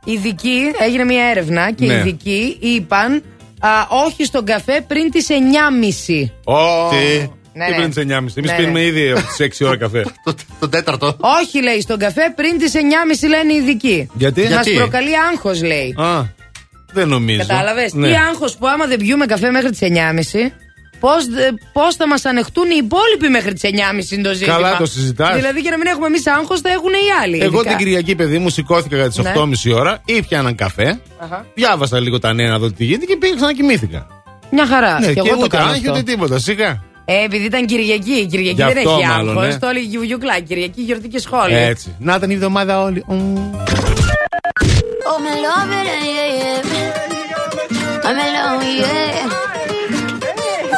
[0.04, 1.92] οι ειδικοί, έγινε μια έρευνα και Ναι.
[1.92, 3.22] οι ειδικοί είπαν
[3.60, 3.68] α,
[4.06, 6.30] όχι στον καφέ πριν τις 9.30.
[6.44, 7.76] Ω, Τι; Ναι, Τι ναι.
[7.76, 8.10] πριν τις 9.30.
[8.12, 8.84] Εμείς Ναι, πίνουμε ναι.
[8.84, 10.02] ήδη από τις 6 ώρα καφέ.
[10.24, 11.16] Το, το τέταρτο.
[11.40, 14.08] Όχι, λέει, στον καφέ πριν τις 9.30 λένε οι ειδικοί.
[14.14, 15.94] Γιατί; Μας Γιατί; προκαλεί άγχος, λέει.
[15.98, 16.22] Α,
[16.92, 17.38] δεν νομίζω.
[17.46, 18.08] Κατάλαβες; Ναι.
[18.08, 20.52] Τι άγχος που άμα δεν πιούμε καφέ μέχρι τις 9.30,
[21.72, 25.34] πώς θα μας ανεχτούν οι υπόλοιποι μέχρι τις 9.30 είναι το ζήτημα; Καλά το συζητάς.
[25.36, 27.38] Δηλαδή για να μην έχουμε εμείς άγχος, θα έχουν οι άλλοι.
[27.42, 27.68] Εγώ ειδικά.
[27.68, 29.32] την Κυριακή, παιδί μου, σηκώθηκα για τις Ναι.
[29.36, 31.46] 8.30 ώρα, ήπια έναν καφέ, Αχα.
[31.54, 34.06] διάβασα λίγο τα νέα να δω τι γίνεται και πήγα ξανακοιμήθηκα.
[34.50, 35.00] Μια χαρά.
[35.00, 35.90] Ναι, και, εγώ το ούτε κάνω άγχη αυτό.
[35.90, 36.82] ούτε τίποτα, σιγά.
[37.04, 38.12] Ε, επειδή ήταν Κυριακή.
[38.12, 39.52] Η Κυριακή Γι' δεν αυτό έχει μάλλον, άγχος.
[39.52, 39.58] ναι.
[39.58, 40.40] Το έλεγε η Βουγιουκλά.
[40.40, 41.58] Κυριακή γιορτή και σχόλια.
[41.58, 41.94] Έτσι.
[41.98, 43.04] Να ήταν η εβδομάδα όλη.
[43.06, 43.50] Μμμ.
[45.14, 48.06] Oh, me love it, yeah, yeah.
[48.08, 49.28] I'm alone, yeah.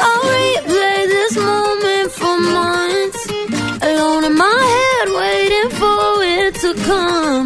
[0.05, 3.21] I'll replay this moment for months.
[3.87, 5.99] Alone in my head, waiting for
[6.39, 7.45] it to come.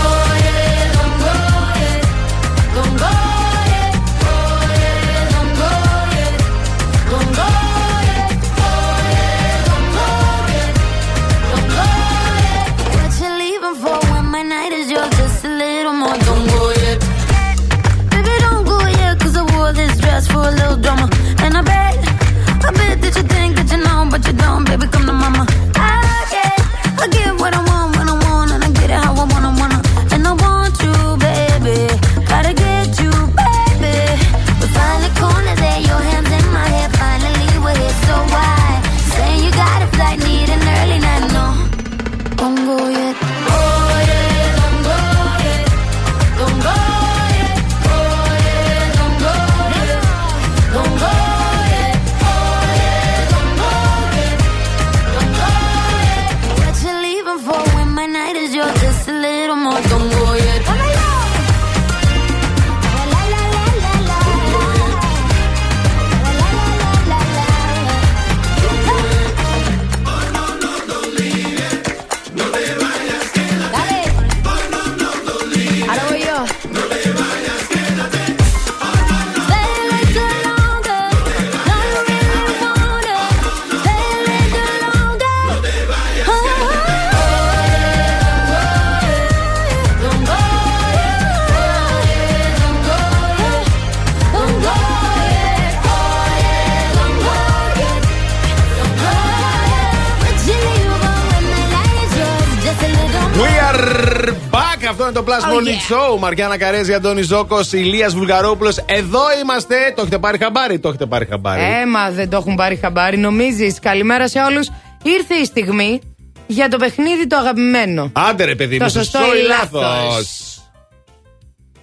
[105.71, 106.19] Morning Show.
[106.19, 108.77] Μαριάννα Καρέζη, Αντώνη Ζώκος, Ηλίας Βουλγαρόπουλος.
[108.77, 109.75] Εδώ είμαστε.
[109.95, 111.61] Το έχετε πάρει χαμπάρι, το έχετε πάρει χαμπάρι.
[111.61, 113.79] Έμα δεν το έχουν πάρει χαμπάρι, νομίζεις.
[113.79, 114.69] Καλημέρα σε όλους.
[115.03, 115.99] Ήρθε η στιγμή
[116.47, 118.11] για το παιχνίδι το αγαπημένο.
[118.13, 119.81] Άντε ρε παιδί Το μου, σωστό σωστό ή ή λάθος.
[119.81, 120.61] λάθος.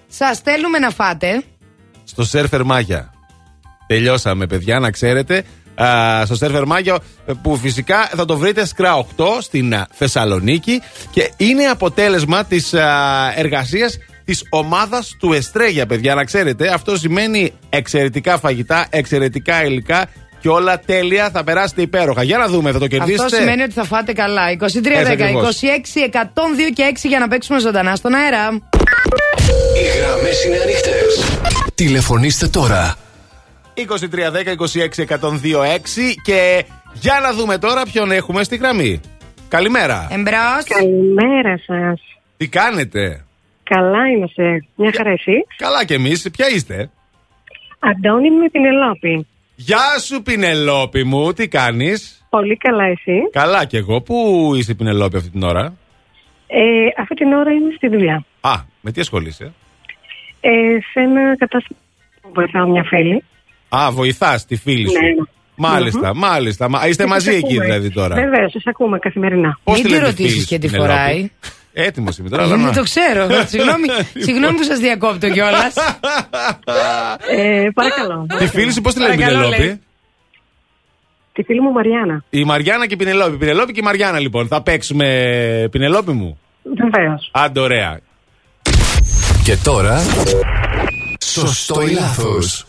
[0.08, 1.42] Σας στέλνουμε να φάτε.
[2.04, 3.12] Στο σερφερ Μάγια.
[3.86, 5.44] Τελειώσαμε, παιδιά, να ξέρετε.
[5.82, 6.98] Α, στο σερφερ Μάγια
[7.42, 12.88] που φυσικά θα το βρείτε σκρά 8 στην α, Θεσσαλονίκη και είναι αποτέλεσμα της α,
[13.36, 16.68] εργασίας της ομάδας του Εστρέγια, παιδιά, να ξέρετε.
[16.68, 20.06] Αυτό σημαίνει εξαιρετικά φαγητά, εξαιρετικά υλικά
[20.40, 21.30] και όλα τέλεια.
[21.30, 22.22] Θα περάσετε υπέροχα.
[22.22, 23.24] Για να δούμε, θα το κερδίσετε.
[23.24, 24.42] Αυτό σημαίνει ότι θα φάτε καλά.
[24.50, 25.56] 23, 10, 26, 102 ακριβώς.
[26.74, 28.48] και 6 για να παίξουμε ζωντανά στον αέρα.
[29.76, 31.24] Οι γραμμές είναι ανοιχτές.
[31.74, 32.96] Τηλεφωνήστε τώρα.
[33.86, 33.86] 2310-26-126
[36.22, 39.00] και για να δούμε τώρα ποιον έχουμε στη γραμμή.
[39.48, 40.08] Καλημέρα.
[40.10, 40.64] Εμπρός.
[40.68, 42.00] Καλημέρα σας.
[42.36, 43.24] Τι κάνετε;
[43.62, 44.64] Καλά είμαστε.
[44.74, 46.30] Μια χαρά εσύ; Καλά κι εμείς.
[46.30, 46.90] Ποια είστε;
[47.78, 49.26] Αντώνη με την Ελόπη.
[49.54, 51.32] Γεια σου Πινελόπη μου.
[51.32, 54.00] Τι κάνεις; Πολύ καλά εσύ; Καλά κι εγώ.
[54.00, 55.74] Πού είσαι Πινελόπη αυτή την ώρα;
[56.46, 56.60] Ε,
[57.00, 58.24] αυτή την ώρα είμαι στη δουλειά.
[58.40, 59.52] Α, με τι ασχολείσαι;
[60.40, 60.50] Ε,
[60.92, 61.78] σε ένα κατάστημα
[62.20, 63.24] που βοηθάω μια φίλη.
[63.68, 64.92] Α, βοηθάς τη φίλη σου.
[65.00, 65.14] Ναι, ναι.
[65.60, 66.68] Μάλιστα, μάλιστα.
[66.68, 67.64] Μα- Είστε Και μαζί σας εκεί ακούμε.
[67.64, 69.58] δηλαδή τώρα; Βεβαίως, σας ακούμε καθημερινά.
[69.64, 71.30] Πώς Μην τη τη λένε ρωτήσεις φίλη και σου, τι Πινελόπη; φοράει.
[71.72, 72.42] Έτοιμος είμαι τώρα.
[72.42, 72.72] αλλά Δεν να.
[72.72, 73.26] το ξέρω.
[73.52, 73.86] συγγνώμη,
[74.18, 75.74] συγγνώμη που σας διακόπτω κιόλας.
[77.36, 78.26] Ε, παρακαλώ.
[78.38, 79.50] Τη φίλη σου πώς τη λένε Παρακαλώ, λέει.
[79.58, 79.80] Πινελόπη.
[81.32, 82.24] Τη φίλη μου Μαριάννα.
[82.30, 83.36] Η Μαριάννα και η Πινελόπη.
[83.36, 84.46] Πινελόπη και η Μαριάννα λοιπόν.
[84.48, 87.30] Θα παίξουμε Πινελόπη μου; Βεβαίως.
[87.32, 88.00] Άντε, ωραία.
[89.44, 90.00] Και τώρα.
[91.24, 92.66] Σωστό ή λάθος;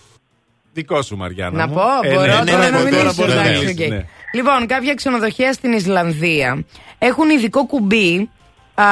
[0.80, 1.58] Δικό σου, Μαριάννα.
[1.58, 1.74] Να μου.
[1.74, 2.98] πω, Ε, μπορώ ναι, τώρα ναι, να ναι, μιλήσω.
[3.02, 3.90] τώρα μπορείς να εντάξει, μιλήσεις, οκ.
[3.90, 4.06] ναι.
[4.34, 6.64] Λοιπόν, κάποια ξενοδοχεία στην Ισλανδία
[7.00, 8.30] έχουν ειδικό κουμπί
[8.74, 8.84] α,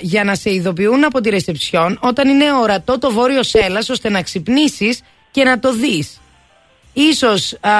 [0.00, 4.22] για να σε ειδοποιούν από τη ρεσεψιόν όταν είναι ορατό το βόρειο σέλας ώστε να
[4.22, 6.20] ξυπνήσεις και να το δεις.
[6.92, 7.70] Ίσως α,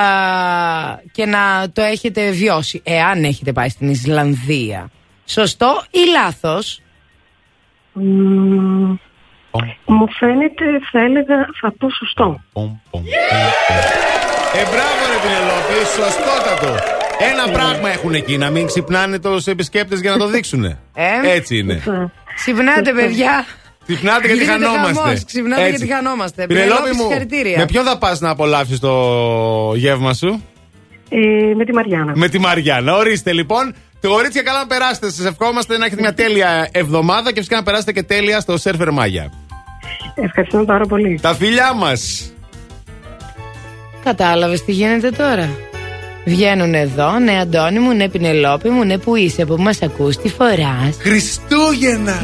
[1.12, 4.90] και να το έχετε βιώσει, εάν έχετε πάει στην Ισλανδία.
[5.24, 6.80] Σωστό ή λάθος;
[7.92, 8.94] Μμμ,
[9.86, 12.40] Μου φαίνεται, θα έλεγα, θα πω σωστό.
[14.58, 16.74] Ε, μπράβο, ρε Πινελόπη, σωστότατο.
[17.30, 20.64] Ένα πράγμα έχουν εκεί, να μην ξυπνάνε τους επισκέπτες για να το δείξουν.
[20.64, 20.76] Ε;
[21.24, 21.82] Έτσι είναι.
[22.34, 23.44] Ξυπνάτε παιδιά.
[23.86, 25.00] Ξυπνάτε γιατί Γίνεται χανόμαστε.
[25.00, 25.76] χαμός, Ξυπνάτε Έτσι.
[25.84, 26.46] γιατί χανόμαστε.
[26.46, 27.58] Πινελόπη Πινελόπη, μου, συγχαρητήρια.
[27.58, 28.92] με ποιον θα πας να απολαύσεις το
[29.74, 30.42] γεύμα σου,
[31.08, 32.12] Ε, με τη Μαριάννα.
[32.16, 32.94] Με τη Μαριάννα.
[32.96, 33.74] Ορίστε λοιπόν.
[34.00, 35.10] Το κορίτσια καλά να περάσετε.
[35.10, 38.90] Σας ευχόμαστε να έχετε μια τέλεια εβδομάδα και φυσικά να περάσετε και τέλεια στο σερφερ
[38.90, 39.32] Μάγια.
[40.14, 41.18] Ευχαριστούμε πάρα πολύ.
[41.22, 42.30] Τα φιλιά μας.
[44.04, 45.48] Κατάλαβες τι γίνεται τώρα;
[46.24, 50.28] Βγαίνουν εδώ, ναι Αντώνη μου, ναι Πινελόπη μου, ναι που είσαι, που μας ακούς, τι
[50.28, 52.20] φοράς; Χριστούγεννα!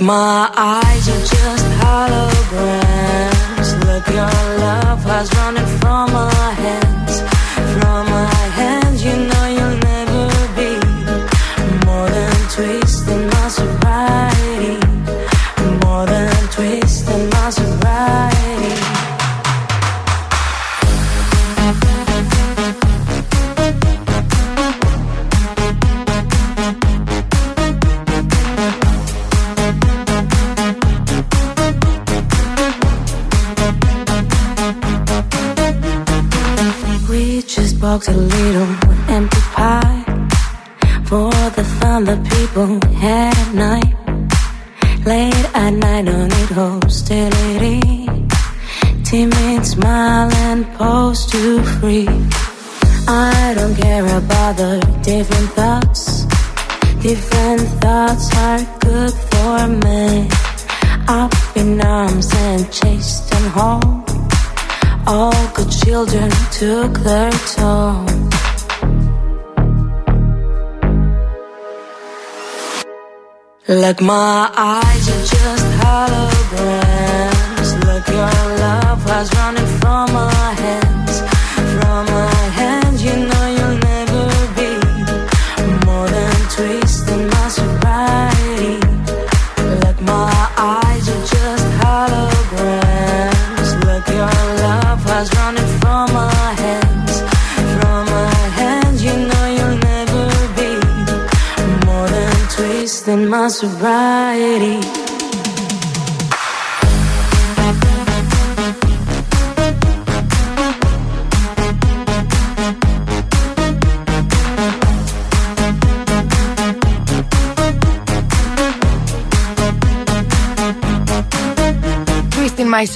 [0.00, 0.85] My eyes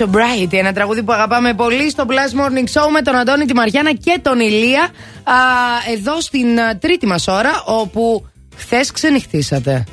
[0.01, 0.52] Sobriety.
[0.52, 4.18] Ένα τραγούδι που αγαπάμε πολύ στο Plus Morning Show με τον Αντώνη, τη Μαριάννα και
[4.22, 4.82] τον Ηλία.
[5.24, 5.35] Α,
[5.93, 9.85] εδώ στην α, τρίτη μας ώρα, όπου χθες ξενυχτήσατε.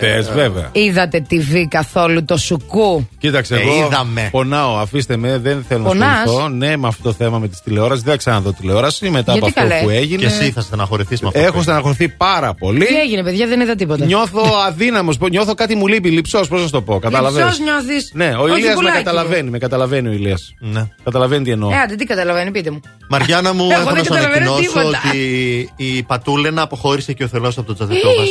[0.00, 0.68] Θε, βέβαια.
[0.72, 4.28] Είδατε TV καθόλου το σουκού; Κοίταξε, Ε, εγώ είδαμε.
[4.32, 4.76] πονάω.
[4.76, 6.48] Αφήστε με, δεν θέλω να Πονάς; ασχοληθώ.
[6.48, 8.02] Ναι, με αυτό το θέμα με τη τηλεόραση.
[8.02, 10.20] Δεν θα ξαναδώ τηλεόραση μετά Γιατί από αυτό καλέ; που έγινε.
[10.20, 11.40] Και εσύ θα στεναχωρηθείς με αυτό.
[11.40, 12.86] Έχω στεναχωρηθεί πάρα πολύ.
[12.86, 14.04] Τι έγινε, παιδιά, δεν είδα τίποτα.
[14.04, 15.18] Νιώθω αδύναμος.
[15.30, 16.10] Νιώθω κάτι μου λείπει.
[16.10, 16.98] Λυψός, πώς να σου το πω.
[16.98, 17.44] Καταλαβαίνω.
[17.46, 18.10] Λυψός νιώθεις.
[18.14, 18.96] Ναι, ο Όχι Ηλίας με πουλάκι.
[18.96, 19.50] καταλαβαίνει.
[19.50, 20.88] Με καταλαβαίνει ο Ηλίας Ναι.
[21.04, 21.70] Καταλαβαίνει τι εννοώ.
[21.70, 22.80] Ε, άντε, τι καταλαβαίνει, πείτε μου.
[23.08, 25.00] Μαριάννα μου, Εγώ έχω δεν να σου καταλαβαίνω ανακοινώσω τίποτα.
[25.08, 28.22] ότι η Πατούλενα αποχώρησε και ο Θελός από τον Τζαζετόβα.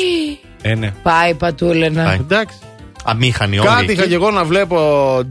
[0.68, 0.92] Ε, ναι.
[1.04, 2.04] Πάει πατούλενα.
[2.04, 2.16] Πάει.
[2.16, 2.56] Εντάξει.
[3.04, 3.68] Αμήχανη όλοι.
[3.68, 3.92] Κάτι εκεί.
[3.92, 4.78] είχα και εγώ να βλέπω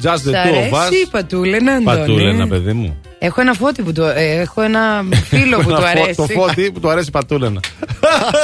[0.02, 0.78] Just the Σ' Two of Us.
[0.78, 1.84] αρέσει η πατούλενα, Αντώνη.
[1.98, 2.96] Πατούλενα, παιδί μου.
[3.18, 6.14] Έχω ένα φώτι που του, ε, έχω ένα φίλο που Ένα του φω- αρέσει.
[6.14, 7.60] Το φώτι που του αρέσει η πατούλενα.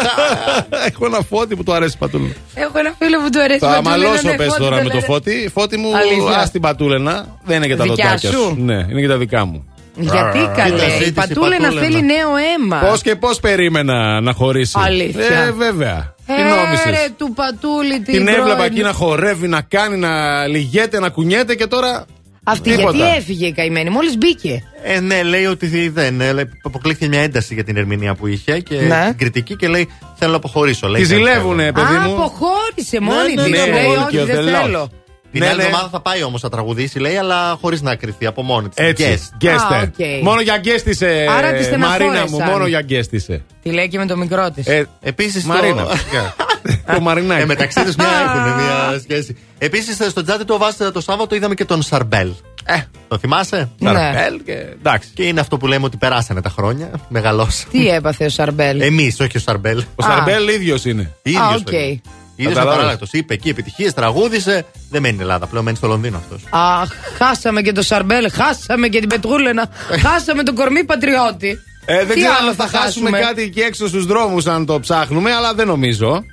[0.89, 2.33] Έχω ένα φώτι που του αρέσει η πατούλενα.
[2.55, 4.83] Έχω ένα φίλο που του αρέσει η Θα πατούλενα, μαλώσω ναι, πες φώτι τώρα το
[4.83, 5.07] με το λένε.
[5.07, 5.51] φώτι.
[5.55, 6.39] Φώτι μου, Αλήθεια.
[6.39, 7.39] α την πατούλενα.
[7.45, 8.39] Δεν είναι και τα Δικιά δοντάκια σου.
[8.39, 8.57] σου.
[8.59, 9.65] Ναι, είναι και τα δικά μου.
[9.97, 11.87] Γιατί Κοίτα, καλέ, η ζήτησε πατούλενα πατούλενα.
[11.87, 12.79] θέλει νέο αίμα.
[12.79, 14.79] Πώς και πώς περίμενα να χωρίσει.
[14.85, 15.25] Αλήθεια.
[15.47, 16.15] Ε, βέβαια.
[16.27, 16.85] Τι Ε, νόμιζες.
[16.91, 18.73] ρε, του πατούλη την Την έβλεπα πρώην.
[18.73, 22.05] εκεί να χορεύει, να κάνει, να λυγέται, να κουνιέται και τώρα.
[22.45, 22.97] Αυτή τίποτα.
[22.97, 24.63] γιατί έφυγε η καημένη, μόλις μπήκε.
[24.83, 26.21] Ε, ναι, λέει ότι δεν.
[26.21, 29.05] ε, λέει, αποκλείθηκε μια ένταση για την ερμηνεία που είχε και Ναι.
[29.09, 29.89] την κριτική και λέει
[30.19, 30.89] θέλω να αποχωρήσω.
[30.89, 31.73] Λέει, Τη δεν ζηλεύουνε, θέλω.
[31.73, 32.13] παιδί Α, μου.
[32.13, 33.51] αποχώρησε μόνη ναι, της.
[33.51, 34.61] ναι, Λέει, ναι, όχι, και ο δεν Δελός.
[34.61, 34.91] θέλω.
[35.33, 35.63] Την Ναι, άλλη ναι.
[35.63, 38.85] εβδομάδα θα πάει όμως να τραγουδήσει, λέει, αλλά χωρίς να κρυθεί από μόνη της.
[38.87, 39.05] Έτσι.
[39.37, 39.75] Γκέστε.
[39.75, 40.23] Α, οκ.
[40.23, 41.27] Μόνο για γκέστησε.
[41.39, 42.51] Άρα τη Μαρίνα μου, στεναχώρεσαν.
[42.51, 43.43] μόνο για γκέστησε.
[43.63, 44.67] Τη λέει και με το μικρό της.
[44.67, 45.45] Ε, Επίσης.
[45.45, 45.85] Μαρίνα.
[45.87, 46.35] φυσικά.
[46.95, 47.43] το Μαρινάκι.
[47.43, 49.37] Ε, μεταξύ τους μια έχουν μια σχέση.
[49.59, 52.31] Επίσης, στο τζάτι του Οβάστα το Σάββατο είδαμε και τον Σαρμπέλ.
[52.65, 52.77] Ε,
[53.09, 53.91] Το θυμάσαι; Ναι.
[53.91, 54.53] Σαρπέλ και.
[54.53, 55.09] Εντάξει.
[55.15, 56.91] Και είναι αυτό που λέμε ότι περάσανε τα χρόνια.
[57.09, 57.69] Μεγαλώσαν.
[57.71, 59.83] Τι έπαθε ο Σαρμπέλ; Εμείς, όχι ο Σαρμπέλ.
[59.95, 61.11] Ο Σαρμπέλ ίδιος είναι.
[61.23, 61.43] ίδιος.
[61.43, 62.01] Α, οκ.
[62.43, 62.75] Ίδιο Κατάλαβες.
[62.75, 63.13] απαράλλακτος.
[63.13, 64.67] Είπε εκεί επιτυχίες, τραγούδισε.
[64.91, 66.43] Δεν μένει Ελλάδα, πλέον μένει στο Λονδίνο αυτός.
[66.51, 66.89] Αχ,
[67.19, 69.69] χάσαμε και το Σαρμπέλ, χάσαμε και την Πετρούλενα,
[70.07, 71.59] χάσαμε τον κορμί πατριώτη.
[71.85, 74.47] Ε, δεν Τι ξέρω άλλο αν θα θα χάσουμε χάσουμε; κάτι και έξω στους δρόμους
[74.47, 76.25] αν το ψάχνουμε, αλλά δεν νομίζω.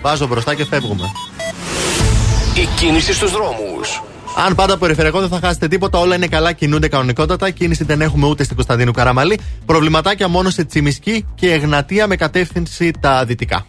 [0.00, 1.10] Βάζω μπροστά και φεύγουμε.
[2.54, 4.02] Η κίνηση στους δρόμους.
[4.46, 7.50] Αν πάντα περιφερειακό δεν θα χάσετε τίποτα, όλα είναι καλά, κινούνται κανονικότατα.
[7.50, 9.38] Κίνηση δεν έχουμε ούτε στην Κωνσταντίνου Καραμαλή.
[9.66, 13.66] Προβληματάκια μόνο σε Τσιμισκή και Εγνατία με κατεύθυνση τα δυτικά.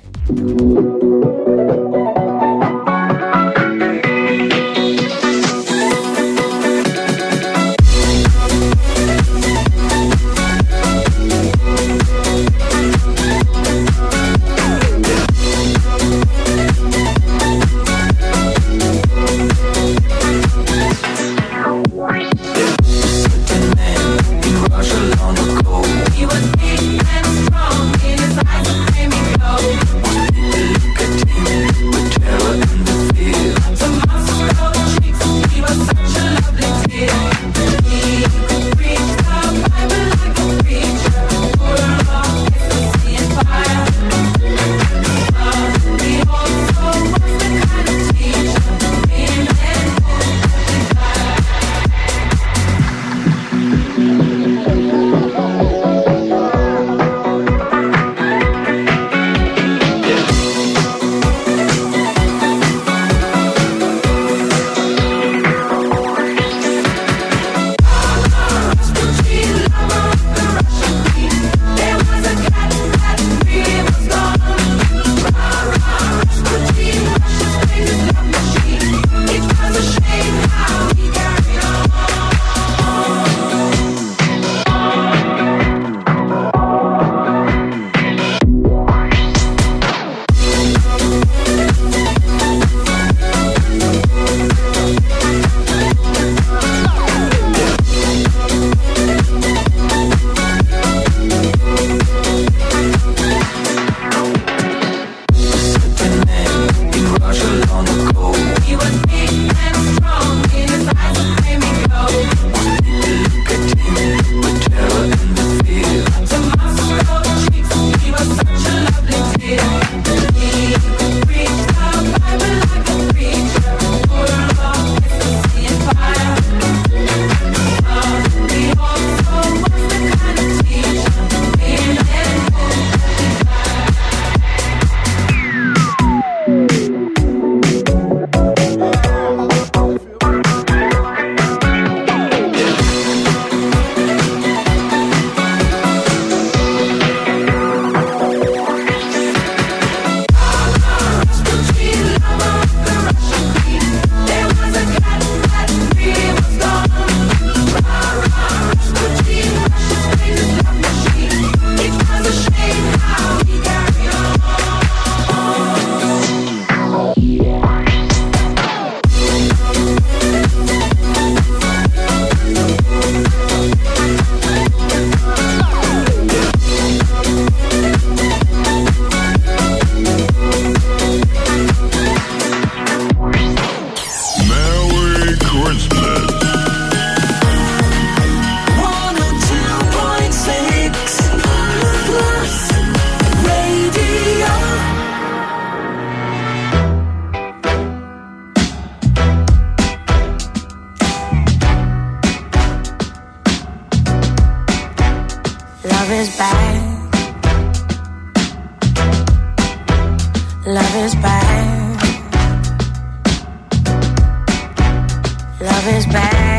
[215.59, 216.56] Love is bad.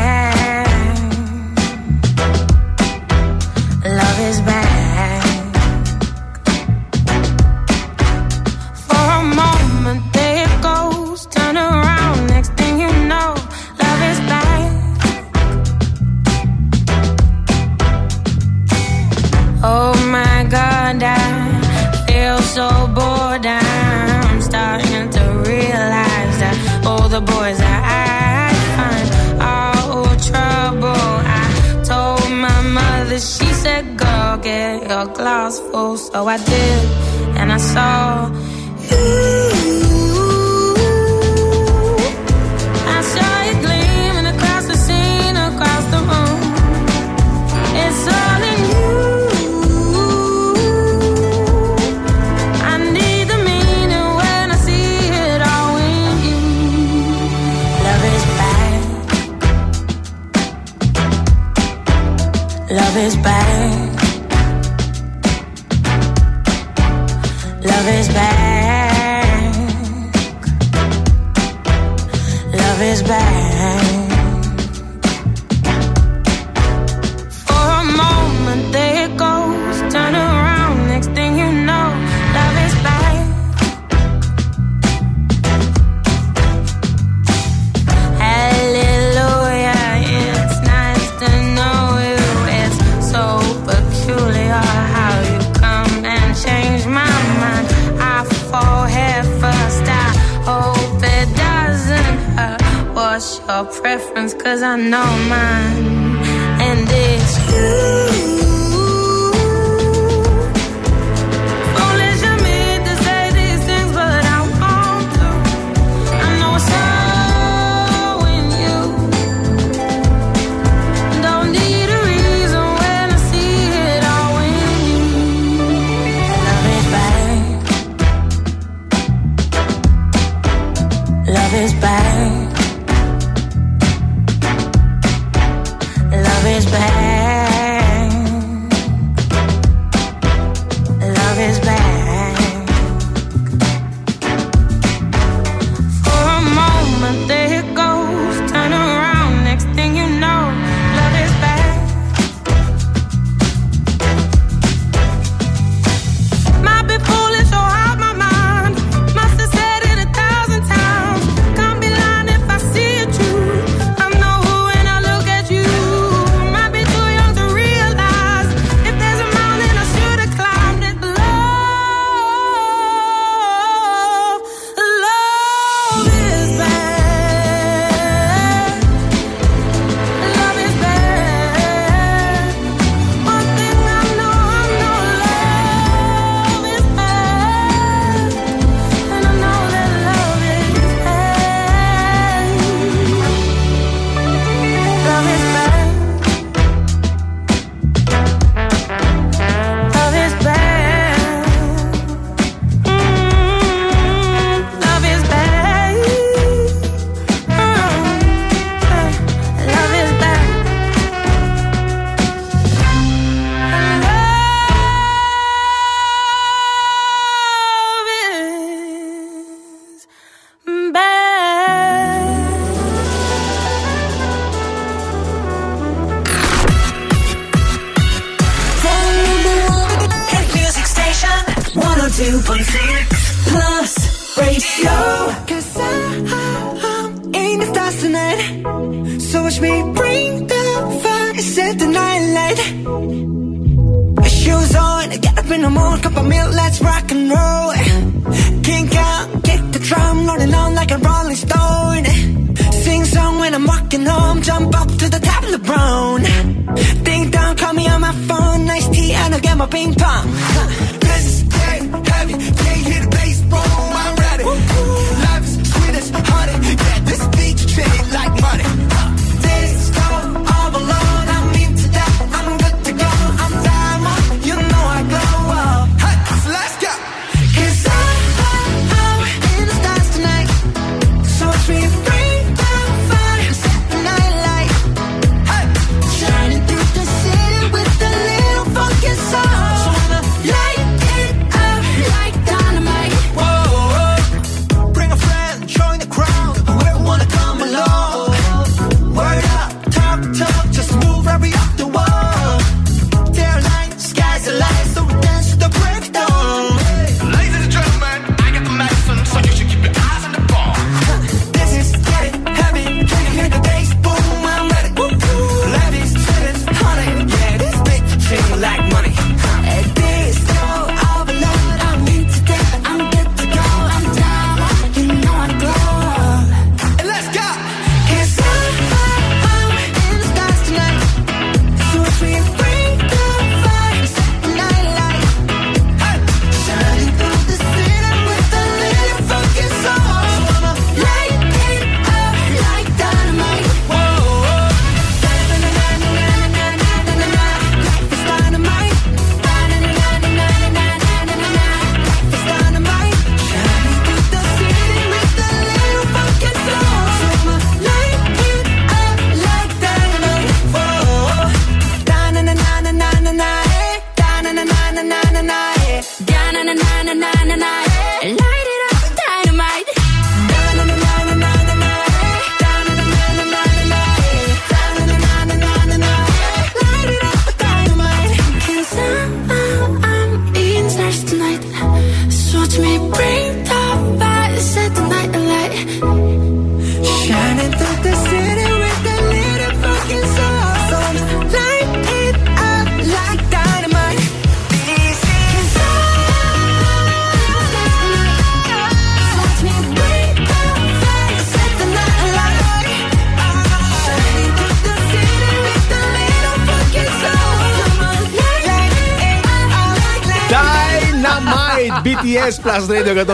[412.63, 413.25] Plus Radio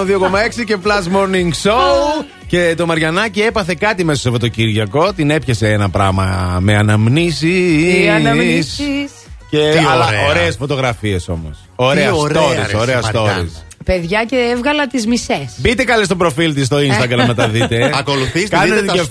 [0.60, 2.26] 102,6 και Plus Morning Show.
[2.48, 5.14] Και το Μαριανάκι έπαθε κάτι μέσα στο Σαββατοκύριακο.
[5.14, 8.04] Την έπιασε ένα πράγμα με αναμνήσεις.
[8.04, 9.12] Οι αναμνήσεις.
[9.50, 10.26] Και Τι αλλά ωραία.
[10.30, 11.58] ωραίες φωτογραφίες όμως.
[11.76, 13.44] Ωραία ωραία, stories, ρε, ωραία Μαριάννα.
[13.44, 13.62] stories.
[13.86, 15.54] Παιδιά και έβγαλα τις μισές.
[15.58, 17.90] Μπείτε καλέ στο προφίλ της στο Instagram να τα δείτε.
[18.00, 19.06] Ακολουθήστε, Κάνετε δείτε και τα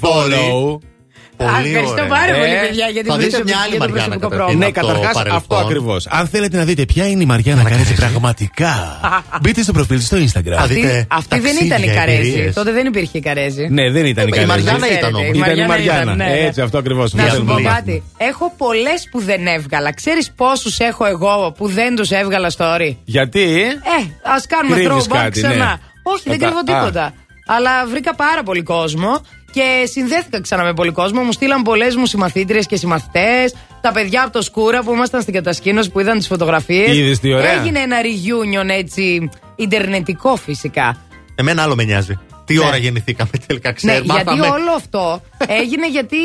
[1.37, 1.45] story.
[1.45, 1.67] follow.
[1.67, 2.07] Ευχαριστώ ωραία.
[2.17, 4.29] πάρα πολύ, Ε, παιδιά, για την θα δείτε προσωπική- μια άλλη για το Μαριάννα προσωπικό
[4.29, 4.37] καταρχήν.
[4.37, 4.59] πρόγραμμα.
[4.59, 5.41] Ναι, από το καταρχάς παρελθόν.
[5.41, 6.01] αυτό ακριβώς.
[6.19, 8.73] Αν θέλετε να δείτε ποια είναι η Μαριάννα Καρέζη πραγματικά,
[9.43, 10.59] μπείτε στο προφίλ της στο Instagram.
[10.63, 12.29] Θα δείτε Αυτή, αυτή δεν ταξίδια, ήταν η Καρέζη.
[12.31, 12.55] εμπειρίες.
[12.55, 13.65] Τότε δεν υπήρχε η Καρέζη.
[13.77, 14.47] Ναι, δεν ήταν η Η Καρέζη.
[14.53, 15.21] Μαριάννα ήταν Ξέρετε, όμως.
[15.21, 16.03] η Ήταν η Μαριάννα Μαριάννα.
[16.03, 16.47] ήταν, ναι.
[16.47, 17.13] Έτσι, αυτό ακριβώς.
[17.15, 18.03] Να σου πω κάτι.
[18.17, 19.91] Έχω πολλές που δεν έβγαλα.
[19.95, 23.99] Ξέρεις πόσους έχω εγώ που δεν τους έβγαλα story; Γιατί; Ε,
[24.35, 25.55] ας κάνουμε Κρύβεις throwback κάτι, ξανά.
[25.55, 25.73] ναι.
[26.03, 27.13] Όχι, δεν Κατά- κρύβω τίποτα.
[27.47, 29.21] Αλλά βρήκα πάρα πολύ κόσμο
[29.55, 31.23] και συνδέθηκα ξανά με πολύ κόσμο.
[31.23, 33.55] Μου στείλαν πολλές μου συμμαθήτριες και συμμαθητές.
[33.81, 36.97] Τα παιδιά από το Σκούρα που ήμασταν στην κατασκήνωση που είδαν τις φωτογραφίες.
[36.97, 37.53] Είδες τι ωραία.
[37.53, 39.31] Έγινε ένα reunion έτσι.
[39.57, 40.97] Ιντερνετικό φυσικά.
[41.35, 42.19] Εμένα άλλο με νοιάζει.
[42.45, 44.15] Τι ώρα γεννηθήκαμε τελικά, Ναι, ξέρουμε.
[44.15, 46.17] γιατί όλο αυτό έγινε γιατί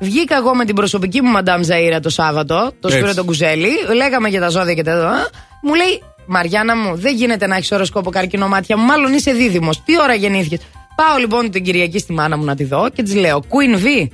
[0.00, 2.98] βγήκα εγώ με την προσωπική μου μαντάμ Ζαΐρα το Σάββατο, το Έτσι.
[2.98, 5.08] Σπύρο τον Κουζέλη, λέγαμε για τα ζώδια και τα δω.
[5.62, 9.82] Μου λέει, Μαριάννα μου, δεν γίνεται να έχεις οροσκόπο καρκίνο μάτια μου, μάλλον είσαι δίδυμος.
[9.84, 10.60] Τι ώρα γεννήθηκες;
[10.96, 14.08] Πάω λοιπόν την Κυριακή στη μάνα μου να τη δω και της λέω, Queen V,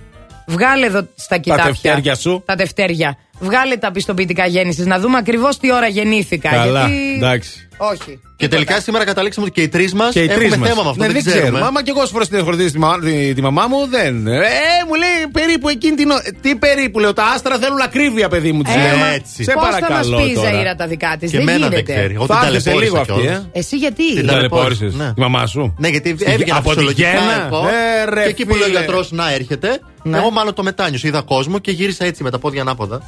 [0.47, 1.65] βγάλε εδώ στα κοιτάπια.
[1.65, 2.43] τευτέρια σου.
[2.47, 3.19] Τα τευτέρια.
[3.39, 6.51] Βγάλε τα πιστοποιητικά γέννησης, να δούμε ακριβώς τι ώρα γεννήθηκα.
[6.51, 7.15] Καλά, γιατί...
[7.15, 7.69] εντάξει.
[7.77, 8.20] Όχι.
[8.37, 10.69] Και τελικά σήμερα καταλήξαμε ότι και οι τρεις μας Και οι τρεις έχουμε μας.
[10.69, 11.01] θέμα με αυτό.
[11.03, 11.43] Ναι, δεν δεν ξέρουμε.
[11.51, 11.67] ξέρουμε.
[11.67, 14.27] Άμα και εγώ φορές την έχω ρωτήσει τη, μα- τη- τη μαμά μου, δεν.
[14.27, 14.41] Ε,
[14.89, 16.11] μου λέει περίπου εκείνη την.
[16.11, 17.13] ο- Τι περίπου, λέω.
[17.13, 18.63] Τα άστρα θέλουν ακρίβεια, παιδί μου.
[18.63, 18.97] Της Ε, λέω.
[18.97, 19.43] μα έτσι.
[19.45, 20.11] Σε Πώς θα παρακαλώ.
[20.17, 20.51] μας πεις η τώρα.
[20.51, 21.93] Ζαΐρα τα δικά της; Και δεν εμένα δεν γίνεται.
[21.93, 22.15] ξέρει.
[22.15, 23.37] Εγώ την Θα έρθει σε ταλαιπώρησα λίγο αυτή, κιόλας.
[23.53, 23.59] ε.
[23.59, 24.95] Εσύ γιατί; Την Την ταλαιπώρησες, ταλαιπώρησες.
[25.07, 25.13] ναι.
[25.15, 25.75] Τη μαμά σου.
[25.79, 27.47] Ναι, γιατί Στη- έβγαινα από τη φυσιολογικά γέννα.
[27.47, 27.67] εγώ.
[27.67, 28.79] Ε, ρε, και εκεί που λέει ο φίλε.
[28.79, 30.17] γιατρός να έρχεται, Ναι.
[30.19, 31.09] εγώ μάλλον το μετάνιωσα.
[31.09, 33.01] Είδα κόσμο και γύρισα έτσι με τα πόδια ανάποδα.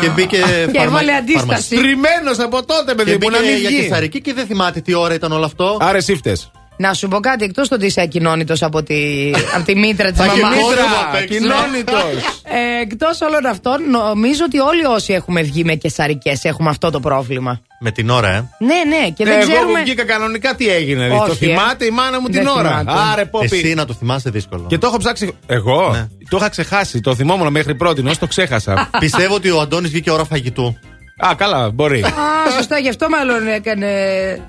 [0.00, 0.36] και μπήκε.
[0.36, 1.38] Και φαρμα- έβαλε αντίσταση.
[1.46, 1.76] φαρμακευτή.
[1.76, 3.80] Τριμμένο από τότε, παιδί Και μου, να μπήκε μην για βγει.
[3.80, 5.76] κεσαρική και δεν θυμάται τι ώρα ήταν όλο αυτό.
[5.80, 6.50] Άρε σύφτες.
[6.76, 8.94] Να σου πω κάτι, εκτός το ότι είσαι ακοινώνητος από τη,
[9.56, 10.40] από τη μήτρα της Θα μαμάς.
[10.42, 10.68] κοιμήσω.
[10.68, 11.26] Μήτρα, απ' έξω.
[11.38, 11.96] κοινώνητο.
[12.42, 17.00] Ε, εκτός όλων αυτών, νομίζω ότι όλοι όσοι έχουμε βγει με κεσαρικές έχουμε αυτό το
[17.00, 17.60] πρόβλημα.
[17.80, 18.48] Με την ώρα, ε.
[18.58, 19.82] Ναι, ναι, και δεν Εγώ που ξέρουμε.
[19.82, 21.06] βγήκα κανονικά τι έγινε.
[21.06, 21.12] ρε.
[21.14, 21.34] Όχι, Το ε.
[21.34, 22.78] θυμάται η μάνα μου την Δεν ώρα.
[22.78, 22.98] θυμάται.
[23.12, 23.44] Άρε, πόπι.
[23.56, 24.66] Εσύ να το θυμάσαι δύσκολο.
[24.68, 25.32] Και το έχω ψάξει.
[25.46, 26.06] Εγώ; Ναι.
[26.28, 27.00] το είχα ξεχάσει.
[27.00, 28.90] Το θυμόμουν μέχρι πρώτη, όσο το ξέχασα.
[28.98, 30.78] Πιστεύω ότι ο Αντώνης βγήκε ώρα φαγητού.
[31.16, 32.04] Α, καλά, μπορεί.
[32.04, 33.88] Α, σωστά, γι' αυτό μάλλον έκανε.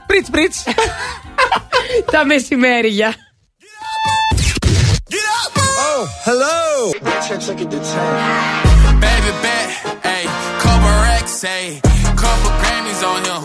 [0.07, 0.63] Πριτς, πριτς.
[2.11, 3.15] τα μεσημέρια.
[9.03, 9.69] Baby bet,
[10.13, 10.25] ayy,
[10.63, 11.81] couple racks, ayy,
[12.21, 13.41] couple Grammys on him,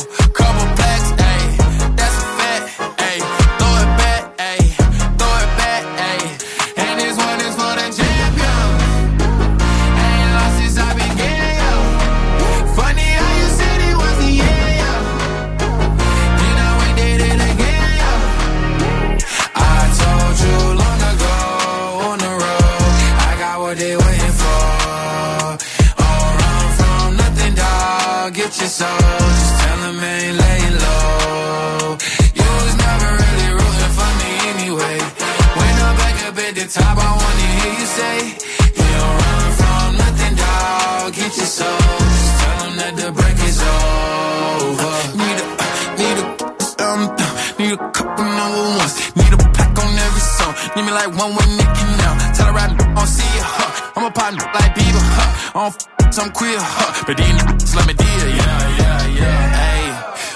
[50.80, 52.16] Need me like one with Nicky now.
[52.32, 54.00] Tell her I don't see it, huh?
[54.00, 55.52] I'm a partner like Bieber, huh?
[55.52, 57.04] I don't f- some queer, huh?
[57.06, 59.60] But niggas let me deal, yeah, yeah, yeah.
[59.60, 59.84] Hey,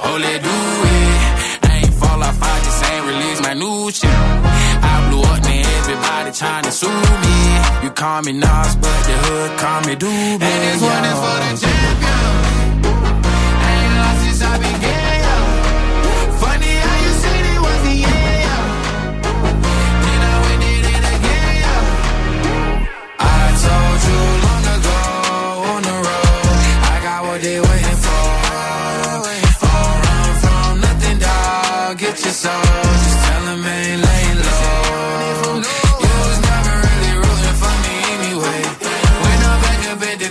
[0.05, 1.65] oh, let do it.
[1.65, 4.13] I ain't fall off, I just ain't release my new shit.
[4.85, 7.37] I blew up, man, everybody trying to sue me.
[7.81, 10.45] You call me Nas, but the hood call me Doobie.
[10.45, 12.85] And this one is for the champion.
[13.65, 15.04] Ain't lost since I began,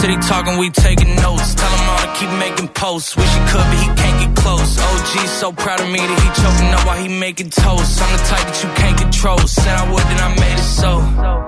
[0.00, 1.56] City talking, we taking notes.
[1.56, 3.16] Tell him all to keep making posts.
[3.16, 4.78] Wish he could, but he can't get close.
[4.78, 8.00] OG so proud of me that he choking up while he making toast.
[8.00, 9.38] I'm the type that you can't control.
[9.38, 11.47] Said I would, then I made it so.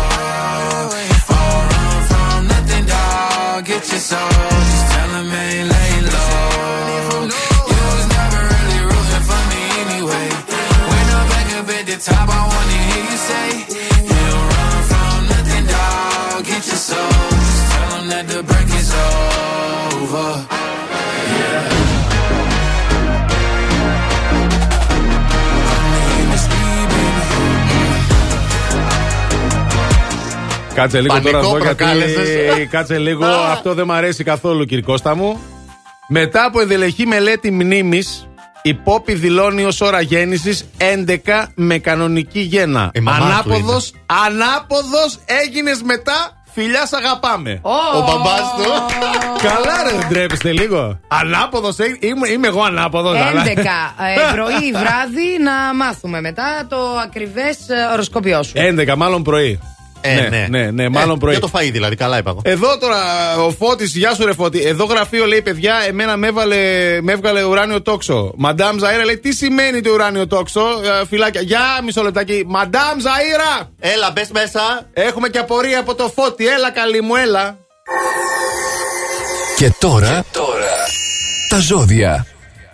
[3.81, 4.29] Get your soul.
[4.29, 7.25] Just tell ain't laying low.
[7.73, 10.27] You was never really rooting for me anyway.
[10.91, 13.47] When I'm back up at the top, I wanna hear you say,
[14.05, 16.45] You don't run from nothing, dog.
[16.45, 17.09] Get your soul.
[17.09, 18.93] Just tell that the break is
[19.97, 20.60] over.
[30.73, 31.75] Κάτσε λίγο Πανικό τώρα εδώ γιατί.
[31.75, 32.27] προκάλεσες.
[32.69, 33.25] Κάτσε λίγο.
[33.25, 35.39] Αυτό δεν μ' αρέσει καθόλου, κύριε Κώστα μου.
[36.07, 38.27] Μετά από ενδελεχή μελέτη μνήμης,
[38.61, 42.91] η Πόπη δηλώνει ως ώρα γέννησης 11 με κανονική γέννα.
[42.93, 46.35] Η μαμά του Ανάποδος, ανάποδος έγινες μετά.
[46.53, 47.59] Φιλιά, σ' αγαπάμε.
[47.63, 48.71] Ο μπαμπάς του.
[49.47, 50.99] Καλά, ρε, δεν τρέπεστε λίγο.
[51.07, 53.15] Ανάποδος, είμαι, είμαι εγώ ανάποδος.
[53.15, 53.17] 11
[54.29, 57.57] ε, πρωί βράδυ να μάθουμε μετά το ακριβές
[57.93, 58.53] οροσκόπιό σου.
[58.55, 59.59] 11, μάλλον πρωί.
[60.01, 60.47] Ε, ναι, ναι.
[60.49, 61.31] ναι, ναι, μάλλον Ε, πρωί.
[61.31, 62.41] Για το φαΐ δηλαδή, καλά είπα εγώ.
[62.43, 62.97] Εδώ τώρα
[63.37, 64.61] ο Φώτης, γεια σου ρε Φώτη.
[64.61, 66.57] Εδώ γραφείο λέει παιδιά, εμένα με, έβαλε,
[67.01, 68.33] με έβγαλε ουράνιο τόξο.
[68.37, 70.61] Μαντάμ Ζαΐρα λέει τι σημαίνει το ουράνιο τόξο;
[71.01, 71.41] Ε, φυλάκια.
[71.41, 72.43] Για μισό λεπτάκι.
[72.47, 73.67] Μαντάμ Ζαΐρα!
[73.79, 74.89] Έλα, μπες μέσα.
[74.93, 76.47] Έχουμε και απορία από το Φώτη.
[76.47, 77.57] Έλα, καλή μου, έλα.
[79.57, 80.25] Και τώρα,
[81.49, 82.25] τα ζώδια.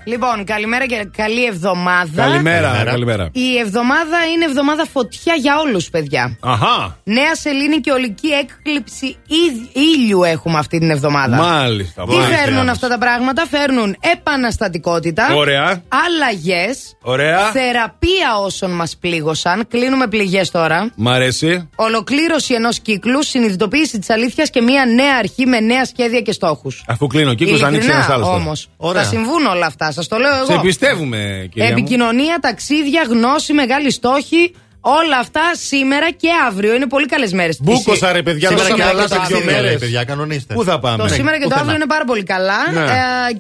[0.08, 2.24] Λοιπόν, καλημέρα και καλή εβδομάδα.
[2.24, 3.30] Καλημέρα, καλημέρα.
[3.32, 6.38] Η εβδομάδα είναι εβδομάδα φωτιά για όλους, παιδιά.
[6.42, 6.98] Αχά.
[7.04, 11.36] Νέα σελήνη και ολική έκκληψη ήλ- ήλιου έχουμε αυτή την εβδομάδα.
[11.36, 12.04] Μάλιστα.
[12.04, 12.36] Τι μάλιστα.
[12.38, 15.82] φέρνουν αυτά τα πράγματα, φέρνουν επαναστατικότητα, Ωραία.
[16.06, 17.40] αλλαγές, Ωραία.
[17.52, 19.68] θεραπεία όσων μας πλήγωσαν.
[19.68, 20.92] Κλείνουμε πληγές τώρα.
[20.96, 21.70] Μ' αρέσει.
[21.76, 26.84] Ολοκλήρωση ενός κύκλου, συνειδητοποίηση της αλήθειας και μια νέα αρχή με νέα σχέδια και στόχους.
[26.88, 28.28] Αφού κλείνω ο κύκλος, ανοίξει ένας άλλος.
[28.28, 30.46] Όμως, θα συμβούν όλα αυτά, σας το λέω εγώ.
[30.46, 31.68] Σε πιστεύουμε, κυρία.
[31.68, 31.72] μου.
[31.72, 34.54] Επικοινωνία, ταξίδια, γνώση, μεγάλοι στόχοι.
[34.82, 36.76] Όλα αυτά σήμερα και αύριο.
[36.76, 37.58] Είναι πολύ καλές μέρες.
[37.62, 39.64] Μπούκοσα, ρε παιδιά, Σήμερα τόσα και πολλά αύριο σε δύο ταξίδια, μέρες.
[39.70, 40.54] λέει, παιδιά, κανονίστε.
[40.54, 41.62] Πού θα πάμε; Το σήμερα και το πουθενά.
[41.62, 42.80] αύριο είναι πάρα πολύ καλά Ναι.
[42.80, 42.86] ε,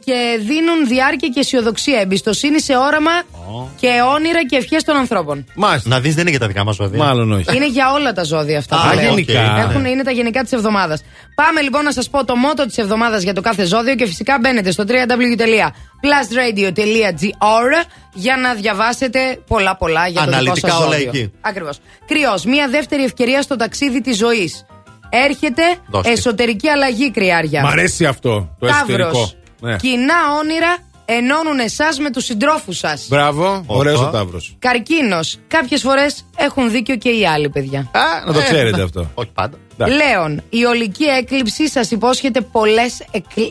[0.06, 3.12] και δίνουν διάρκεια και αισιοδοξία, εμπιστοσύνη σε όραμα
[3.80, 5.46] και όνειρα και ευχές των ανθρώπων.
[5.56, 5.90] Μάλιστα.
[5.90, 7.04] Να δεις, δεν είναι για τα δικά μας ζώδια.
[7.04, 7.56] Μάλλον όχι.
[7.56, 8.76] Είναι για όλα τα ζώδια αυτά.
[8.76, 9.04] Α, που λέω.
[9.10, 9.68] γενικά.
[9.70, 11.04] Έχουν, είναι τα γενικά της εβδομάδας.
[11.36, 14.38] Πάμε λοιπόν να σας πω το μότο της εβδομάδας για το κάθε ζώδιο και φυσικά
[14.42, 17.86] μπαίνετε στο www.plusradio.gr
[18.18, 21.10] για να διαβάσετε πολλά πολλά για το δικό Αναλυτικά σας όλα ζώδιο.
[21.10, 21.31] εκεί.
[21.41, 21.80] Ακριβώς.
[22.07, 24.65] Κρυός, μία δεύτερη ευκαιρία στο ταξίδι της ζωής.
[25.10, 26.11] Έρχεται Δώστε.
[26.11, 27.61] εσωτερική αλλαγή, κρυάρια.
[27.61, 29.03] Μ' αρέσει αυτό το εσωτερικό.
[29.10, 29.35] Ταύρος.
[29.60, 29.76] Ναι.
[29.76, 33.06] Κοινά όνειρα ενώνουν εσάς με τους συντρόφους σας.
[33.10, 34.56] Μπράβο, ωραίος ο Ταύρος.
[34.60, 35.38] Καρκίνος.
[35.48, 37.80] Κάποιες φορές έχουν δίκιο και οι άλλοι, παιδιά.
[37.80, 39.11] Α, να το Ε, ξέρετε αυτό.
[39.14, 39.57] Όχι πάντα.
[39.80, 39.95] Εντάξει.
[40.08, 43.02] Λέων, η ολική έκλειψη σας υπόσχεται πολλές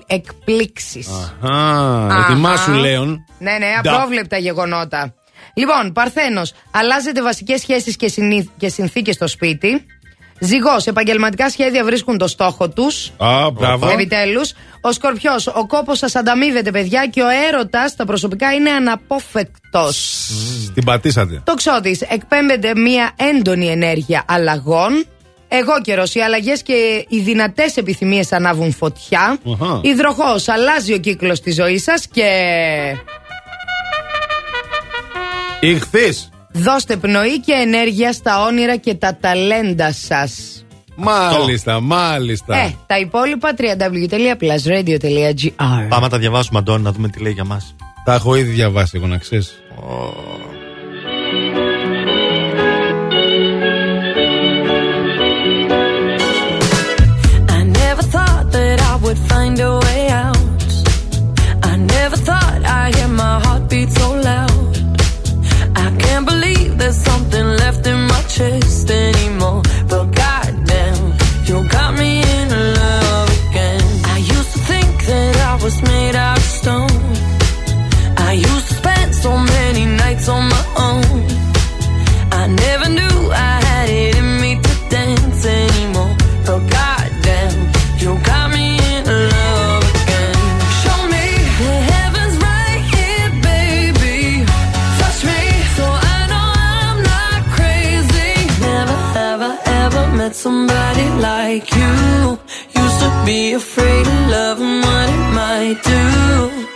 [0.07, 1.09] εκπλήξεις.
[1.09, 2.27] Α, Αχα.
[2.29, 3.25] ετοιμάσου, Λέων.
[3.39, 3.93] Ναι, ναι, Ντα.
[3.95, 5.15] απρόβλεπτα γεγονότα.
[5.55, 9.87] Λοιπόν, Παρθένος, αλλάζετε βασικές σχέσεις και, συνήθ- και συνθήκες στο σπίτι.
[10.39, 13.13] Ζυγός, επαγγελματικά σχέδια βρίσκουν το στόχο τους.
[13.17, 13.89] Α, μπράβο.
[13.89, 14.53] Επιτέλους.
[14.81, 20.27] Ο Σκορπιός, ο κόπος σας ανταμείβεται, παιδιά, και ο έρωτας στα προσωπικά είναι αναπόφευκτος.
[20.75, 21.41] Την πατήσατε.
[21.45, 25.05] Το ξώτης, εκπέμπεται μια έντονη ενέργεια αλλαγών.
[25.49, 29.39] Εγώ καιρός, οι αλλαγές και οι δυνατές επιθυμίες ανάβουν φωτιά.
[29.61, 29.81] Αχα.
[29.83, 32.31] Υδροχό, αλλάζει ο κύκλος της ζωής σας και.
[35.61, 36.31] Ηχθείς.
[36.53, 40.65] Δώστε πνοή και ενέργεια στα όνειρα και τα ταλέντα σας.
[40.97, 42.57] Μάλιστα, μάλιστα.
[42.57, 47.61] Ε, τα υπόλοιπα www.plusradio.gr Πάμε να τα διαβάσουμε, Αντώνη, να δούμε τι λέει για μα.
[48.05, 49.45] Τα έχω ήδη διαβάσει, εγώ να ξέρει.
[49.77, 50.56] I
[68.37, 68.66] chase
[100.47, 102.39] somebody like you.
[102.83, 106.76] Used to be afraid of loving what it might do.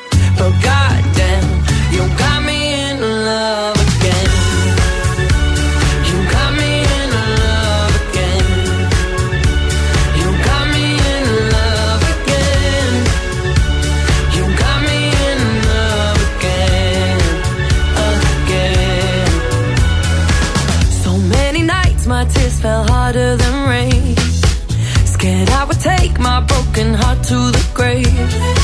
[28.03, 28.60] You.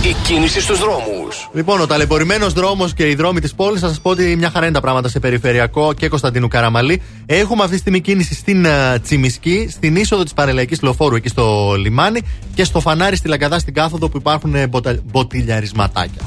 [0.04, 1.48] Η κίνηση στους δρόμους.
[1.52, 4.64] Λοιπόν, ο ταλαιπωρημένος δρόμος και οι δρόμοι της πόλης, θα σας πω ότι μια χαρά
[4.64, 7.02] είναι τα πράγματα σε περιφερειακό και Κωνσταντίνου Καραμαλή.
[7.26, 11.74] Έχουμε αυτή τη στιγμή κίνηση στην uh, Τσιμισκή, στην είσοδο της παρελαϊκή λεωφόρου εκεί στο
[11.78, 12.20] λιμάνι
[12.54, 14.96] και στο φανάρι στη Λαγκαδά στην κάθοδο που υπάρχουν ε, μποτα...
[15.04, 16.22] μποτιλιαρισματάκια.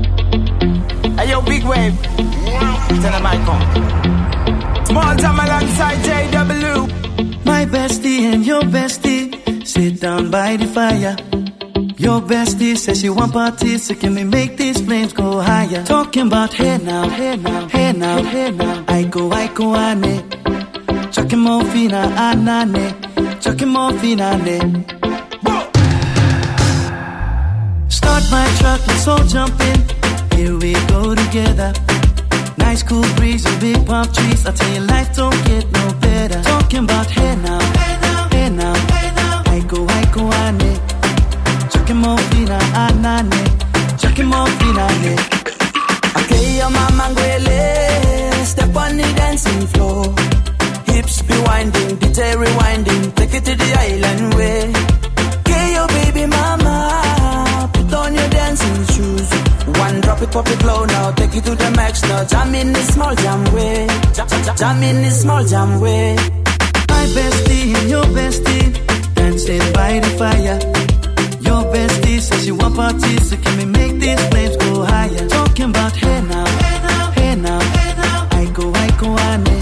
[1.46, 1.94] Big wave.
[2.02, 4.84] Tell them I come.
[4.86, 7.44] Small time alongside JW.
[7.44, 11.16] My bestie and your bestie sit down by the fire.
[11.96, 15.82] Your bestie says she want parties, so can we make these flames go higher?
[15.84, 18.84] Talking about hey now, hey now, hey now, hey now.
[18.88, 20.22] I go, I go, ane.
[21.12, 22.94] Chucking more fina, ah, anane.
[23.16, 24.58] Ah, Chucking more fina, ne.
[27.88, 29.97] Start my truck, let's all jump in.
[30.38, 31.72] Here we go together.
[32.58, 34.46] Nice cool breeze and big palm trees.
[34.46, 36.40] I tell you, life don't get no better.
[36.42, 39.42] Talking about hey now, hey now, hey now, hey now.
[39.44, 39.82] Ah, I go,
[40.44, 40.72] ane.
[41.72, 43.42] Chucking more fina, anane.
[44.00, 45.14] Chucking more fina, ne.
[46.20, 48.44] Okay, your mama ngwele.
[48.46, 50.04] Step on the dancing floor.
[50.86, 53.12] Hips be winding, detail rewinding.
[53.16, 54.70] Take it to the island way.
[55.40, 57.68] Okay, your baby mama.
[57.72, 59.37] Put on your dancing shoes.
[59.98, 61.10] One drop it, pop it low now.
[61.10, 62.24] Take it to the max now.
[62.24, 63.86] Jam in the small jam way.
[64.14, 66.14] Jam, jam, jam in the small jam way.
[66.88, 70.58] My bestie and your bestie dancing by the fire.
[71.40, 75.28] Your bestie says she want parties, so can we make these flames go higher?
[75.28, 78.38] Talking about hey now, hey now, hey now, hey now.
[78.38, 79.56] I go, I go, ane.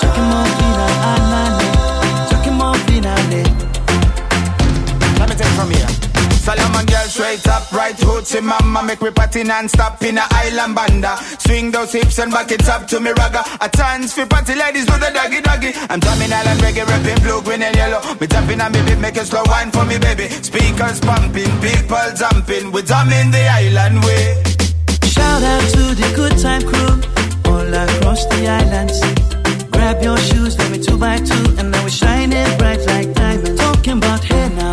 [0.00, 2.28] Chucking more fina, anane.
[2.30, 3.42] Chucking more fina, ne.
[5.18, 5.88] Let me take it from here.
[6.44, 6.99] Solomon girl
[7.36, 11.16] straight up, right hoochie mama Make me party non-stop in a island banda.
[11.38, 13.42] Swing those hips and back it up to me ragga.
[13.60, 15.70] A chance for party ladies do the doggy doggy.
[15.88, 18.00] I'm drumming island reggae, rapping blue, green and yellow.
[18.20, 20.28] Me jumping on me beat, make a slow wine for me baby.
[20.28, 22.72] Speakers pumping, people jumping.
[22.72, 24.42] We drumming the island way.
[25.04, 26.94] Shout out to the good time crew
[27.46, 28.98] all across the islands.
[29.70, 33.60] Grab your shoes, let me two by two, and now we're shining bright like diamonds.
[33.60, 34.72] Talking about hey now,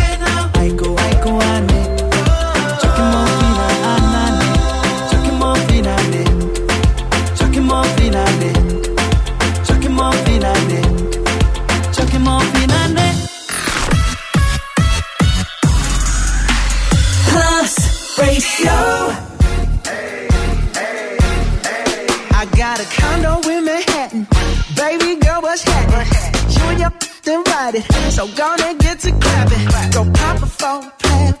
[22.33, 24.27] I got a condo in Manhattan.
[24.75, 26.07] Baby girl, what's happening?
[26.49, 26.91] You and your
[27.23, 27.83] then ride it.
[28.11, 29.65] So gonna get to clapping.
[29.91, 31.40] Go pop a phone, pad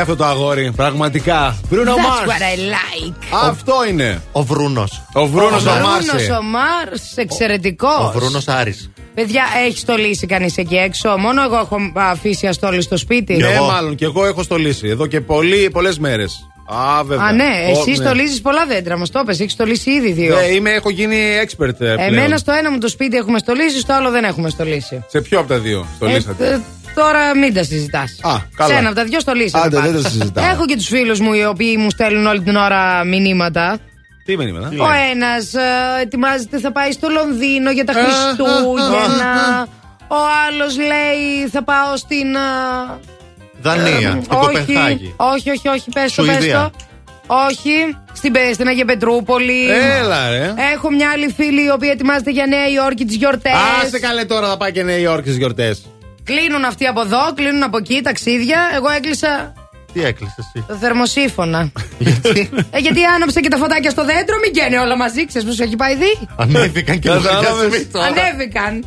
[0.00, 0.72] Αυτό το αγόρι.
[0.76, 1.56] Πραγματικά.
[1.70, 2.28] Bruno That's Mars.
[2.28, 2.58] what I
[3.10, 3.14] like.
[3.44, 4.22] Αυτό είναι.
[4.32, 5.02] Ο Βρούνος.
[5.12, 6.06] Ο Βρούνος ο Μάρς.
[6.06, 7.98] Βρούνος ο Μάρς, εξαιρετικός.
[7.98, 8.90] Ο Βρούνος Άρης.
[9.14, 11.16] Παιδιά, έχει στολίσει κανείς εκεί έξω.
[11.18, 13.36] Μόνο εγώ έχω αφήσει αστόλη στο σπίτι.
[13.36, 15.20] Ναι, μάλλον και εγώ έχω στολίσει εδώ και
[15.72, 16.44] πολλές μέρες.
[16.72, 17.24] Α, βέβαια.
[17.26, 18.96] Α, ναι, Ο- εσύ στολίζεις πολλά δέντρα.
[18.98, 20.34] Μας το πες, έχεις στολίσει ήδη δύο.
[20.34, 21.98] Ναι, είμαι, έχω γίνει expert ε, πλέον.
[21.98, 25.04] Εμένα στο ένα μου το σπίτι έχουμε στολίσει, στο άλλο δεν έχουμε στολίσει.
[25.08, 26.60] Σε ποιο από τα δύο στολίσατε; Ε, ε,
[27.02, 28.18] τώρα μην τα συζητάς.
[28.22, 28.72] Α, καλά.
[28.72, 29.64] Σε ένα από τα δυο στολίσαμε.
[29.64, 30.02] Άντε, δεν πάντως.
[30.02, 30.48] τα συζητάμε.
[30.52, 33.78] Έχω και τους φίλους μου οι οποίοι μου στέλνουν όλη την ώρα μηνύματα.
[34.24, 35.52] Τι μήνυμα, Ο ένας
[36.00, 39.30] ετοιμάζεται, θα πάει στο Λονδίνο για τα Α, Χριστούγεννα.
[39.30, 39.66] α, α.
[40.08, 42.36] Ο άλλος λέει θα πάω στην.
[42.36, 42.98] α,
[43.62, 43.84] Δανία.
[43.86, 45.14] ε, Στην όχι, Κοπενχάγη.
[45.16, 46.70] όχι, όχι, όχι, πες το, πες Σουηδία.
[46.72, 46.84] το.
[47.48, 49.70] Όχι, στην, Πε- στην Αγία Πετρούπολη.
[50.00, 50.54] Έλα, ρε.
[50.74, 53.52] Έχω μια άλλη φίλη η οποία ετοιμάζεται για Νέα Υόρκη τις γιορτές.
[53.84, 55.82] Άσε καλέ τώρα θα πάει και Νέα Υόρκη στι γιορτές.
[56.30, 58.58] Κλείνουν αυτοί από εδώ, κλείνουν από εκεί ταξίδια.
[58.74, 59.52] Εγώ έκλεισα
[59.92, 61.58] Τι έκλεισες εσύ; το θερμοσύφωνα.
[62.70, 65.26] ε, γιατί άναψε και τα φωτάκια στο δέντρο, μην καίνε όλα μαζί.
[65.26, 66.28] Ξέρεις που σου έχει πάει δει.
[66.36, 67.42] Ανέβηκαν και Κατάλαβες.
[67.42, 68.06] λογαριασμοί τώρα.
[68.06, 68.84] Ανέβηκαν.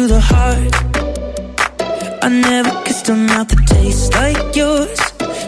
[0.00, 0.74] To the heart.
[2.22, 5.00] I never kissed a mouth that tastes like yours.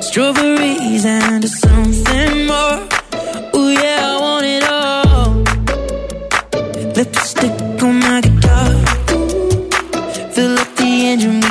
[0.06, 2.78] Strawberries and something more.
[3.56, 5.30] Ooh, yeah, I want it all.
[6.96, 8.70] Lipstick on my guitar.
[10.34, 11.41] Fill up the engine,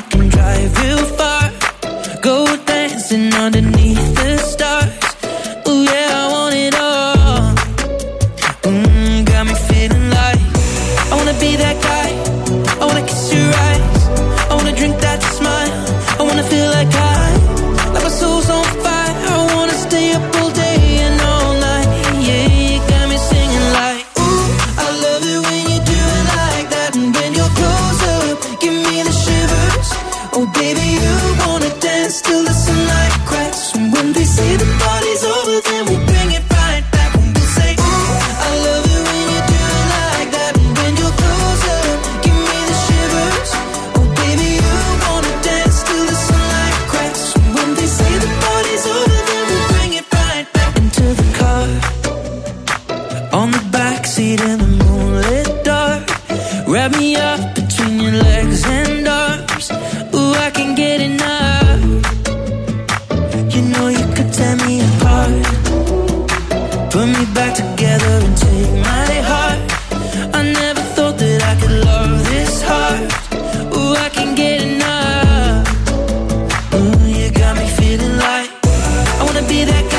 [79.52, 79.91] be that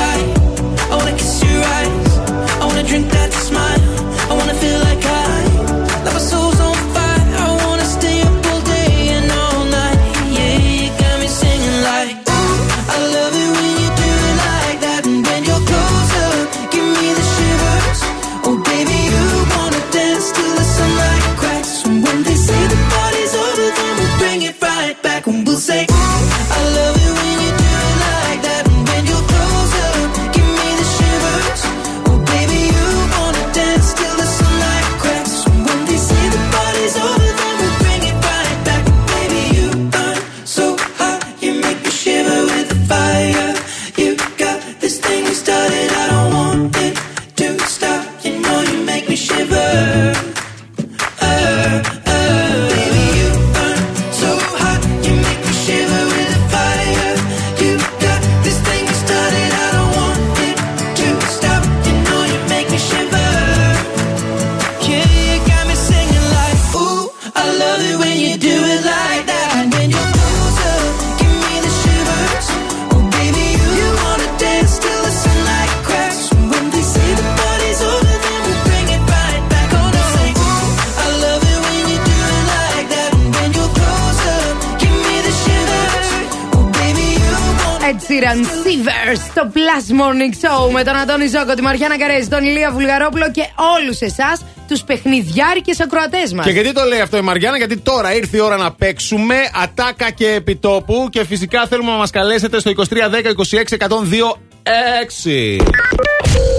[89.79, 93.45] στο Plus Morning Show με τον Αντώνη Ζόκο, τη Μαριάννα Καρέζη, τον Ηλία Βουλγαρόπουλο και
[93.77, 96.45] όλους εσάς τους παιχνιδιάρικες ακροατές μας.
[96.45, 100.09] Και γιατί το λέει αυτό η Μαριάννα, γιατί τώρα ήρθε η ώρα να παίξουμε ατάκα
[100.09, 105.29] και επιτόπου και φυσικά θέλουμε να μας καλέσετε στο 2310 26 102 6.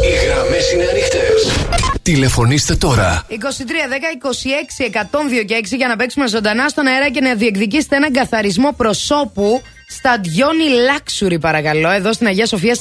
[0.05, 1.53] Οι γραμμές είναι ανοιχτές.
[2.03, 3.27] Τηλεφωνήστε τώρα.
[3.29, 3.37] 23, 10,
[4.81, 4.85] 26,
[5.41, 9.63] 102 και 6 για να παίξουμε ζωντανά στον αέρα και να διεκδικήσετε έναν καθαρισμό προσώπου
[9.89, 12.77] στα Διόνι Luxury, παρακαλώ, εδώ στην Αγία Σοφία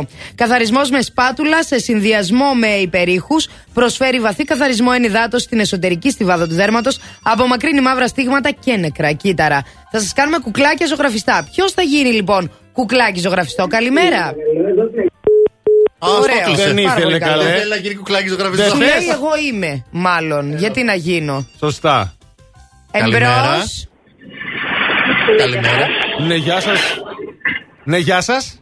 [0.00, 0.06] 42.
[0.34, 6.54] Καθαρισμός με σπάτουλα σε συνδυασμό με υπερήχους προσφέρει βαθύ καθαρισμό ενυδάτωση στην εσωτερική στιβάδα του
[6.54, 9.62] δέρματος, απομακρύνει μαύρα στίγματα και νεκρά κύτταρα.
[9.90, 11.48] Θα σας κάνουμε κουκλάκια ζωγραφιστά.
[11.54, 14.18] Ποιος θα γίνει λοιπόν κουκλάκι ζωγραφιστό, καλημέρα.
[15.98, 16.36] Α, στο Ωραίο.
[16.36, 16.64] έκλεισε.
[16.72, 17.32] Δεν Πάρα ήθελε πολύ καλό.
[17.42, 17.44] καλέ.
[17.50, 18.68] Δεν θέλει να γίνει κουκλάκι ζωγραφιστό.
[18.68, 19.08] Δεν Λέει θες.
[19.14, 20.56] εγώ είμαι, μάλλον.
[20.56, 22.14] Γιατί να γίνω; Σωστά.
[22.90, 23.26] Καλημέρα.
[23.26, 23.62] Εμπρό.
[25.38, 25.86] Καλημέρα.
[26.20, 27.00] Ναι, γεια σας.
[27.84, 28.60] Ναι, γεια σας.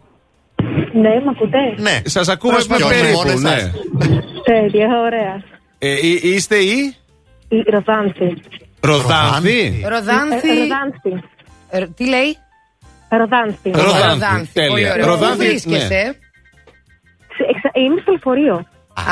[0.92, 2.00] Ναι, μ' ακούτε; Ναι.
[2.04, 3.12] Σας ακούμε Προς με ποιον, περίπου.
[3.12, 3.50] μόνο Ναι.
[3.50, 3.70] εσάς.
[4.44, 5.42] Τέλεια, ωραία.
[5.78, 6.94] Ε, εί- είστε η;
[7.48, 8.36] Η Ροδάνθη.
[8.80, 9.84] Ροδάνθη.
[9.88, 10.48] Ροδάνθη.
[10.48, 11.24] Ε, Ροδάνθη.
[11.70, 12.36] Ε, Τι λέει;
[13.08, 13.70] Ροδάνθη.
[13.70, 14.52] Ροδάνθη.
[14.68, 14.92] Πολύ Τέλεια.
[14.92, 15.06] ωραία.
[15.06, 16.16] Ροδάνθη, Πού βρίσκεσαι;
[17.36, 18.66] Σε- εξα- Είμαι στο λεωφορείο.
[18.94, 19.02] Α,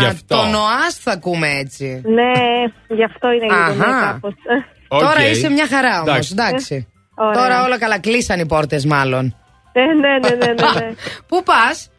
[0.00, 0.36] γι' αυτό.
[0.36, 2.02] το νοάς θα ακούμε έτσι.
[2.04, 2.32] Ναι,
[2.96, 3.72] γι' αυτό είναι η Αχα.
[3.72, 4.34] γειτονιά κάπως.
[4.88, 5.00] Οκ.
[5.00, 6.30] Τώρα είσαι μια χαρά όμως.
[6.30, 6.86] Εντάξει.
[7.20, 7.38] Εντάξει.
[7.38, 7.42] Ωραία.
[7.48, 7.98] Τώρα όλα καλά.
[8.00, 9.34] Κλείσαν οι πόρτες, μάλλον.
[9.72, 10.94] Ναι, ναι, ναι, ναι, ναι, ναι.
[11.28, 11.90] Πού πας,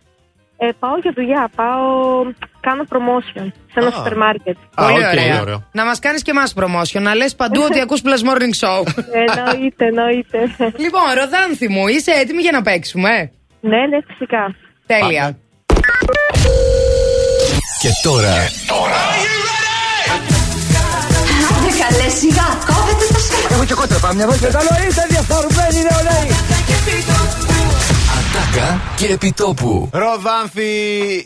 [0.57, 1.79] Ε, πάω για δουλειά, πάω...
[2.59, 3.91] Κάνω promotion σε ένα Α.
[3.91, 4.57] σούπερ μάρκετ.
[4.75, 5.11] Α, Πολύ οκ.
[5.11, 5.41] ωραία.
[5.41, 5.63] ωραίο.
[5.71, 7.01] Να μας κάνεις και εμάς promotion.
[7.01, 9.03] Να λες παντού ότι ακούς Plus Morning Show.
[9.13, 10.39] Εννοείται, εννοείται.
[10.83, 14.55] λοιπόν, Ροδάνθη μου, είσαι έτοιμη για να παίξουμε; Ναι, ναι, φυσικά.
[14.85, 15.37] Τέλεια.
[17.81, 19.10] Και τώρα Άντε
[21.83, 23.47] καλέ σιγά, κόβεται το στόμα.
[23.53, 26.29] Έχω και κότρα πάμε εδώ και καλό είστε διαφορμένοι νεολαίοι.
[28.17, 29.89] Ατάκα και επιτόπου.
[29.93, 30.69] Ροδάνθη,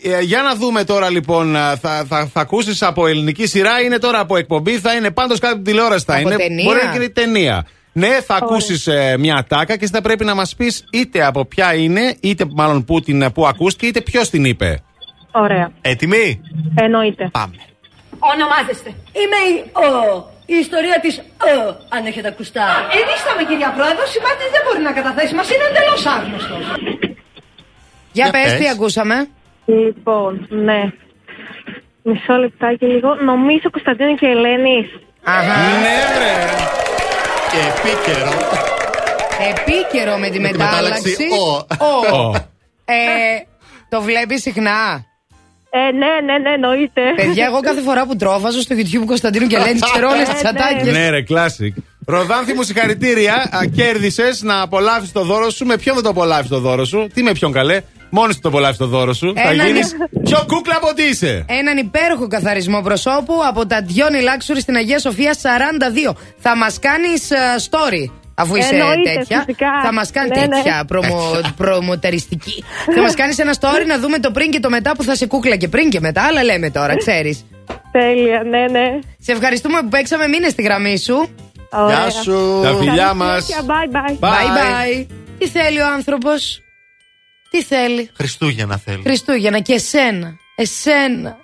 [0.04, 1.56] ε, για να δούμε τώρα λοιπόν.
[1.56, 5.40] α, Θα, θα, θα ακούσεις από ελληνική σειρά, είναι τώρα από εκπομπή, θα είναι πάντως
[5.40, 6.06] κάτω από την τηλεόραση.
[6.06, 6.36] Θα Από είναι.
[6.36, 7.66] ταινία; Μπορεί να γίνει ταινία.
[7.94, 8.88] Ναι, θα ακούσεις
[9.20, 12.86] μια ατάκα και εσύ θα πρέπει να μας πεις είτε από ποια είναι, είτε μάλλον
[12.86, 14.80] που, την, που ακούστηκε, είτε ποιος την είπε.
[15.32, 15.72] Ωραία.
[15.82, 16.42] Έτοιμοι;
[16.76, 17.30] Εννοείται.
[17.32, 17.56] Πάμε.
[18.34, 18.90] Ονομάζεστε.
[18.90, 20.34] Είμαι η Ο.
[20.46, 21.16] Η ιστορία της
[21.54, 21.56] Ο,
[21.96, 22.66] αν έχετε ακουστά.
[23.00, 25.34] Ενίσταμε, κυρία Πρόεδρο, συμμάχτη δεν μπορεί να καταθέσει.
[25.40, 26.64] Μας είναι εντελώς άγνωστος.
[28.18, 28.60] Για Για πες πες.
[28.60, 29.28] τι ακούσαμε.
[29.66, 30.82] Λοιπόν, ναι.
[32.04, 33.16] Μισό λεπτάκι λίγο.
[33.16, 34.90] Νομίζω Κωνσταντίνο και Ελένη.
[35.24, 35.58] Αχα.
[35.86, 36.36] Ναι, βρε.
[37.52, 38.32] Και επίκαιρο.
[39.52, 41.10] Επίκαιρο με τη μετάλλαξη.
[41.10, 41.28] μετάλλαξη,
[41.80, 42.16] Ο.
[42.16, 42.34] Ω.
[42.86, 42.96] Ε,
[43.90, 45.06] το βλέπει συχνά.
[45.78, 47.02] Ε, ναι, ναι, ναι, εννοείται.
[47.16, 50.42] Παιδιά, εγώ κάθε φορά που τρώω, βάζω στο YouTube Κωνσταντίνου και λένε ξέρω όλες τις
[50.44, 50.94] Ναι, ατάκες.
[50.94, 51.74] Ναι, ρε, classic.
[52.06, 53.50] Ροδάνθη μου, συγχαρητήρια.
[53.76, 55.66] Κέρδισες να απολαύσεις το δώρο σου.
[55.66, 58.50] Με ποιον δεν το απολαύσεις το δώρο σου; Τι με ποιον καλέ; Μόνο σου το
[58.50, 59.34] απολαύσεις το δώρο σου.
[59.36, 61.46] Θα Έναν- γίνεις πιο κούκλα από ό,τι είσαι.
[61.48, 64.22] Έναν υπέροχο καθαρισμό προσώπου από τα Diony
[64.54, 66.16] Luxury στην Αγία Σοφία 42.
[66.38, 67.28] Θα μας κάνεις
[67.70, 68.12] story.
[68.38, 69.68] Αφού είσαι Εννοείται, τέτοια, φυσικά.
[69.84, 70.48] θα μας κάνει Ναι, ναι.
[70.56, 71.22] τέτοια προμο,
[71.62, 72.64] προμοτεριστική.
[72.96, 75.26] θα μας κάνεις ένα story να δούμε το πριν και το μετά που θα σε
[75.26, 76.24] κούκλα και πριν και μετά.
[76.24, 77.46] Αλλά λέμε τώρα, ξέρεις.
[77.92, 79.00] Τέλεια, ναι, ναι.
[79.20, 80.28] Σε ευχαριστούμε που παίξαμε.
[80.28, 81.30] Μείνε στη γραμμή σου.
[81.72, 81.96] Ωραία.
[81.98, 82.60] Γεια σου.
[82.64, 83.46] Τα φιλιά Καλή μας.
[83.46, 84.20] συνέχεια, Bye, bye.
[84.20, 84.30] Bye.
[84.30, 85.06] Bye bye.
[85.40, 86.62] Τι θέλει ο άνθρωπος;
[87.50, 89.02] Τι θέλει; Χριστούγεννα θέλει.
[89.06, 90.34] Χριστούγεννα και εσένα.
[90.56, 91.38] Εσένα.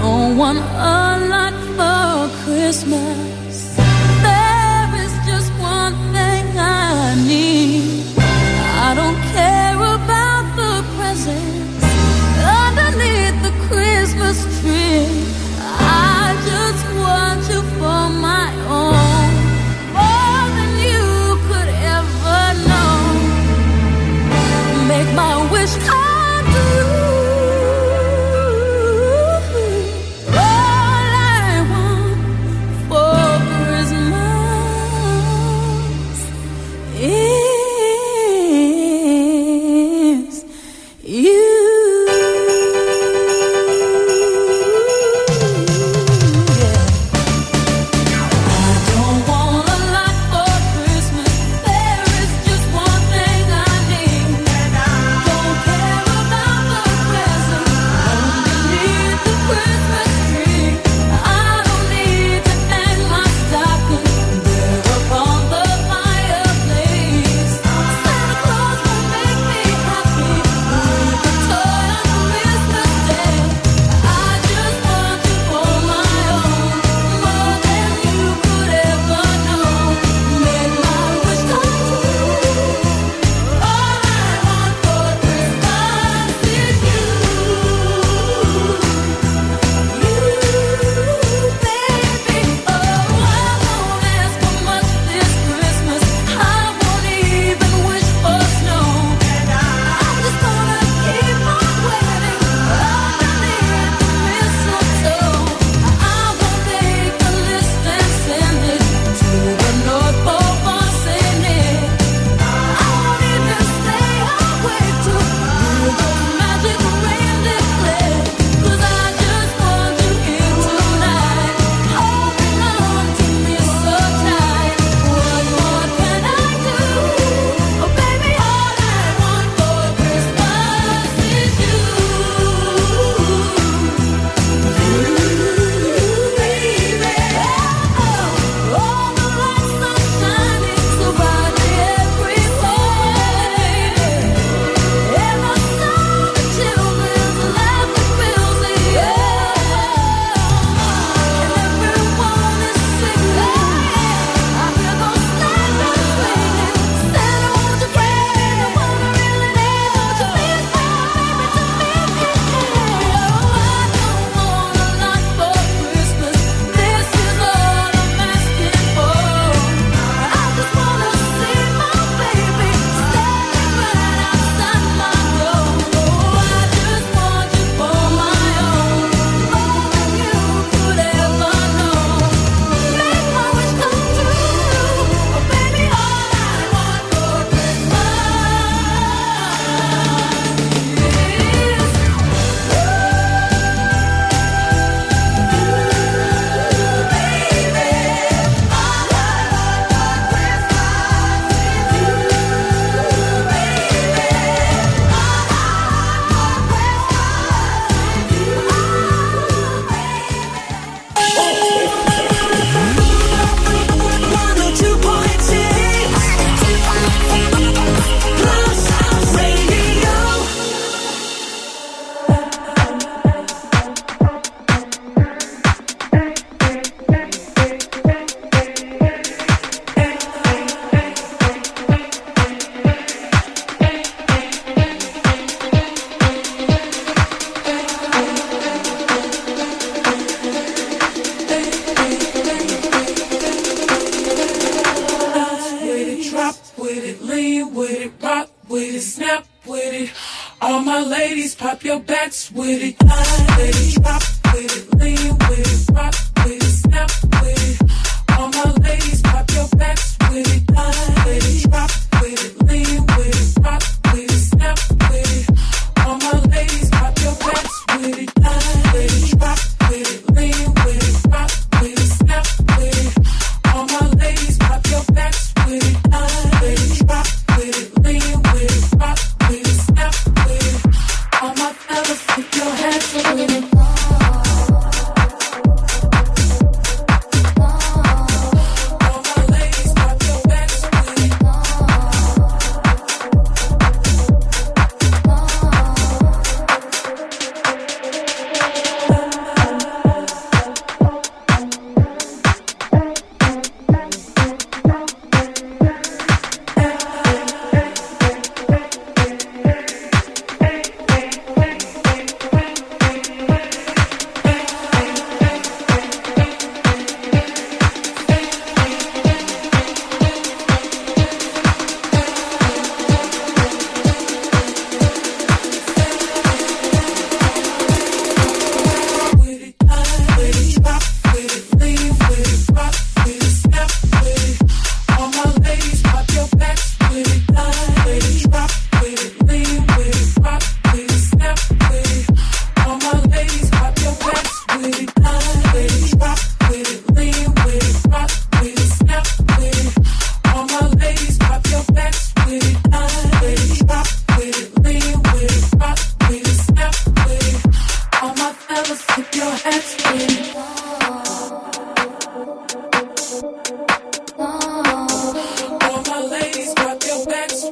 [0.00, 0.60] Don't want
[0.92, 3.33] a lot for Christmas.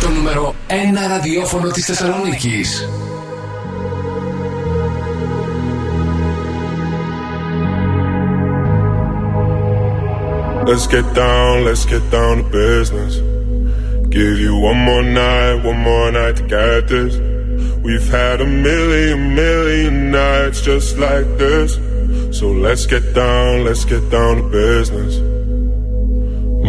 [0.00, 0.72] Το νούμερο 1
[1.08, 2.88] ραδιόφωνο της Θεσσαλονίκης.
[10.68, 13.12] Let's get down, let's get down to business.
[14.16, 17.12] Give you one more night, one more night to get this.
[17.86, 21.70] We've had a million, million nights just like this.
[22.38, 25.29] So let's get down, let's get down to business.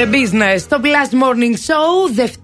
[0.00, 2.39] The Business, το Blast Morning Show, Δευτέρα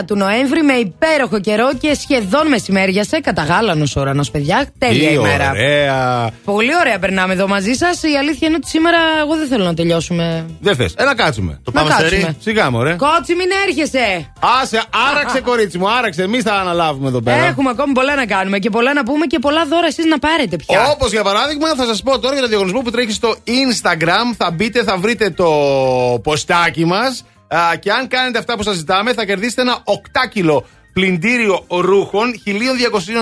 [0.00, 3.20] 29 του Νοέμβρη, με υπέροχο καιρό και σχεδόν μεσημέριασε.
[3.20, 4.66] Καταγάλανο ουρανό, παιδιά.
[4.78, 5.50] Τέλεια Τι ημέρα.
[5.50, 6.30] Ωραία.
[6.44, 8.02] Πολύ ωραία περνάμε εδώ μαζί σας.
[8.02, 10.46] Η αλήθεια είναι ότι σήμερα εγώ δεν θέλω να τελειώσουμε.
[10.60, 10.94] Δεν θες.
[10.96, 11.60] Έλα κάτσουμε.
[11.64, 12.20] Το Να πάμε κάτσουμε.
[12.20, 12.36] στερή.
[12.40, 12.96] Σιγά μου, ωραία.
[12.96, 14.32] Κότσι, μην έρχεσαι.
[14.62, 16.22] Άσε, άραξε κορίτσι μου, άραξε.
[16.22, 17.44] Εμείς θα αναλάβουμε εδώ πέρα.
[17.44, 20.56] Έχουμε ακόμη πολλά να κάνουμε και πολλά να πούμε και πολλά δώρα εσείς να πάρετε
[20.56, 20.86] πια.
[20.94, 24.34] Όπως για παράδειγμα, θα σας πω τώρα για το διαγωνισμό που τρέχει στο Instagram.
[24.36, 25.48] Θα μπείτε, θα βρείτε το
[26.22, 27.24] ποστάκι μας.
[27.80, 32.50] Και αν κάνετε αυτά που σας ζητάμε, θα κερδίσετε ένα 8 πλυντήριο ρούχων 1200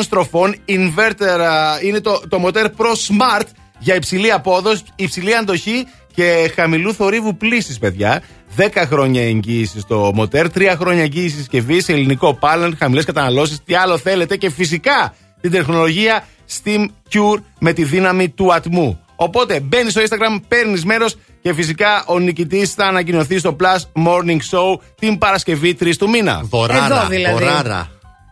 [0.00, 0.56] στροφών.
[0.68, 3.46] Inverter α, είναι το, το μοτέρ Pro Smart
[3.78, 8.22] για υψηλή απόδοση, υψηλή αντοχή και χαμηλού θορύβου πλήσης, παιδιά.
[8.56, 13.62] 10 χρόνια εγγύησης στο μοτέρ, 3 χρόνια εγγύησης συσκευή σε ελληνικό πάλαν, χαμηλές καταναλώσεις.
[13.64, 16.24] Τι άλλο θέλετε και φυσικά την τεχνολογία
[16.62, 19.00] Steam Cure με τη δύναμη του ατμού.
[19.16, 24.38] Οπότε μπαίνεις στο Instagram, παίρνεις μέρος και φυσικά ο νικητής θα ανακοινωθεί στο Plus Morning
[24.50, 26.48] Show την Παρασκευή 3 του μήνα.
[26.52, 27.44] Εδώ δηλαδή.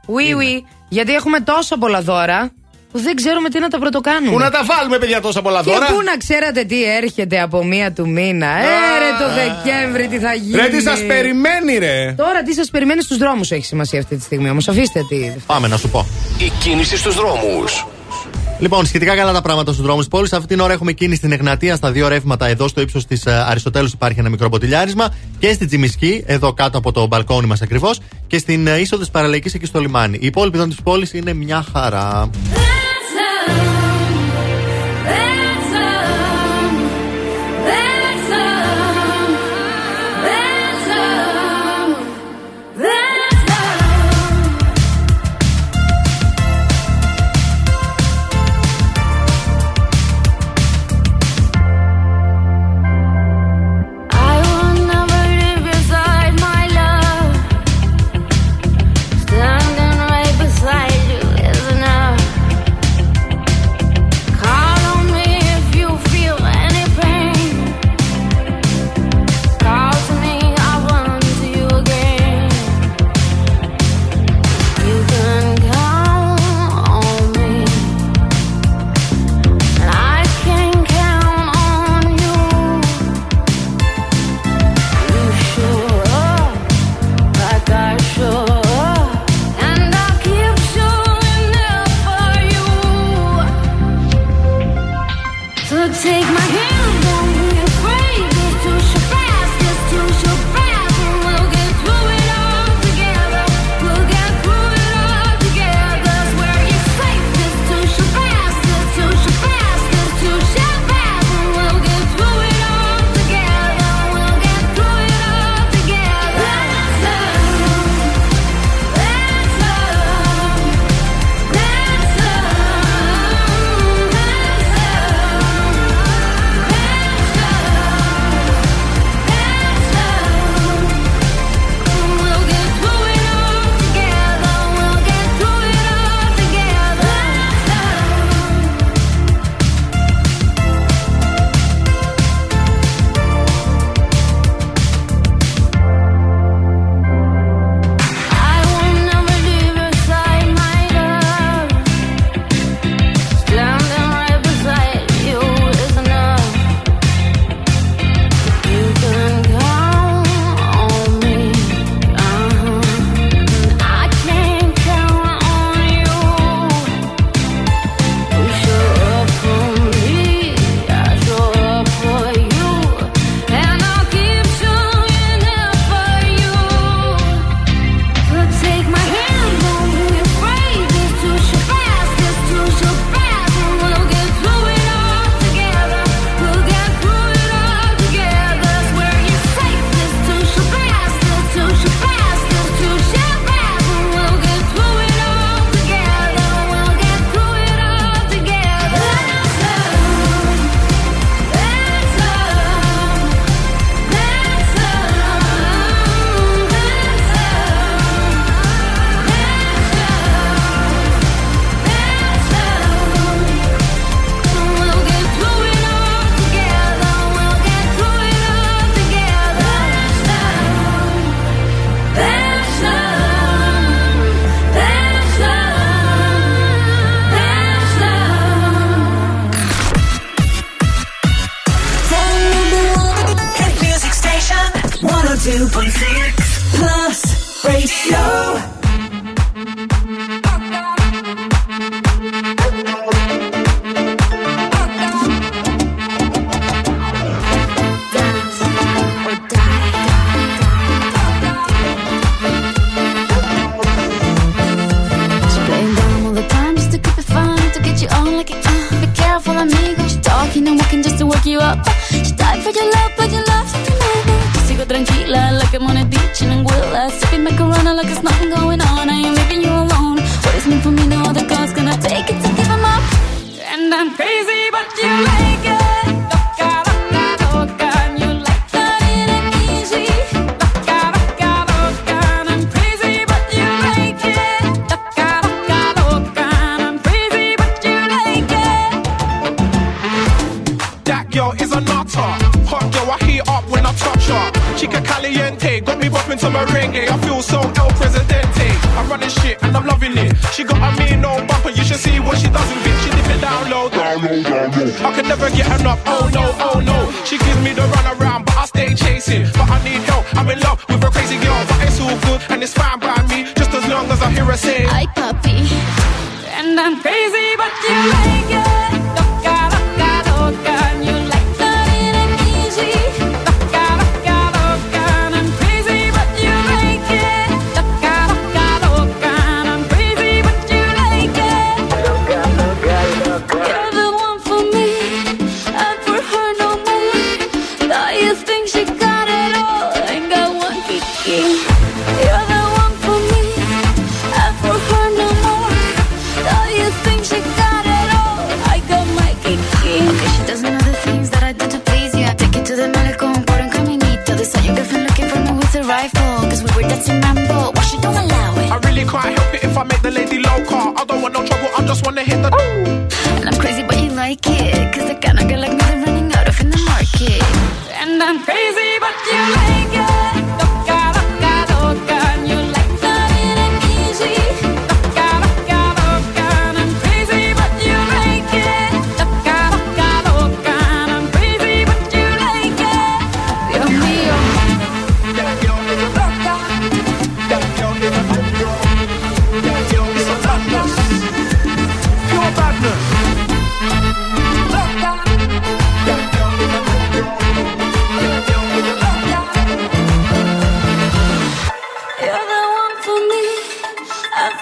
[0.07, 0.63] Oui, oui.
[0.89, 2.51] Γιατί έχουμε τόσα πολλά δώρα
[2.93, 4.33] που δεν ξέρουμε τι να τα πρωτοκάνουμε.
[4.33, 7.65] Πού να τα βάλουμε, παιδιά, τόσα πολλά Και δώρα; πού να ξέρατε τι έρχεται από
[7.65, 8.47] μία του μήνα.
[8.47, 10.57] Ε, ρε το Δεκέμβρη τι θα γίνει.
[10.57, 14.23] Ρε, τι σας περιμένει, ρε; Τώρα τι σας περιμένει στους δρόμους έχει σημασία αυτή τη
[14.23, 14.69] στιγμή όμως.
[14.69, 15.33] Αφήστε τι.
[15.47, 16.07] Πάμε να σου πω.
[16.39, 17.87] Η κίνηση στους δρόμους.
[18.63, 20.33] Λοιπόν, σχετικά καλά τα πράγματα στους δρόμους της πόλης.
[20.33, 22.47] Αυτή την ώρα έχουμε κίνηση στην Εγνατία στα δύο ρεύματα.
[22.47, 25.15] Εδώ στο ύψος της Αριστοτέλους υπάρχει ένα μικρό ποτηλιάρισμα.
[25.39, 28.01] Και στην Τζιμισκή, εδώ κάτω από το μπαλκόνι μας ακριβώς.
[28.27, 30.19] Και στην ε, είσοδο της Παραλαϊκή εκεί στο λιμάνι.
[30.21, 32.31] Η υπόλοιπη της πόλης είναι μια χαρά.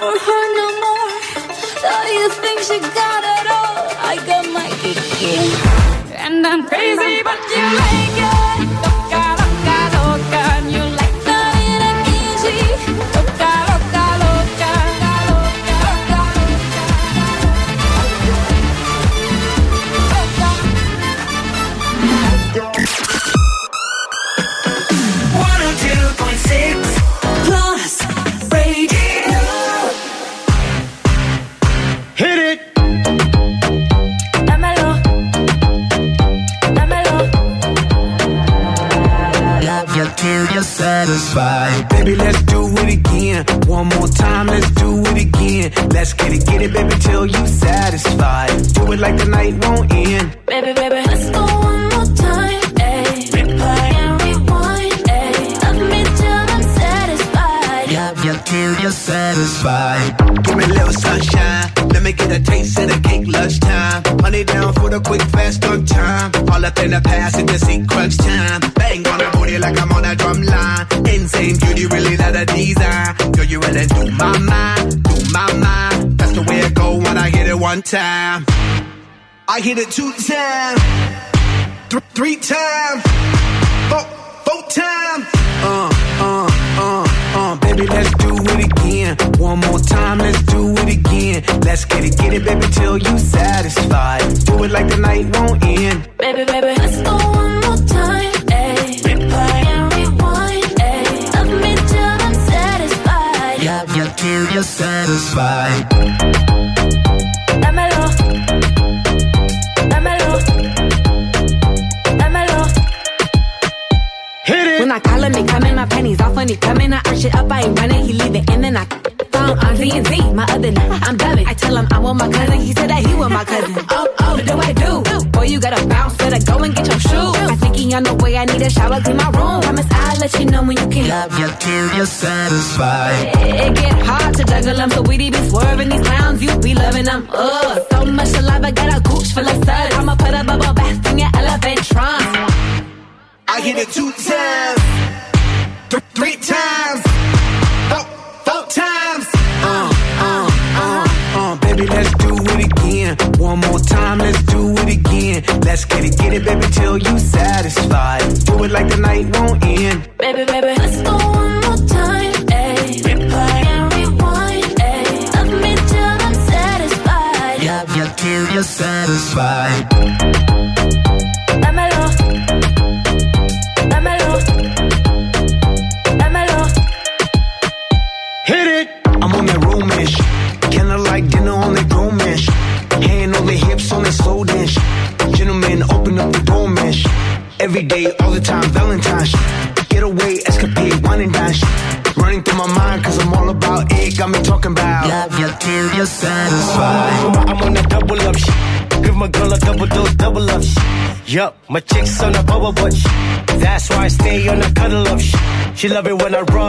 [0.01, 1.11] for her no more.
[1.83, 3.85] So you think she got it all?
[4.13, 5.37] I got my kiki,
[6.17, 8.10] and I'm crazy, but you make.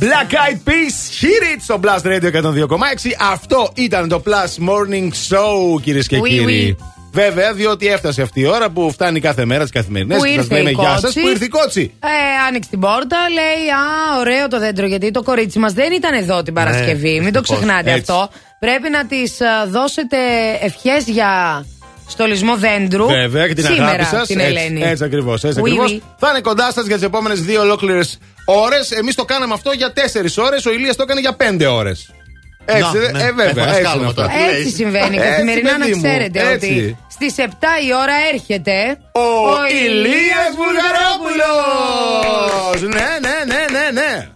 [0.00, 2.66] Black Eyed Peas, hit it στο Blast Radio 102,6.
[3.32, 6.76] Αυτό ήταν το Plus Morning Show, κυρίες και Oui, κύριοι.
[7.12, 10.42] Βέβαια, διότι έφτασε αυτή η ώρα που φτάνει κάθε μέρα τι καθημερινές Που και σας
[10.42, 11.00] ήρθε λέμε η γεια σας.
[11.02, 11.20] κότσι.
[11.20, 11.94] Που ήρθε η κότσι.
[12.00, 12.08] Ε,
[12.48, 16.42] άνοιξε την πόρτα, λέει Α, ωραίο το δέντρο, γιατί το κορίτσι μας δεν ήταν εδώ
[16.42, 17.20] την Παρασκευή.
[17.20, 17.64] Μην το δυστυχώς.
[17.64, 18.00] ξεχνάτε Έτσι.
[18.12, 18.28] αυτό.
[18.58, 19.38] Πρέπει να της
[19.68, 20.16] δώσετε
[20.60, 21.64] ευχές για
[22.10, 23.06] στολισμό δέντρου.
[23.06, 24.26] Βέβαια και την σήμερα, αγάπη σας.
[24.26, 24.82] την έτσι, Ελένη.
[24.82, 25.44] έτσι ακριβώς.
[25.44, 25.92] Έτσι Oui, ακριβώς.
[25.92, 26.00] oui.
[26.18, 28.90] Θα είναι κοντά σας για τις επόμενες δύο ολόκληρες ώρες.
[28.90, 30.66] Εμείς το κάναμε αυτό για τέσσερις ώρες.
[30.66, 32.10] Ο Ηλίας το έκανε για πέντε ώρες.
[32.64, 33.22] Έτσι, Να, ε, ναι.
[33.22, 33.64] ε, βέβαια.
[33.64, 34.22] Έχω Έτσι, σκάλωμα είναι αυτό.
[34.22, 34.32] τώρα.
[34.56, 36.68] Έτσι συμβαίνει Έτσι, καθημερινά να παιδί μου, ξέρετε έτσι.
[36.70, 37.42] ότι στις 7
[37.86, 39.20] η ώρα έρχεται Ο,
[39.86, 44.28] Ηλίας Βουλγαρόπουλος Ναι, ναι, ναι, ναι, ναι.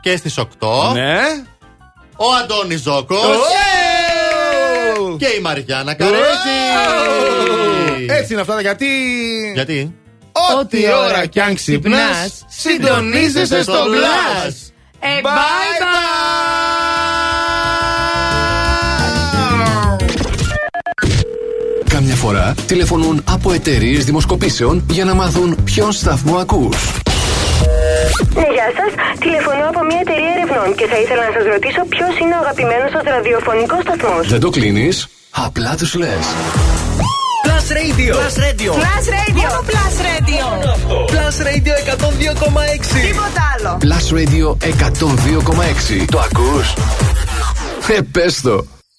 [0.00, 0.92] Και στις 8.
[0.92, 1.18] Ναι.
[2.16, 3.16] Ο Αντώνης Ζόκο.
[3.16, 3.20] Ω!
[5.18, 6.20] Και η Μαριάννα Καρέζη.
[8.06, 8.86] Έτσι είναι αυτά γιατί.
[9.54, 9.94] Γιατί;
[10.58, 14.72] Ό,τι ώρα κι αν ξυπνάς, συντονίζεσαι στο Blast.
[15.00, 16.50] Ε, Bye bye bye.
[21.88, 27.00] Κάμια φορά τηλεφωνούν από εταιρείες δημοσκοπήσεων για να μάθουν ποιον σταθμό ακούς.
[28.40, 28.90] Ναι, γεια σας.
[29.24, 32.90] Τηλεφωνώ από μια εταιρεία ερευνών και θα ήθελα να σας ρωτήσω ποιος είναι ο αγαπημένος
[32.94, 34.22] σας ραδιοφωνικός σταθμός.
[34.34, 34.96] Δεν το κλείνεις,
[35.46, 36.24] απλά τους λες.
[37.46, 38.12] Plus Radio.
[38.20, 38.70] Plus Radio.
[38.82, 39.42] Plus Radio.
[39.42, 40.44] Μόνο Plus Radio.
[41.12, 42.86] Plus Radio 102,6.
[43.06, 43.78] Τίποτα άλλο.
[43.84, 46.04] Plus Radio 102,6.
[46.10, 46.66] Το ακούς;
[47.96, 48.79] Ε, πες το.